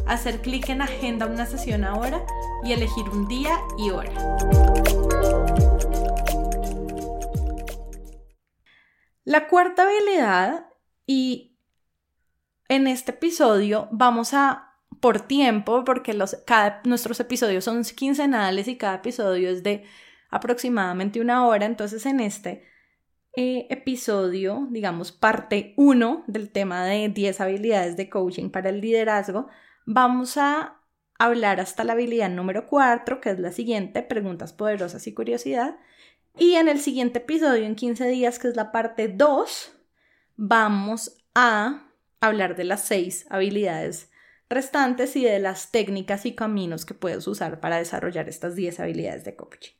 hacer 0.06 0.40
clic 0.40 0.68
en 0.68 0.82
Agenda 0.82 1.26
una 1.26 1.46
sesión 1.46 1.84
ahora 1.84 2.24
y 2.64 2.72
elegir 2.72 3.08
un 3.08 3.26
día 3.26 3.58
y 3.78 3.90
hora. 3.90 4.12
La 9.24 9.48
cuarta 9.48 9.84
habilidad, 9.84 10.66
y 11.06 11.56
en 12.68 12.86
este 12.86 13.10
episodio 13.10 13.88
vamos 13.90 14.34
a 14.34 14.69
por 15.00 15.20
tiempo, 15.22 15.84
porque 15.84 16.14
los, 16.14 16.36
cada, 16.46 16.82
nuestros 16.84 17.18
episodios 17.20 17.64
son 17.64 17.82
quincenales 17.82 18.68
y 18.68 18.76
cada 18.76 18.96
episodio 18.96 19.50
es 19.50 19.62
de 19.62 19.84
aproximadamente 20.30 21.20
una 21.20 21.46
hora. 21.46 21.66
Entonces, 21.66 22.06
en 22.06 22.20
este 22.20 22.64
eh, 23.36 23.66
episodio, 23.70 24.68
digamos, 24.70 25.12
parte 25.12 25.74
1 25.76 26.24
del 26.26 26.50
tema 26.50 26.84
de 26.84 27.08
10 27.08 27.40
habilidades 27.40 27.96
de 27.96 28.10
coaching 28.10 28.50
para 28.50 28.70
el 28.70 28.80
liderazgo, 28.80 29.48
vamos 29.86 30.36
a 30.36 30.80
hablar 31.18 31.60
hasta 31.60 31.84
la 31.84 31.92
habilidad 31.92 32.30
número 32.30 32.66
4, 32.66 33.20
que 33.20 33.30
es 33.30 33.38
la 33.38 33.52
siguiente, 33.52 34.02
preguntas 34.02 34.52
poderosas 34.52 35.06
y 35.06 35.14
curiosidad. 35.14 35.76
Y 36.38 36.54
en 36.54 36.68
el 36.68 36.80
siguiente 36.80 37.18
episodio, 37.18 37.64
en 37.64 37.74
15 37.74 38.08
días, 38.08 38.38
que 38.38 38.48
es 38.48 38.56
la 38.56 38.72
parte 38.72 39.08
2, 39.08 39.76
vamos 40.36 41.18
a 41.34 41.86
hablar 42.20 42.56
de 42.56 42.64
las 42.64 42.82
6 42.84 43.26
habilidades 43.30 44.09
restantes 44.50 45.14
y 45.16 45.24
de 45.24 45.38
las 45.38 45.70
técnicas 45.70 46.26
y 46.26 46.34
caminos 46.34 46.84
que 46.84 46.92
puedes 46.92 47.26
usar 47.26 47.60
para 47.60 47.78
desarrollar 47.78 48.28
estas 48.28 48.56
10 48.56 48.80
habilidades 48.80 49.24
de 49.24 49.36
coaching. 49.36 49.72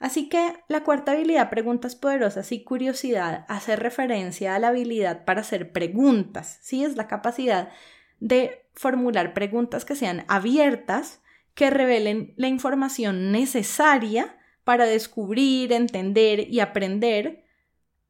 Así 0.00 0.28
que 0.28 0.52
la 0.68 0.82
cuarta 0.82 1.12
habilidad, 1.12 1.48
preguntas 1.48 1.94
poderosas 1.94 2.50
y 2.52 2.64
curiosidad, 2.64 3.46
hace 3.48 3.76
referencia 3.76 4.54
a 4.54 4.58
la 4.58 4.68
habilidad 4.68 5.24
para 5.24 5.40
hacer 5.40 5.72
preguntas, 5.72 6.58
¿sí? 6.60 6.84
Es 6.84 6.96
la 6.96 7.06
capacidad 7.06 7.70
de 8.18 8.66
formular 8.74 9.32
preguntas 9.32 9.84
que 9.84 9.94
sean 9.94 10.24
abiertas, 10.28 11.22
que 11.54 11.70
revelen 11.70 12.34
la 12.36 12.48
información 12.48 13.30
necesaria 13.30 14.36
para 14.64 14.86
descubrir, 14.86 15.72
entender 15.72 16.52
y 16.52 16.58
aprender 16.60 17.44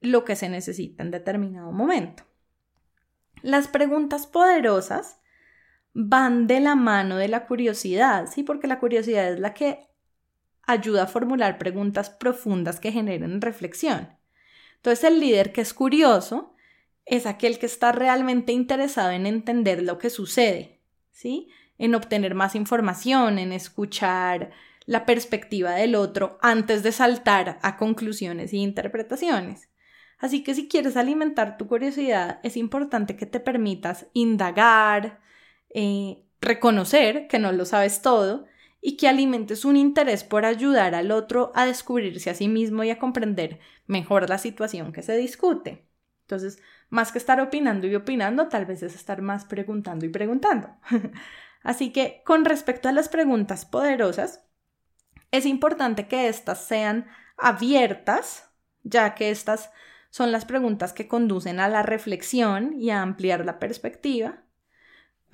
lo 0.01 0.25
que 0.25 0.35
se 0.35 0.49
necesita 0.49 1.03
en 1.03 1.11
determinado 1.11 1.71
momento. 1.73 2.25
Las 3.43 3.69
preguntas 3.69 4.27
poderosas 4.27 5.21
van 5.95 6.49
de 6.49 6.61
la 6.61 6.75
mano 6.75 7.17
de 7.17 7.29
la 7.29 7.47
curiosidad, 7.47 8.27
¿sí? 8.31 8.43
Porque 8.43 8.67
la 8.67 8.81
curiosidad 8.81 9.33
es 9.33 9.39
la 9.39 9.55
que 9.55 9.89
ayuda 10.63 11.05
a 11.05 11.07
formular 11.07 11.57
preguntas 11.57 12.11
profundas 12.11 12.81
que 12.81 12.93
generen 12.93 13.41
reflexión. 13.41 14.09
Entonces 14.77 15.05
el 15.05 15.21
líder 15.21 15.53
que 15.53 15.61
es 15.61 15.73
curioso 15.73 16.55
es 17.07 17.27
aquel 17.27 17.59
que 17.59 17.67
está 17.67 17.93
realmente 17.93 18.53
interesado 18.53 19.11
en 19.11 19.27
entender 19.27 19.83
lo 19.83 19.99
que 19.99 20.11
sucede, 20.11 20.81
¿sí? 21.13 21.49
En 21.79 21.95
obtener 21.95 22.35
más 22.35 22.55
información, 22.55 23.39
en 23.39 23.53
escuchar 23.53 24.51
la 24.87 25.07
perspectiva 25.07 25.73
del 25.73 25.95
otro 25.95 26.39
antes 26.43 26.83
de 26.83 26.93
saltar 26.93 27.59
a 27.63 27.77
conclusiones 27.77 28.53
e 28.53 28.57
interpretaciones. 28.57 29.69
Así 30.19 30.43
que 30.43 30.55
si 30.55 30.69
quieres 30.69 30.97
alimentar 30.97 31.57
tu 31.57 31.67
curiosidad, 31.67 32.41
es 32.43 32.57
importante 32.57 33.17
que 33.17 33.27
te 33.27 33.41
permitas 33.41 34.07
indagar, 34.13 35.21
eh, 35.75 36.25
reconocer 36.41 37.29
que 37.29 37.39
no 37.39 37.53
lo 37.53 37.67
sabes 37.67 38.01
todo 38.01 38.47
y 38.81 38.97
que 38.97 39.09
alimentes 39.09 39.65
un 39.65 39.77
interés 39.77 40.25
por 40.25 40.45
ayudar 40.45 40.95
al 40.95 41.11
otro 41.11 41.53
a 41.55 41.67
descubrirse 41.67 42.31
a 42.31 42.35
sí 42.35 42.49
mismo 42.49 42.85
y 42.85 42.91
a 42.91 42.99
comprender 42.99 43.61
mejor 43.87 44.29
la 44.29 44.39
situación 44.39 44.93
que 44.93 45.03
se 45.03 45.17
discute. 45.17 45.87
Entonces, 46.23 46.63
más 46.89 47.13
que 47.13 47.19
estar 47.19 47.41
opinando 47.41 47.87
y 47.87 47.95
opinando, 47.95 48.49
tal 48.49 48.67
vez 48.67 48.83
es 48.83 48.95
estar 48.95 49.21
más 49.21 49.45
preguntando 49.45 50.07
y 50.07 50.09
preguntando. 50.09 50.69
Así 51.63 51.93
que, 51.93 52.23
con 52.25 52.45
respecto 52.45 52.89
a 52.89 52.93
las 52.93 53.09
preguntas 53.09 53.65
poderosas, 53.65 54.45
es 55.31 55.47
importante 55.47 56.07
que 56.07 56.29
éstas 56.29 56.65
sean 56.65 57.07
abiertas, 57.37 58.51
ya 58.83 59.15
que 59.15 59.31
estas 59.31 59.71
son 60.11 60.31
las 60.31 60.45
preguntas 60.45 60.93
que 60.93 61.09
conducen 61.09 61.59
a 61.59 61.69
la 61.69 61.83
reflexión 61.83 62.75
y 62.79 62.91
a 62.91 63.03
ampliar 63.03 63.45
la 63.45 63.59
perspectiva. 63.59 64.45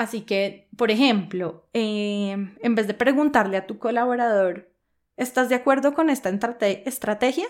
Así 0.01 0.23
que, 0.23 0.67
por 0.79 0.91
ejemplo, 0.91 1.69
em, 1.75 2.57
en 2.63 2.75
vez 2.75 2.87
de 2.87 2.95
preguntarle 2.95 3.59
a 3.59 3.67
tu 3.67 3.79
colaborador, 3.79 4.73
¿estás 5.19 5.51
de 5.51 5.57
acuerdo 5.57 5.93
con 5.93 6.09
esta 6.09 6.31
estrategia? 6.31 7.47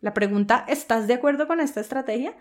La 0.00 0.12
pregunta, 0.12 0.64
¿estás 0.66 1.06
de 1.06 1.14
acuerdo 1.14 1.46
con 1.46 1.60
esta 1.60 1.80
estrategia? 1.80 2.36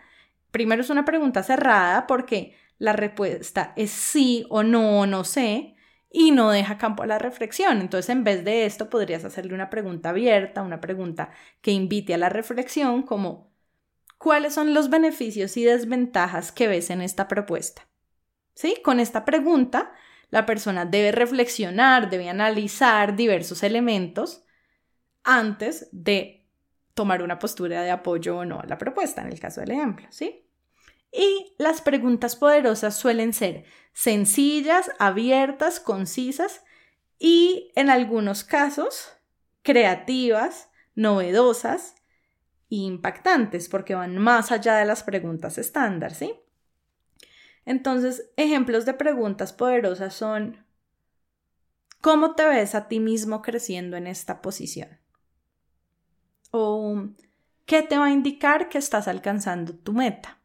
Primero 0.49 0.81
es 0.81 0.89
una 0.89 1.05
pregunta 1.05 1.43
cerrada 1.43 2.07
porque 2.07 2.55
la 2.79 2.93
respuesta 2.93 3.73
es 3.75 3.91
sí 3.91 4.47
o 4.49 4.63
no 4.63 5.01
o 5.01 5.05
no 5.05 5.23
sé 5.23 5.75
y 6.09 6.31
no 6.31 6.49
deja 6.49 6.79
campo 6.79 7.03
a 7.03 7.07
la 7.07 7.19
reflexión. 7.19 7.79
Entonces, 7.79 8.09
en 8.09 8.23
vez 8.23 8.43
de 8.43 8.65
esto, 8.65 8.89
podrías 8.89 9.23
hacerle 9.23 9.53
una 9.53 9.69
pregunta 9.69 10.09
abierta, 10.09 10.63
una 10.63 10.81
pregunta 10.81 11.29
que 11.61 11.69
invite 11.69 12.15
a 12.15 12.17
la 12.17 12.29
reflexión 12.29 13.03
como 13.03 13.51
¿cuáles 14.17 14.55
son 14.55 14.73
los 14.73 14.89
beneficios 14.89 15.57
y 15.57 15.63
desventajas 15.63 16.51
que 16.51 16.67
ves 16.67 16.89
en 16.89 17.01
esta 17.03 17.27
propuesta? 17.27 17.90
¿Sí? 18.53 18.77
Con 18.83 18.99
esta 18.99 19.25
pregunta, 19.25 19.93
la 20.29 20.45
persona 20.45 20.85
debe 20.85 21.11
reflexionar, 21.11 22.09
debe 22.09 22.29
analizar 22.29 23.15
diversos 23.15 23.63
elementos 23.63 24.43
antes 25.23 25.89
de 25.91 26.47
tomar 26.93 27.21
una 27.21 27.39
postura 27.39 27.81
de 27.81 27.91
apoyo 27.91 28.37
o 28.37 28.45
no 28.45 28.59
a 28.59 28.65
la 28.65 28.77
propuesta, 28.77 29.21
en 29.21 29.27
el 29.31 29.39
caso 29.39 29.61
del 29.61 29.71
ejemplo, 29.71 30.07
¿sí? 30.09 30.47
Y 31.11 31.55
las 31.57 31.81
preguntas 31.81 32.35
poderosas 32.35 32.95
suelen 32.95 33.33
ser 33.33 33.65
sencillas, 33.93 34.91
abiertas, 34.99 35.79
concisas 35.79 36.63
y 37.19 37.71
en 37.75 37.89
algunos 37.89 38.43
casos 38.43 39.11
creativas, 39.61 40.69
novedosas 40.95 41.95
e 42.69 42.75
impactantes 42.77 43.67
porque 43.67 43.95
van 43.95 44.17
más 44.17 44.51
allá 44.51 44.77
de 44.77 44.85
las 44.85 45.03
preguntas 45.03 45.57
estándar, 45.57 46.15
¿sí? 46.15 46.33
Entonces, 47.71 48.29
ejemplos 48.35 48.85
de 48.85 48.93
preguntas 48.93 49.53
poderosas 49.53 50.13
son, 50.13 50.57
¿cómo 52.01 52.35
te 52.35 52.43
ves 52.43 52.75
a 52.75 52.89
ti 52.89 52.99
mismo 52.99 53.41
creciendo 53.41 53.95
en 53.95 54.07
esta 54.07 54.41
posición? 54.41 54.89
O, 56.51 57.07
¿qué 57.65 57.81
te 57.81 57.97
va 57.97 58.07
a 58.07 58.11
indicar 58.11 58.67
que 58.67 58.77
estás 58.77 59.07
alcanzando 59.07 59.73
tu 59.73 59.93
meta? 59.93 60.41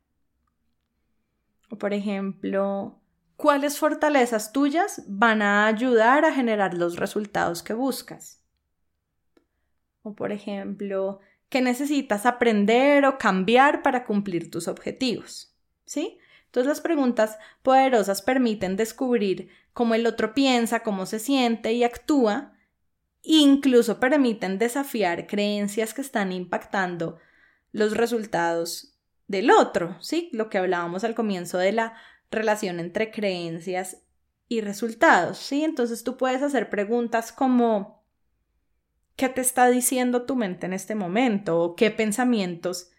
O, 1.68 1.76
por 1.76 1.92
ejemplo, 1.92 3.00
¿cuáles 3.36 3.76
fortalezas 3.76 4.52
tuyas 4.52 5.02
van 5.08 5.42
a 5.42 5.66
ayudar 5.66 6.24
a 6.24 6.32
generar 6.32 6.74
los 6.74 6.94
resultados 6.94 7.64
que 7.64 7.74
buscas? 7.74 8.40
O, 10.04 10.14
por 10.14 10.30
ejemplo, 10.30 11.18
¿qué 11.48 11.60
necesitas 11.60 12.24
aprender 12.24 13.04
o 13.04 13.18
cambiar 13.18 13.82
para 13.82 14.04
cumplir 14.04 14.48
tus 14.48 14.68
objetivos? 14.68 15.52
¿Sí? 15.86 16.20
Entonces 16.56 16.68
las 16.70 16.80
preguntas 16.80 17.38
poderosas 17.62 18.22
permiten 18.22 18.76
descubrir 18.76 19.50
cómo 19.74 19.94
el 19.94 20.06
otro 20.06 20.32
piensa, 20.32 20.80
cómo 20.80 21.04
se 21.04 21.18
siente 21.18 21.74
y 21.74 21.84
actúa, 21.84 22.54
incluso 23.20 24.00
permiten 24.00 24.56
desafiar 24.56 25.26
creencias 25.26 25.92
que 25.92 26.00
están 26.00 26.32
impactando 26.32 27.18
los 27.72 27.94
resultados 27.94 28.96
del 29.28 29.50
otro, 29.50 29.98
¿sí? 30.00 30.30
Lo 30.32 30.48
que 30.48 30.56
hablábamos 30.56 31.04
al 31.04 31.14
comienzo 31.14 31.58
de 31.58 31.72
la 31.72 31.92
relación 32.30 32.80
entre 32.80 33.10
creencias 33.10 33.98
y 34.48 34.62
resultados, 34.62 35.36
¿sí? 35.36 35.62
Entonces 35.62 36.04
tú 36.04 36.16
puedes 36.16 36.40
hacer 36.40 36.70
preguntas 36.70 37.32
como 37.32 38.02
¿qué 39.14 39.28
te 39.28 39.42
está 39.42 39.68
diciendo 39.68 40.22
tu 40.22 40.36
mente 40.36 40.64
en 40.64 40.72
este 40.72 40.94
momento? 40.94 41.60
¿O 41.60 41.76
qué 41.76 41.90
pensamientos 41.90 42.92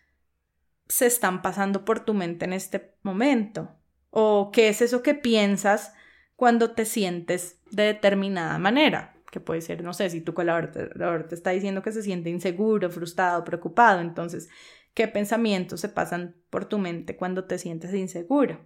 se 0.90 1.06
están 1.06 1.42
pasando 1.42 1.86
por 1.86 2.00
tu 2.02 2.14
mente 2.14 2.46
en 2.46 2.54
este 2.54 2.96
momento? 3.04 3.76
¿O 4.10 4.52
qué 4.52 4.70
es 4.70 4.82
eso 4.82 5.04
que 5.04 5.14
piensas 5.14 5.94
cuando 6.36 6.72
te 6.72 6.86
sientes 6.86 7.62
de 7.72 7.84
determinada 7.84 8.58
manera? 8.58 9.16
Que 9.32 9.40
puede 9.40 9.62
ser, 9.62 9.84
no 9.84 9.94
sé, 9.94 10.10
si 10.10 10.22
tu 10.22 10.34
colaborador 10.34 11.28
te, 11.28 11.36
está 11.36 11.52
diciendo 11.52 11.82
que 11.82 11.92
se 11.92 12.04
siente 12.04 12.30
inseguro, 12.30 12.90
frustrado, 12.90 13.44
preocupado, 13.44 14.00
entonces, 14.00 14.50
¿qué 14.94 15.08
pensamientos 15.08 15.82
se 15.82 15.90
pasan 15.90 16.36
por 16.50 16.66
tu 16.66 16.78
mente 16.78 17.18
cuando 17.18 17.46
te 17.46 17.58
sientes 17.58 17.94
inseguro? 17.94 18.66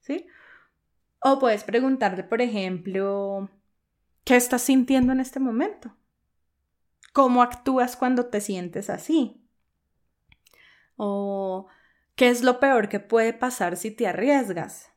¿Sí? 0.00 0.26
O 1.22 1.38
puedes 1.38 1.64
preguntarte, 1.64 2.24
por 2.24 2.40
ejemplo, 2.40 3.48
¿qué 4.24 4.36
estás 4.36 4.62
sintiendo 4.62 5.12
en 5.12 5.20
este 5.20 5.38
momento? 5.38 5.94
¿Cómo 7.12 7.42
actúas 7.42 7.96
cuando 7.96 8.26
te 8.26 8.40
sientes 8.40 8.88
así? 8.88 9.39
O 11.02 11.66
¿qué 12.14 12.28
es 12.28 12.42
lo 12.42 12.60
peor 12.60 12.90
que 12.90 13.00
puede 13.00 13.32
pasar 13.32 13.78
si 13.78 13.90
te 13.90 14.06
arriesgas? 14.06 14.92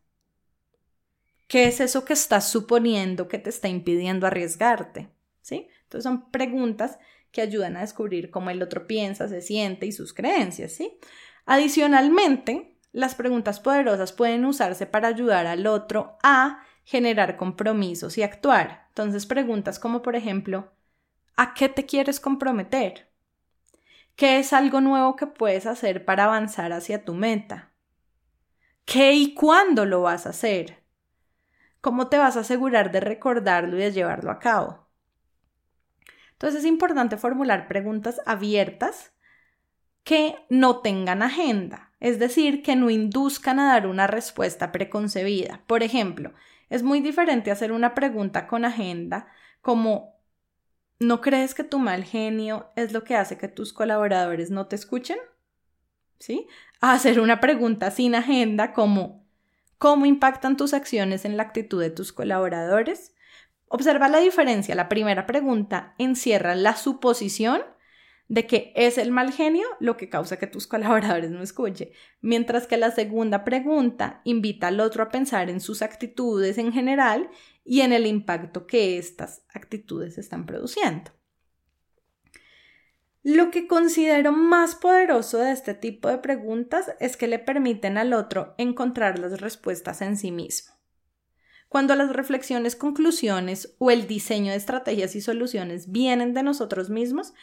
¿Qué 1.48 1.66
es 1.68 1.80
eso 1.80 2.04
que 2.04 2.12
estás 2.12 2.50
suponiendo 2.50 3.30
que 3.30 3.40
te 3.40 3.50
está 3.50 3.70
impidiendo 3.70 4.28
arriesgarte? 4.28 5.08
¿Sí? 5.42 5.70
Entonces 5.84 6.04
son 6.04 6.30
preguntas 6.30 7.00
que 7.32 7.42
ayudan 7.42 7.78
a 7.78 7.82
descubrir 7.82 8.32
cómo 8.32 8.50
el 8.50 8.62
otro 8.62 8.86
piensa, 8.86 9.30
se 9.30 9.40
siente 9.40 9.86
y 9.86 9.94
sus 9.94 10.14
creencias, 10.14 10.74
¿sí? 10.74 11.00
Adicionalmente, 11.46 12.78
las 12.92 13.16
preguntas 13.16 13.62
poderosas 13.62 14.12
pueden 14.12 14.44
usarse 14.44 14.86
para 14.86 15.08
ayudar 15.08 15.48
al 15.48 15.66
otro 15.68 16.18
a 16.22 16.66
generar 16.84 17.38
compromisos 17.38 18.18
y 18.18 18.24
actuar. 18.24 18.88
Entonces, 18.90 19.26
preguntas 19.26 19.80
como, 19.80 20.02
por 20.02 20.18
ejemplo, 20.18 20.74
¿a 21.38 21.54
qué 21.54 21.70
te 21.70 21.86
quieres 21.86 22.20
comprometer? 22.20 23.13
¿Qué 24.16 24.40
es 24.40 24.54
algo 24.54 24.80
nuevo 24.80 25.16
que 25.16 25.28
puedes 25.28 25.66
hacer 25.66 26.06
para 26.06 26.26
avanzar 26.26 26.72
hacia 26.72 27.04
tu 27.04 27.14
meta? 27.14 27.72
¿Qué 28.86 29.14
y 29.14 29.34
cuándo 29.34 29.86
lo 29.86 30.02
vas 30.02 30.26
a 30.26 30.30
hacer? 30.30 30.84
¿Cómo 31.82 32.08
te 32.08 32.18
vas 32.18 32.38
a 32.38 32.42
asegurar 32.42 32.92
de 32.92 33.00
recordarlo 33.00 33.78
y 33.78 33.82
de 33.82 33.92
llevarlo 33.92 34.32
a 34.32 34.40
cabo? 34.40 34.88
Entonces 36.34 36.62
es 36.62 36.66
importante 36.66 37.18
formular 37.18 37.68
preguntas 37.68 38.22
abiertas 38.26 39.14
que 40.04 40.36
no 40.50 40.82
tengan 40.82 41.24
agenda, 41.24 41.92
es 42.00 42.20
decir, 42.20 42.62
que 42.62 42.76
no 42.76 42.90
induzcan 42.90 43.60
a 43.60 43.68
dar 43.68 43.88
una 43.88 44.08
respuesta 44.08 44.72
preconcebida. 44.72 45.64
Por 45.66 45.82
ejemplo, 45.84 46.34
es 46.70 46.84
muy 46.84 47.00
diferente 47.00 47.52
hacer 47.52 47.72
una 47.72 47.94
pregunta 47.94 48.48
con 48.48 48.66
agenda 48.66 49.28
como 49.62 50.13
¿no 51.00 51.22
crees 51.22 51.54
que 51.54 51.64
tu 51.64 51.80
mal 51.80 52.04
genio 52.04 52.72
es 52.76 52.94
lo 52.94 53.04
que 53.04 53.16
hace 53.16 53.38
que 53.38 53.48
tus 53.48 53.74
colaboradores 53.74 54.52
no 54.52 54.68
te 54.68 54.76
escuchen? 54.76 55.18
¿Sí? 56.20 56.48
A 56.80 56.94
hacer 56.94 57.20
una 57.20 57.40
pregunta 57.40 57.92
sin 57.92 58.16
agenda 58.16 58.74
como 58.74 59.26
¿cómo 59.78 60.06
impactan 60.06 60.56
tus 60.56 60.74
acciones 60.74 61.26
en 61.26 61.36
la 61.36 61.44
actitud 61.44 61.82
de 61.82 61.90
tus 61.90 62.14
colaboradores? 62.14 63.14
Observa 63.68 64.08
la 64.08 64.20
diferencia. 64.20 64.76
La 64.76 64.88
primera 64.88 65.26
pregunta 65.26 65.96
encierra 65.98 66.56
la 66.56 66.76
suposición 66.76 67.64
de 68.28 68.48
que 68.48 68.74
es 68.76 68.98
el 68.98 69.12
mal 69.12 69.32
genio 69.32 69.68
lo 69.80 69.98
que 69.98 70.10
causa 70.10 70.38
que 70.38 70.48
tus 70.48 70.68
colaboradores 70.68 71.32
no 71.32 71.42
escuchen, 71.42 71.90
mientras 72.22 72.68
que 72.68 72.78
la 72.78 72.92
segunda 72.92 73.44
pregunta 73.44 74.22
invita 74.24 74.68
al 74.68 74.80
otro 74.80 75.04
a 75.04 75.10
pensar 75.10 75.50
en 75.50 75.60
sus 75.60 75.82
actitudes 75.82 76.58
en 76.58 76.72
general 76.72 77.30
y 77.64 77.82
en 77.82 77.94
el 77.94 78.06
impacto 78.06 78.68
que 78.68 78.98
estas 78.98 79.44
actitudes 79.54 80.18
están 80.18 80.46
produciendo. 80.46 81.12
Lo 83.26 83.52
que 83.52 83.68
considero 83.68 84.34
más 84.34 84.76
poderoso 84.76 85.38
de 85.38 85.54
este 85.54 85.74
tipo 85.74 86.10
de 86.10 86.18
preguntas 86.18 86.92
es 87.00 87.16
que 87.16 87.28
le 87.28 87.40
permiten 87.40 87.98
al 87.98 88.12
otro 88.12 88.54
encontrar 88.58 89.18
las 89.18 89.40
respuestas 89.40 90.02
en 90.02 90.18
sí 90.18 90.30
mismo. 90.32 90.74
Cuando 91.70 91.96
las 91.96 92.12
reflexiones, 92.12 92.76
conclusiones 92.76 93.76
o 93.80 93.92
el 93.92 94.08
diseño 94.08 94.52
de 94.52 94.58
estrategias 94.58 95.16
y 95.16 95.22
soluciones 95.22 95.90
vienen 95.90 96.34
de 96.34 96.44
nosotros 96.44 96.90
mismos, 96.90 97.34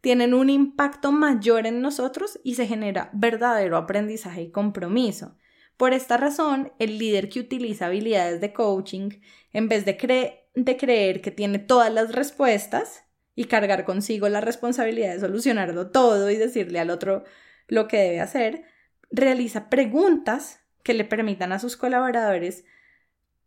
tienen 0.00 0.34
un 0.34 0.50
impacto 0.50 1.12
mayor 1.12 1.66
en 1.66 1.82
nosotros 1.82 2.40
y 2.42 2.54
se 2.54 2.66
genera 2.66 3.10
verdadero 3.12 3.76
aprendizaje 3.76 4.42
y 4.42 4.50
compromiso. 4.50 5.36
Por 5.76 5.94
esta 5.94 6.16
razón, 6.16 6.72
el 6.78 6.98
líder 6.98 7.28
que 7.28 7.40
utiliza 7.40 7.86
habilidades 7.86 8.40
de 8.40 8.52
coaching, 8.52 9.10
en 9.52 9.68
vez 9.68 9.84
de, 9.84 9.96
creer 9.96 11.20
que 11.22 11.30
tiene 11.30 11.58
todas 11.58 11.92
las 11.92 12.12
respuestas 12.12 13.04
y 13.34 13.44
cargar 13.44 13.84
consigo 13.84 14.28
la 14.28 14.40
responsabilidad 14.40 15.14
de 15.14 15.20
solucionarlo 15.20 15.90
todo 15.90 16.30
y 16.30 16.36
decirle 16.36 16.80
al 16.80 16.90
otro 16.90 17.24
lo 17.66 17.88
que 17.88 17.98
debe 17.98 18.20
hacer, 18.20 18.64
realiza 19.10 19.70
preguntas 19.70 20.60
que 20.82 20.94
le 20.94 21.04
permitan 21.04 21.52
a 21.52 21.58
sus 21.58 21.76
colaboradores 21.76 22.64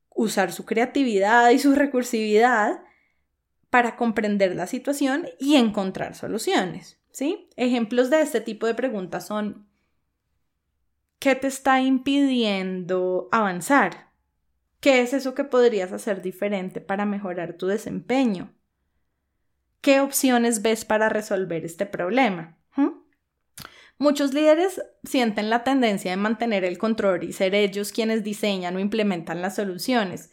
usar 0.09 0.51
su 0.51 0.65
creatividad 0.65 1.49
y 1.51 1.59
su 1.59 1.75
recursividad 1.75 2.81
para 3.73 3.95
comprender 3.95 4.55
la 4.55 4.67
situación 4.67 5.27
y 5.39 5.55
encontrar 5.55 6.13
soluciones. 6.13 6.99
¿sí? 7.11 7.49
Ejemplos 7.55 8.11
de 8.11 8.21
este 8.21 8.39
tipo 8.39 8.67
de 8.67 8.75
preguntas 8.75 9.25
son 9.25 9.67
¿qué 11.17 11.33
te 11.33 11.47
está 11.47 11.81
impidiendo 11.81 13.29
avanzar? 13.31 14.11
¿Qué 14.79 15.01
es 15.01 15.13
eso 15.13 15.33
que 15.33 15.43
podrías 15.43 15.91
hacer 15.91 16.21
diferente 16.21 16.81
para 16.81 17.07
mejorar 17.07 17.53
tu 17.53 17.65
desempeño? 17.65 18.53
¿Qué 19.81 20.01
opciones 20.01 20.61
ves 20.61 20.85
para 20.85 21.09
resolver 21.09 21.65
este 21.65 21.87
problema? 21.87 22.59
Muchos 23.97 24.35
líderes 24.35 24.83
sienten 25.03 25.49
la 25.49 25.63
tendencia 25.63 26.11
de 26.11 26.17
mantener 26.17 26.63
el 26.63 26.77
control 26.77 27.23
y 27.23 27.33
ser 27.33 27.55
ellos 27.55 27.91
quienes 27.91 28.23
diseñan 28.23 28.75
o 28.75 28.79
implementan 28.79 29.41
las 29.41 29.55
soluciones. 29.55 30.29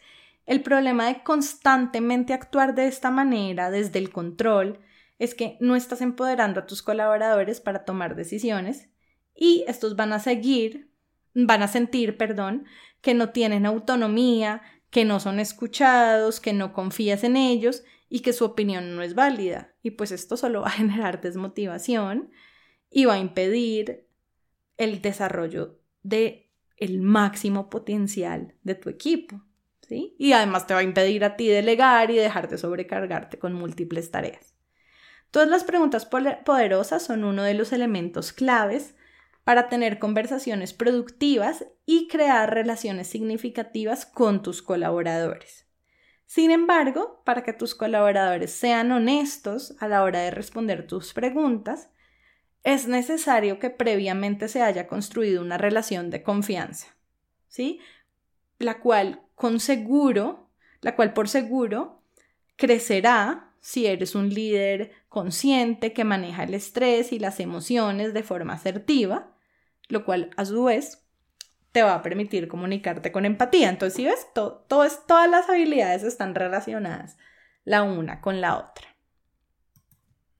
El 0.51 0.65
problema 0.65 1.07
de 1.07 1.23
constantemente 1.23 2.33
actuar 2.33 2.75
de 2.75 2.89
esta 2.89 3.13
manera 3.13 3.71
desde 3.71 4.01
el 4.01 4.11
control 4.11 4.81
es 5.21 5.37
que 5.37 5.57
no 5.61 5.77
estás 5.77 6.01
empoderando 6.01 6.59
a 6.59 6.67
tus 6.67 6.83
colaboradores 6.83 7.61
para 7.61 7.85
tomar 7.85 8.17
decisiones 8.17 8.89
y 9.33 9.63
estos 9.69 9.95
van 9.95 10.13
a 10.13 10.19
seguir, 10.19 10.91
van 11.35 11.63
a 11.63 11.69
sentir, 11.69 12.17
perdón, 12.17 12.65
que 13.01 13.15
no 13.15 13.29
tienen 13.29 13.65
autonomía, 13.65 14.61
que 14.91 15.05
no 15.05 15.21
son 15.21 15.39
escuchados, 15.39 16.41
que 16.41 16.53
no 16.53 16.73
confías 16.73 17.23
en 17.23 17.37
ellos 17.37 17.85
y 18.09 18.19
que 18.19 18.33
su 18.33 18.45
opinión 18.45 18.97
no 18.97 19.03
es 19.03 19.15
válida. 19.15 19.73
Y 19.85 19.93
pues 19.93 20.11
esto 20.11 20.37
solo 20.37 20.63
va 20.63 20.67
a 20.67 20.71
generar 20.83 21.21
desmotivación 21.21 22.33
y 22.91 23.05
va 23.05 23.15
a 23.15 23.21
impedir 23.21 24.09
el 24.79 25.01
desarrollo 25.01 25.79
de 26.03 26.51
el 26.77 27.01
máximo 27.01 27.71
potencial 27.71 28.57
de 28.65 28.75
tu 28.75 28.89
equipo, 28.89 29.45
Y 29.91 30.33
además 30.33 30.67
te 30.67 30.75
va 30.75 30.81
a 30.81 30.85
impedir 30.85 31.25
a 31.25 31.37
ti 31.37 31.49
delegar 31.49 32.11
y 32.11 32.17
dejarte 32.17 32.59
sobrecargarte 32.59 33.39
con 33.39 33.53
múltiples 33.53 34.11
tareas. 34.11 34.55
Todas 35.31 35.49
las 35.49 35.65
preguntas 35.65 36.07
poderosas 36.07 37.05
son 37.05 37.25
uno 37.25 37.43
de 37.43 37.55
los 37.55 37.73
elementos 37.73 38.33
claves 38.33 38.95
para 39.45 39.69
tener 39.69 39.99
conversaciones 39.99 40.73
productivas 40.73 41.67
y 41.87 42.09
crear 42.09 42.53
relaciones 42.53 43.07
significativas 43.09 44.07
con 44.07 44.43
tus 44.43 44.63
colaboradores. 44.63 45.67
Sin 46.27 46.51
embargo, 46.51 47.23
para 47.25 47.43
que 47.43 47.53
tus 47.53 47.75
colaboradores 47.75 48.53
sean 48.53 48.93
honestos 48.93 49.75
a 49.81 49.89
la 49.89 50.05
hora 50.05 50.21
de 50.21 50.31
responder 50.31 50.87
tus 50.87 51.13
preguntas, 51.13 51.91
es 52.63 52.87
necesario 52.87 53.59
que 53.59 53.71
previamente 53.71 54.49
se 54.49 54.63
haya 54.63 54.87
construido 54.87 55.43
una 55.43 55.59
relación 55.59 56.11
de 56.11 56.23
confianza, 56.23 56.89
¿sí? 57.49 57.81
La 58.59 58.79
cual 58.81 59.23
con 59.41 59.59
seguro, 59.59 60.51
la 60.83 60.95
cual 60.95 61.15
por 61.15 61.27
seguro 61.27 62.03
crecerá 62.57 63.55
si 63.61 63.87
eres 63.87 64.15
un 64.15 64.29
líder 64.29 64.93
consciente 65.09 65.95
que 65.95 66.05
maneja 66.05 66.45
el 66.45 66.53
estrés 66.53 67.11
y 67.11 67.19
las 67.19 67.41
emociones 67.41 68.13
de 68.13 68.23
forma 68.23 68.53
asertiva, 68.53 69.35
lo 69.89 70.05
cual 70.05 70.29
a 70.37 70.45
su 70.45 70.65
vez 70.65 71.07
te 71.73 71.83
va 71.83 71.95
a 71.95 72.03
permitir 72.03 72.49
comunicarte 72.49 73.13
con 73.13 73.25
empatía. 73.25 73.71
Entonces, 73.71 73.97
si 73.97 74.05
ves, 74.05 74.27
todas 74.35 75.31
las 75.31 75.49
habilidades 75.49 76.03
están 76.03 76.35
relacionadas 76.35 77.17
la 77.65 77.83
una 77.83 78.21
con 78.21 78.43
la 78.43 78.59
otra. 78.59 78.89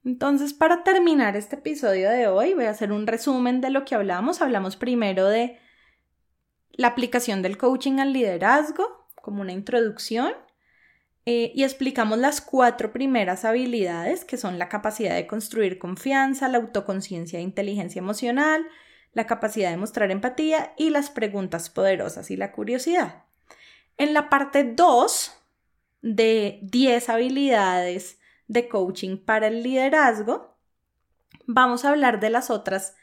Entonces, 0.05 0.53
para 0.53 0.85
terminar 0.85 1.37
este 1.37 1.57
episodio 1.57 2.11
de 2.11 2.27
hoy, 2.27 2.53
voy 2.53 2.67
a 2.67 2.71
hacer 2.71 2.93
un 2.93 3.07
resumen 3.07 3.63
de 3.63 3.71
lo 3.71 3.87
que 3.87 3.95
hablamos. 3.95 4.43
Hablamos 4.43 4.77
primero 4.77 5.27
de 5.27 5.59
la 6.81 6.89
aplicación 6.89 7.43
del 7.43 7.59
coaching 7.59 7.99
al 7.99 8.15
liderazgo, 8.15 9.07
como 9.21 9.43
una 9.43 9.53
introducción, 9.53 10.33
eh, 11.27 11.53
y 11.55 11.65
explicamos 11.65 12.17
las 12.17 12.41
cuatro 12.41 12.91
primeras 12.91 13.45
habilidades, 13.45 14.25
que 14.25 14.39
son 14.39 14.59
la 14.59 14.71
capacidad 14.71 15.15
de 15.15 15.27
construir 15.27 15.79
confianza, 15.79 16.49
la 16.49 16.57
autoconciencia 16.57 17.39
e 17.39 17.43
inteligencia 17.43 17.99
emocional, 17.99 18.67
la 19.13 19.27
capacidad 19.27 19.69
de 19.69 19.77
mostrar 19.77 20.11
empatía 20.11 20.73
y 20.79 20.89
las 20.89 21.11
preguntas 21.11 21.69
poderosas 21.69 22.31
y 22.31 22.39
la 22.39 22.51
curiosidad. 22.51 23.25
En 23.99 24.15
la 24.15 24.31
parte 24.31 24.65
2 24.65 25.37
de 26.01 26.61
10 26.63 27.11
habilidades 27.11 28.19
de 28.49 28.71
coaching 28.71 29.19
para 29.19 29.49
el 29.49 29.63
liderazgo, 29.63 30.57
vamos 31.45 31.85
a 31.85 31.91
hablar 31.91 32.21
de 32.21 32.31
las 32.31 32.49
otras 32.49 32.95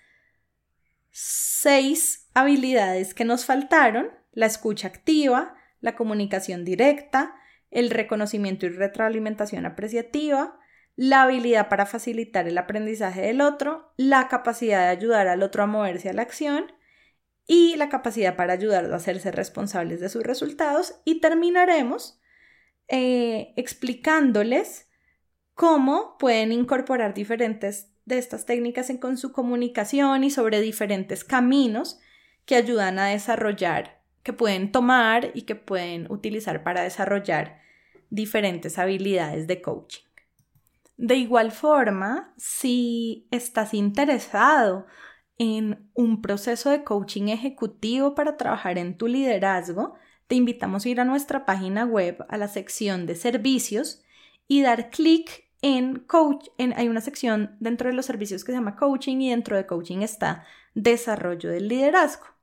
seis 1.11 2.26
habilidades 2.40 3.14
que 3.14 3.26
nos 3.26 3.46
faltaron, 3.46 4.10
la 4.32 4.46
escucha 4.46 4.88
activa, 4.88 5.56
la 5.80 5.96
comunicación 5.96 6.66
directa, 6.66 7.36
el 7.72 7.90
reconocimiento 7.90 8.66
y 8.66 8.70
retroalimentación 8.70 9.66
apreciativa, 9.66 10.60
la 10.96 11.24
habilidad 11.24 11.70
para 11.70 11.86
facilitar 11.86 12.48
el 12.48 12.58
aprendizaje 12.58 13.22
del 13.22 13.42
otro, 13.42 13.94
la 13.98 14.28
capacidad 14.28 14.82
de 14.82 14.90
ayudar 14.90 15.28
al 15.28 15.44
otro 15.44 15.64
a 15.64 15.68
moverse 15.68 16.10
a 16.10 16.14
la 16.14 16.24
acción 16.24 16.72
y 17.46 17.76
la 17.76 17.90
capacidad 17.90 18.36
para 18.36 18.54
ayudarlos 18.54 18.94
a 18.94 18.98
hacerse 18.98 19.32
responsables 19.32 20.00
de 20.00 20.10
sus 20.10 20.24
resultados. 20.24 21.00
Y 21.06 21.22
terminaremos 21.22 22.20
eh, 22.88 23.54
explicándoles 23.56 24.88
cómo 25.54 26.18
pueden 26.18 26.52
incorporar 26.52 27.14
diferentes 27.14 27.92
de 28.06 28.18
estas 28.18 28.46
técnicas 28.46 28.90
en, 28.90 28.98
con 28.98 29.18
su 29.18 29.32
comunicación 29.32 30.24
y 30.24 30.30
sobre 30.30 30.62
diferentes 30.62 31.24
caminos 31.24 32.00
que 32.48 32.56
ayudan 32.56 32.98
a 32.98 33.08
desarrollar, 33.08 34.02
que 34.24 34.34
pueden 34.34 34.72
tomar 34.72 35.32
y 35.36 35.43
que 35.43 35.56
pueden 35.56 36.10
utilizar 36.10 36.64
para 36.64 36.82
desarrollar 36.82 37.60
diferentes 38.10 38.80
habilidades 38.80 39.45
de 39.48 39.62
coaching. 39.62 40.06
De 40.95 41.16
igual 41.16 41.52
forma, 41.52 42.34
si 42.38 43.28
estás 43.32 43.76
interesado 43.76 44.88
en 45.38 45.91
un 45.93 46.22
proceso 46.22 46.72
de 46.72 46.84
coaching 46.84 47.28
ejecutivo 47.28 48.16
para 48.16 48.38
trabajar 48.38 48.78
en 48.80 48.98
tu 48.98 49.08
liderazgo, 49.08 49.95
te 50.28 50.36
invitamos 50.36 50.86
a 50.86 50.89
ir 50.89 51.02
a 51.02 51.06
nuestra 51.06 51.45
página 51.45 51.86
web, 51.86 52.26
a 52.30 52.38
la 52.38 52.48
sección 52.48 53.06
de 53.06 53.16
servicios 53.16 54.02
y 54.48 54.62
dar 54.62 54.89
clic 54.89 55.45
en 55.62 56.00
coach, 56.00 56.48
hay 56.58 56.88
una 56.88 57.02
sección 57.02 57.58
dentro 57.60 57.89
de 57.89 57.95
los 57.95 58.06
servicios 58.06 58.43
que 58.43 58.52
se 58.54 58.58
llama 58.58 58.78
coaching 58.78 59.18
y 59.18 59.32
dentro 59.32 59.58
de 59.58 59.66
coaching 59.66 60.00
está 60.00 60.45
desarrollo 60.76 61.50
del 61.50 61.68
liderazgo. 61.68 62.37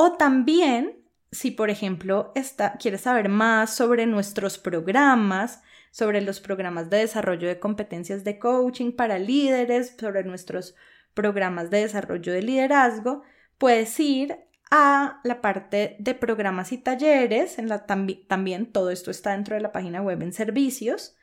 O 0.00 0.12
también, 0.12 1.04
si 1.32 1.50
por 1.50 1.70
ejemplo 1.70 2.30
está, 2.36 2.74
quieres 2.78 3.00
saber 3.00 3.28
más 3.28 3.74
sobre 3.74 4.06
nuestros 4.06 4.56
programas, 4.56 5.60
sobre 5.90 6.20
los 6.20 6.38
programas 6.38 6.88
de 6.88 6.98
desarrollo 6.98 7.48
de 7.48 7.58
competencias 7.58 8.22
de 8.22 8.38
coaching 8.38 8.92
para 8.92 9.18
líderes, 9.18 9.96
sobre 9.98 10.22
nuestros 10.22 10.76
programas 11.14 11.70
de 11.70 11.80
desarrollo 11.80 12.32
de 12.32 12.42
liderazgo, 12.42 13.24
puedes 13.58 13.98
ir 13.98 14.38
a 14.70 15.20
la 15.24 15.40
parte 15.40 15.96
de 15.98 16.14
programas 16.14 16.70
y 16.70 16.78
talleres, 16.78 17.58
en 17.58 17.68
la, 17.68 17.84
también 17.84 18.70
todo 18.70 18.90
esto 18.90 19.10
está 19.10 19.32
dentro 19.32 19.56
de 19.56 19.62
la 19.62 19.72
página 19.72 20.00
web 20.00 20.22
en 20.22 20.32
servicios, 20.32 21.16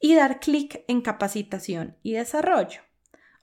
y 0.00 0.16
dar 0.16 0.40
clic 0.40 0.82
en 0.88 1.02
capacitación 1.02 1.96
y 2.02 2.14
desarrollo. 2.14 2.87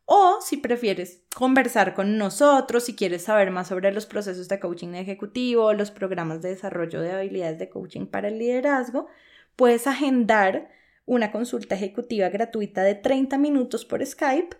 O 0.05 0.39
si 0.39 0.57
prefieres 0.57 1.23
conversar 1.35 1.95
con 1.95 2.17
nosotros, 2.17 2.85
si 2.85 2.95
quieres 2.95 3.23
saber 3.23 3.49
más 3.49 3.67
sobre 3.69 3.91
los 3.91 4.05
procesos 4.05 4.47
de 4.47 4.59
coaching 4.59 4.93
ejecutivo, 4.93 5.73
los 5.73 5.89
programas 5.89 6.41
de 6.41 6.49
desarrollo 6.49 7.01
de 7.01 7.11
habilidades 7.11 7.57
de 7.57 7.69
coaching 7.69 8.05
para 8.05 8.27
el 8.27 8.37
liderazgo, 8.37 9.07
puedes 9.55 9.87
agendar 9.87 10.69
una 11.05 11.31
consulta 11.31 11.75
ejecutiva 11.75 12.29
gratuita 12.29 12.83
de 12.83 12.95
30 12.95 13.37
minutos 13.37 13.85
por 13.85 14.05
Skype 14.05 14.55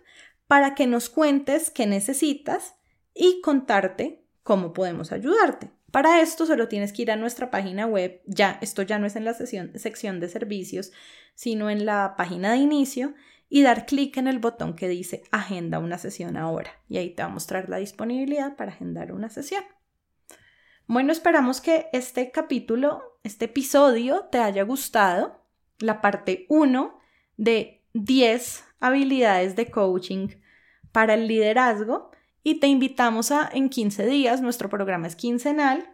para 0.48 0.74
que 0.74 0.86
nos 0.86 1.08
cuentes 1.08 1.70
qué 1.70 1.86
necesitas 1.86 2.74
y 3.14 3.40
contarte 3.40 4.24
cómo 4.42 4.72
podemos 4.72 5.12
ayudarte. 5.12 5.70
Para 5.90 6.20
esto 6.20 6.44
solo 6.44 6.68
tienes 6.68 6.92
que 6.92 7.02
ir 7.02 7.10
a 7.10 7.16
nuestra 7.16 7.50
página 7.50 7.86
web, 7.86 8.20
ya 8.26 8.58
esto 8.60 8.82
ya 8.82 8.98
no 8.98 9.06
es 9.06 9.16
en 9.16 9.24
la 9.24 9.34
sección 9.34 10.20
de 10.20 10.28
servicios, 10.28 10.92
sino 11.34 11.70
en 11.70 11.86
la 11.86 12.14
página 12.16 12.52
de 12.52 12.58
inicio 12.58 13.14
y 13.48 13.62
dar 13.62 13.86
clic 13.86 14.16
en 14.16 14.28
el 14.28 14.38
botón 14.38 14.74
que 14.74 14.88
dice 14.88 15.22
Agenda 15.30 15.78
una 15.78 15.98
sesión 15.98 16.36
ahora. 16.36 16.70
Y 16.88 16.98
ahí 16.98 17.10
te 17.10 17.22
va 17.22 17.28
a 17.28 17.32
mostrar 17.32 17.68
la 17.68 17.78
disponibilidad 17.78 18.56
para 18.56 18.72
agendar 18.72 19.12
una 19.12 19.28
sesión. 19.28 19.64
Bueno, 20.86 21.12
esperamos 21.12 21.60
que 21.60 21.88
este 21.92 22.30
capítulo, 22.30 23.18
este 23.22 23.46
episodio 23.46 24.26
te 24.30 24.38
haya 24.38 24.62
gustado. 24.62 25.42
La 25.78 26.00
parte 26.00 26.46
1 26.48 26.98
de 27.36 27.84
10 27.92 28.64
habilidades 28.80 29.56
de 29.56 29.70
coaching 29.70 30.28
para 30.92 31.14
el 31.14 31.28
liderazgo 31.28 32.10
y 32.42 32.60
te 32.60 32.68
invitamos 32.68 33.32
a 33.32 33.50
en 33.52 33.68
15 33.68 34.06
días, 34.06 34.40
nuestro 34.40 34.70
programa 34.70 35.08
es 35.08 35.16
quincenal, 35.16 35.84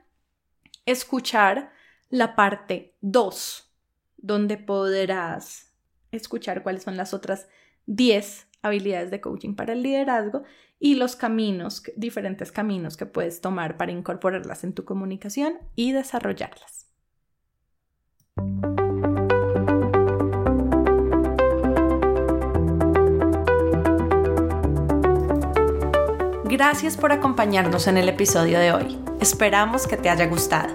escuchar 0.84 1.72
la 2.11 2.36
parte 2.36 2.94
2 3.00 3.72
donde 4.18 4.59
podrás 4.59 5.72
escuchar 6.12 6.62
cuáles 6.62 6.82
son 6.82 6.96
las 6.96 7.14
otras 7.14 7.48
10 7.86 8.46
habilidades 8.62 9.10
de 9.10 9.20
coaching 9.20 9.54
para 9.54 9.72
el 9.72 9.82
liderazgo 9.82 10.44
y 10.78 10.94
los 10.94 11.16
caminos, 11.16 11.82
diferentes 11.96 12.52
caminos 12.52 12.96
que 12.96 13.06
puedes 13.06 13.40
tomar 13.40 13.76
para 13.76 13.92
incorporarlas 13.92 14.64
en 14.64 14.72
tu 14.72 14.84
comunicación 14.84 15.58
y 15.74 15.92
desarrollarlas. 15.92 16.88
Gracias 26.44 26.96
por 26.98 27.12
acompañarnos 27.12 27.86
en 27.86 27.96
el 27.96 28.08
episodio 28.08 28.58
de 28.58 28.72
hoy. 28.72 28.98
Esperamos 29.20 29.86
que 29.86 29.96
te 29.96 30.10
haya 30.10 30.26
gustado. 30.26 30.74